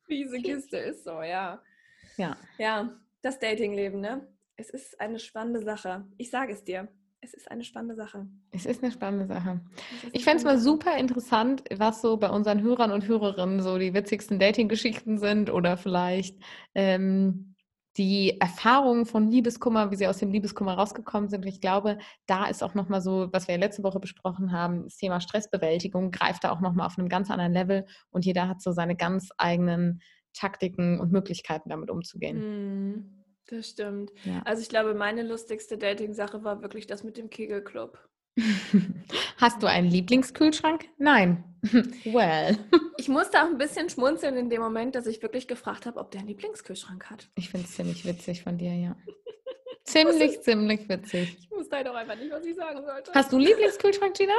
Fiese 0.06 0.38
Kiste 0.41 0.78
ist 0.78 1.04
so, 1.04 1.21
ja. 1.21 1.62
Ja. 2.17 2.38
Ja, 2.58 2.89
das 3.21 3.39
Datingleben, 3.39 4.02
ne? 4.02 4.28
Es 4.58 4.69
ist 4.69 5.00
eine 5.00 5.19
spannende 5.19 5.62
Sache. 5.63 6.06
Ich 6.17 6.30
sage 6.30 6.54
es 6.54 6.63
dir 6.63 6.88
es 7.22 7.36
ist 7.36 7.52
eine 7.52 7.64
spannende 7.64 7.96
Sache. 7.96 8.28
Es 8.52 8.66
ist 8.66 8.84
eine 8.84 8.92
spannende 8.92 9.28
Sache. 9.28 9.62
Ich 10.12 10.24
fände 10.24 10.38
es 10.38 10.44
mal 10.44 10.58
super 10.58 10.98
interessant, 10.98 11.64
was 11.76 12.02
so 12.02 12.18
bei 12.18 12.30
unseren 12.30 12.62
Hörern 12.62 12.92
und 12.92 13.08
Hörerinnen 13.08 13.62
so 13.62 13.78
die 13.78 13.94
witzigsten 13.94 14.40
Dating-Geschichten 14.40 15.20
sind 15.20 15.52
oder 15.52 15.78
vielleicht 15.78 16.36
ähm, 16.74 17.56
die 17.98 18.40
Erfahrungen 18.40 19.06
von 19.06 19.30
Liebeskummer, 19.30 19.92
wie 19.92 19.98
sie 19.98 20.08
aus 20.08 20.18
dem 20.18 20.32
Liebeskummer 20.32 20.74
rausgekommen 20.74 21.30
sind. 21.30 21.46
ich 21.46 21.62
glaube, 21.62 22.00
da 22.26 22.46
ist 22.46 22.64
auch 22.64 22.74
nochmal 22.74 23.02
so, 23.02 23.30
was 23.32 23.48
wir 23.48 23.58
letzte 23.58 23.84
Woche 23.84 24.00
besprochen 24.00 24.52
haben, 24.52 24.84
das 24.86 24.98
Thema 24.98 25.22
Stressbewältigung 25.22 26.10
greift 26.10 26.44
da 26.44 26.52
auch 26.52 26.62
nochmal 26.62 26.88
auf 26.88 26.98
einem 26.98 27.10
ganz 27.10 27.30
anderen 27.30 27.54
Level 27.54 27.86
und 28.10 28.26
jeder 28.26 28.48
hat 28.48 28.62
so 28.62 28.72
seine 28.72 28.96
ganz 28.96 29.30
eigenen 29.38 30.02
Taktiken 30.34 31.00
und 31.00 31.12
Möglichkeiten 31.12 31.70
damit 31.70 31.92
umzugehen. 31.92 32.38
Mhm. 32.40 33.21
Das 33.48 33.70
stimmt. 33.70 34.12
Ja. 34.24 34.42
Also 34.46 34.62
ich 34.62 34.70
glaube, 34.70 34.94
meine 34.94 35.24
lustigste 35.24 35.78
Dating-Sache 35.78 36.44
war 36.44 36.62
wirklich 36.62 36.88
das 36.88 37.04
mit 37.04 37.18
dem 37.18 37.30
Kegelclub. 37.30 38.00
Hast 39.38 39.62
du 39.62 39.68
einen 39.68 39.90
Lieblingskühlschrank? 39.90 40.86
Nein. 40.98 41.44
well. 42.06 42.58
Ich 42.98 43.10
musste 43.10 43.42
auch 43.42 43.48
ein 43.48 43.58
bisschen 43.58 43.90
schmunzeln 43.90 44.38
in 44.38 44.50
dem 44.50 44.62
Moment, 44.62 44.96
dass 44.96 45.06
ich 45.06 45.22
wirklich 45.22 45.48
gefragt 45.48 45.86
habe, 45.86 46.00
ob 46.00 46.12
der 46.12 46.22
einen 46.22 46.30
Lieblingskühlschrank 46.30 47.10
hat. 47.10 47.30
Ich 47.36 47.50
finde 47.50 47.68
es 47.68 47.76
ziemlich 47.76 48.06
witzig 48.06 48.44
von 48.44 48.58
dir, 48.58 48.74
ja. 48.74 48.96
ziemlich, 49.84 50.34
ist, 50.34 50.44
ziemlich 50.44 50.88
witzig. 50.88 51.38
Ich 51.40 51.52
wusste 51.52 51.76
halt 51.76 51.88
auch 51.88 51.96
einfach 51.96 52.16
nicht, 52.16 52.32
was 52.32 52.46
ich 52.46 52.56
sagen 52.56 52.84
sollte. 52.86 53.12
Hast 53.14 53.32
du 53.32 53.38
einen 53.38 53.46
Lieblingskühlschrank, 53.46 54.16
Gina? 54.16 54.34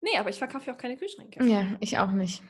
Nee, 0.00 0.18
aber 0.18 0.30
ich 0.30 0.38
verkaufe 0.38 0.66
ja 0.66 0.74
auch 0.74 0.78
keine 0.78 0.96
Kühlschränke. 0.96 1.42
Ja, 1.44 1.76
ich 1.80 1.98
auch 1.98 2.10
nicht. 2.10 2.42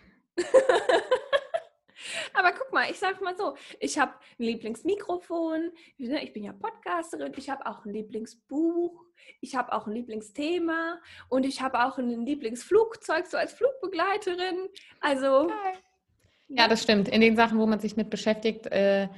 Aber 2.32 2.52
guck 2.52 2.72
mal, 2.72 2.90
ich 2.90 2.98
sage 2.98 3.22
mal 3.22 3.36
so, 3.36 3.56
ich 3.80 3.98
habe 3.98 4.12
ein 4.38 4.44
Lieblingsmikrofon, 4.44 5.72
ne, 5.98 6.24
ich 6.24 6.32
bin 6.32 6.44
ja 6.44 6.52
Podcasterin, 6.52 7.32
ich 7.36 7.50
habe 7.50 7.66
auch 7.66 7.84
ein 7.84 7.92
Lieblingsbuch, 7.92 9.04
ich 9.40 9.56
habe 9.56 9.72
auch 9.72 9.86
ein 9.86 9.94
Lieblingsthema 9.94 11.00
und 11.28 11.44
ich 11.46 11.60
habe 11.60 11.84
auch 11.84 11.98
ein 11.98 12.24
Lieblingsflugzeug, 12.24 13.26
so 13.26 13.36
als 13.36 13.52
Flugbegleiterin. 13.52 14.68
Also. 15.00 15.50
Ja, 16.48 16.68
das 16.68 16.82
stimmt. 16.82 17.08
In 17.08 17.20
den 17.20 17.36
Sachen, 17.36 17.58
wo 17.58 17.66
man 17.66 17.80
sich 17.80 17.96
mit 17.96 18.10
beschäftigt, 18.10 18.66
äh, 18.66 19.08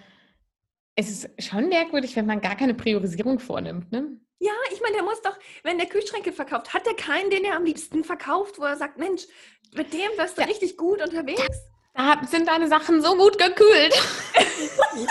es 0.94 1.10
ist 1.10 1.42
schon 1.42 1.68
merkwürdig, 1.68 2.16
wenn 2.16 2.26
man 2.26 2.40
gar 2.40 2.56
keine 2.56 2.74
Priorisierung 2.74 3.38
vornimmt. 3.38 3.92
Ne? 3.92 4.18
Ja, 4.38 4.52
ich 4.72 4.80
meine, 4.80 4.94
der 4.94 5.02
muss 5.02 5.20
doch, 5.22 5.38
wenn 5.62 5.78
der 5.78 5.88
Kühlschränke 5.88 6.32
verkauft, 6.32 6.72
hat 6.74 6.86
der 6.86 6.94
keinen, 6.94 7.30
den 7.30 7.44
er 7.44 7.56
am 7.56 7.64
liebsten 7.64 8.04
verkauft, 8.04 8.58
wo 8.58 8.64
er 8.64 8.76
sagt, 8.76 8.98
Mensch, 8.98 9.26
mit 9.74 9.92
dem 9.92 10.10
wirst 10.16 10.38
du 10.38 10.42
ja. 10.42 10.48
richtig 10.48 10.76
gut 10.76 11.02
unterwegs. 11.02 11.60
Da 11.96 12.20
sind 12.26 12.46
deine 12.46 12.68
Sachen 12.68 13.00
so 13.00 13.16
gut 13.16 13.38
gekühlt. 13.38 13.94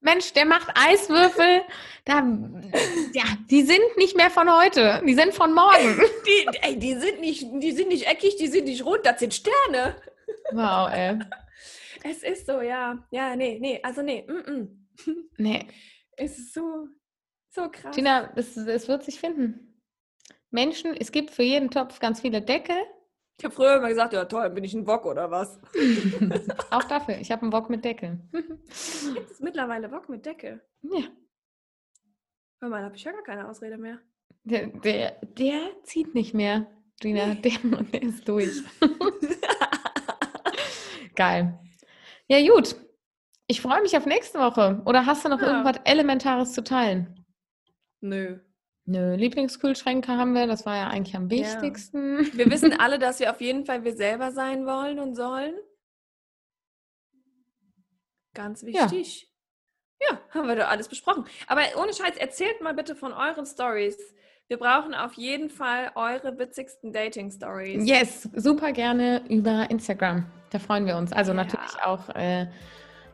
Mensch, 0.00 0.32
der 0.34 0.44
macht 0.44 0.68
Eiswürfel. 0.74 1.62
Da, 2.04 2.18
ja, 3.12 3.24
die 3.50 3.62
sind 3.62 3.96
nicht 3.96 4.16
mehr 4.16 4.30
von 4.30 4.50
heute. 4.52 5.02
Die 5.06 5.14
sind 5.14 5.34
von 5.34 5.54
morgen. 5.54 6.00
Die, 6.26 6.46
ey, 6.62 6.78
die, 6.78 6.94
sind 6.94 7.20
nicht, 7.20 7.46
die 7.52 7.72
sind 7.72 7.88
nicht 7.88 8.06
eckig, 8.06 8.36
die 8.36 8.46
sind 8.46 8.64
nicht 8.66 8.84
rund, 8.84 9.04
das 9.04 9.18
sind 9.18 9.34
Sterne. 9.34 9.96
Wow, 10.52 10.90
ey. 10.92 11.18
Es 12.04 12.22
ist 12.22 12.46
so, 12.46 12.60
ja. 12.60 13.04
Ja, 13.10 13.34
nee, 13.34 13.58
nee, 13.60 13.80
also 13.82 14.02
nee. 14.02 14.24
Mm 14.28 14.38
-mm. 14.38 14.68
Nee. 15.36 15.66
Es 16.16 16.38
ist 16.38 16.54
so, 16.54 16.86
so 17.50 17.68
krass. 17.68 17.94
Tina, 17.94 18.32
es, 18.36 18.56
es 18.56 18.86
wird 18.86 19.02
sich 19.02 19.18
finden. 19.18 19.82
Menschen, 20.50 20.96
es 20.96 21.10
gibt 21.10 21.32
für 21.32 21.42
jeden 21.42 21.70
Topf 21.70 21.98
ganz 21.98 22.20
viele 22.20 22.40
Deckel 22.40 22.76
ich 23.38 23.44
habe 23.44 23.54
früher 23.54 23.76
immer 23.76 23.88
gesagt, 23.88 24.12
ja 24.12 24.24
toll, 24.24 24.50
bin 24.50 24.64
ich 24.64 24.74
ein 24.74 24.86
Wok 24.86 25.06
oder 25.06 25.30
was? 25.30 25.60
Auch 26.70 26.84
dafür, 26.84 27.18
ich 27.18 27.30
habe 27.30 27.42
einen 27.42 27.52
Wok 27.52 27.70
mit 27.70 27.84
Deckel. 27.84 28.18
Gibt 28.32 29.30
es 29.30 29.40
mittlerweile 29.40 29.90
Wok 29.92 30.08
mit 30.08 30.26
Deckel? 30.26 30.60
Ja. 30.82 31.04
Hör 32.60 32.68
mal, 32.68 32.82
habe 32.82 32.96
ich 32.96 33.04
ja 33.04 33.12
gar 33.12 33.22
keine 33.22 33.48
Ausrede 33.48 33.78
mehr. 33.78 34.00
Der, 34.42 34.66
der, 34.66 35.20
der 35.22 35.60
zieht 35.84 36.14
nicht 36.16 36.34
mehr, 36.34 36.66
Gina. 37.00 37.34
Der, 37.34 37.52
der 37.92 38.02
ist 38.02 38.26
durch. 38.26 38.62
Geil. 41.14 41.58
Ja, 42.26 42.54
gut. 42.54 42.74
Ich 43.46 43.60
freue 43.60 43.82
mich 43.82 43.96
auf 43.96 44.04
nächste 44.04 44.40
Woche. 44.40 44.82
Oder 44.84 45.06
hast 45.06 45.24
du 45.24 45.28
noch 45.28 45.40
ja. 45.40 45.48
irgendwas 45.48 45.80
Elementares 45.84 46.52
zu 46.52 46.64
teilen? 46.64 47.24
Nö. 48.00 48.40
Nö, 48.90 49.16
Lieblingskühlschränke 49.16 50.16
haben 50.16 50.32
wir, 50.32 50.46
das 50.46 50.64
war 50.64 50.74
ja 50.74 50.88
eigentlich 50.88 51.14
am 51.14 51.28
wichtigsten. 51.28 52.24
Ja. 52.24 52.38
Wir 52.38 52.50
wissen 52.50 52.72
alle, 52.80 52.98
dass 52.98 53.20
wir 53.20 53.30
auf 53.30 53.42
jeden 53.42 53.66
Fall 53.66 53.84
wir 53.84 53.94
selber 53.94 54.32
sein 54.32 54.64
wollen 54.64 54.98
und 54.98 55.14
sollen. 55.14 55.54
Ganz 58.32 58.64
wichtig. 58.64 59.30
Ja, 60.00 60.12
ja 60.12 60.20
haben 60.30 60.48
wir 60.48 60.56
doch 60.56 60.68
alles 60.68 60.88
besprochen. 60.88 61.26
Aber 61.46 61.60
ohne 61.76 61.92
Scheiß, 61.92 62.16
erzählt 62.16 62.62
mal 62.62 62.72
bitte 62.72 62.96
von 62.96 63.12
euren 63.12 63.44
Stories. 63.44 63.98
Wir 64.46 64.56
brauchen 64.56 64.94
auf 64.94 65.12
jeden 65.12 65.50
Fall 65.50 65.92
eure 65.94 66.38
witzigsten 66.38 66.90
Dating-Stories. 66.90 67.86
Yes, 67.86 68.22
super 68.36 68.72
gerne 68.72 69.22
über 69.28 69.70
Instagram. 69.70 70.24
Da 70.48 70.58
freuen 70.58 70.86
wir 70.86 70.96
uns. 70.96 71.12
Also 71.12 71.32
ja. 71.32 71.36
natürlich 71.36 71.82
auch 71.84 72.08
äh, 72.14 72.46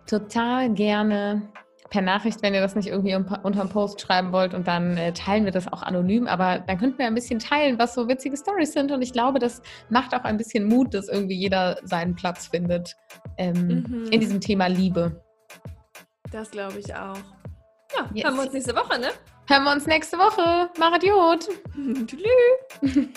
total 0.06 0.70
gerne 0.70 1.50
per 1.90 2.02
Nachricht, 2.02 2.42
wenn 2.42 2.54
ihr 2.54 2.60
das 2.60 2.74
nicht 2.74 2.88
irgendwie 2.88 3.14
unter 3.14 3.60
dem 3.60 3.68
Post 3.68 4.00
schreiben 4.00 4.32
wollt 4.32 4.54
und 4.54 4.66
dann 4.66 4.96
äh, 4.96 5.12
teilen 5.12 5.44
wir 5.44 5.52
das 5.52 5.70
auch 5.72 5.82
anonym. 5.82 6.26
Aber 6.26 6.58
dann 6.58 6.78
könnten 6.78 6.98
wir 6.98 7.06
ein 7.06 7.14
bisschen 7.14 7.38
teilen, 7.38 7.78
was 7.78 7.94
so 7.94 8.08
witzige 8.08 8.36
Stories 8.36 8.72
sind. 8.72 8.90
Und 8.90 9.02
ich 9.02 9.12
glaube, 9.12 9.38
das 9.38 9.62
macht 9.90 10.14
auch 10.14 10.24
ein 10.24 10.36
bisschen 10.36 10.66
Mut, 10.66 10.94
dass 10.94 11.08
irgendwie 11.08 11.36
jeder 11.36 11.78
seinen 11.84 12.14
Platz 12.14 12.48
findet 12.48 12.96
ähm, 13.38 13.84
mhm. 13.86 14.06
in 14.10 14.20
diesem 14.20 14.40
Thema 14.40 14.66
Liebe. 14.66 15.22
Das 16.32 16.50
glaube 16.50 16.78
ich 16.78 16.94
auch. 16.94 17.18
Ja, 17.96 18.10
yes. 18.12 18.24
hören 18.24 18.36
wir 18.36 18.42
uns 18.42 18.52
nächste 18.52 18.74
Woche, 18.74 18.98
ne? 18.98 19.08
Hören 19.46 19.64
wir 19.64 19.72
uns 19.72 19.86
nächste 19.86 20.18
Woche. 20.18 20.70
Macht 20.78 21.04
Jod. 21.04 21.48
Tschüss. 22.06 23.08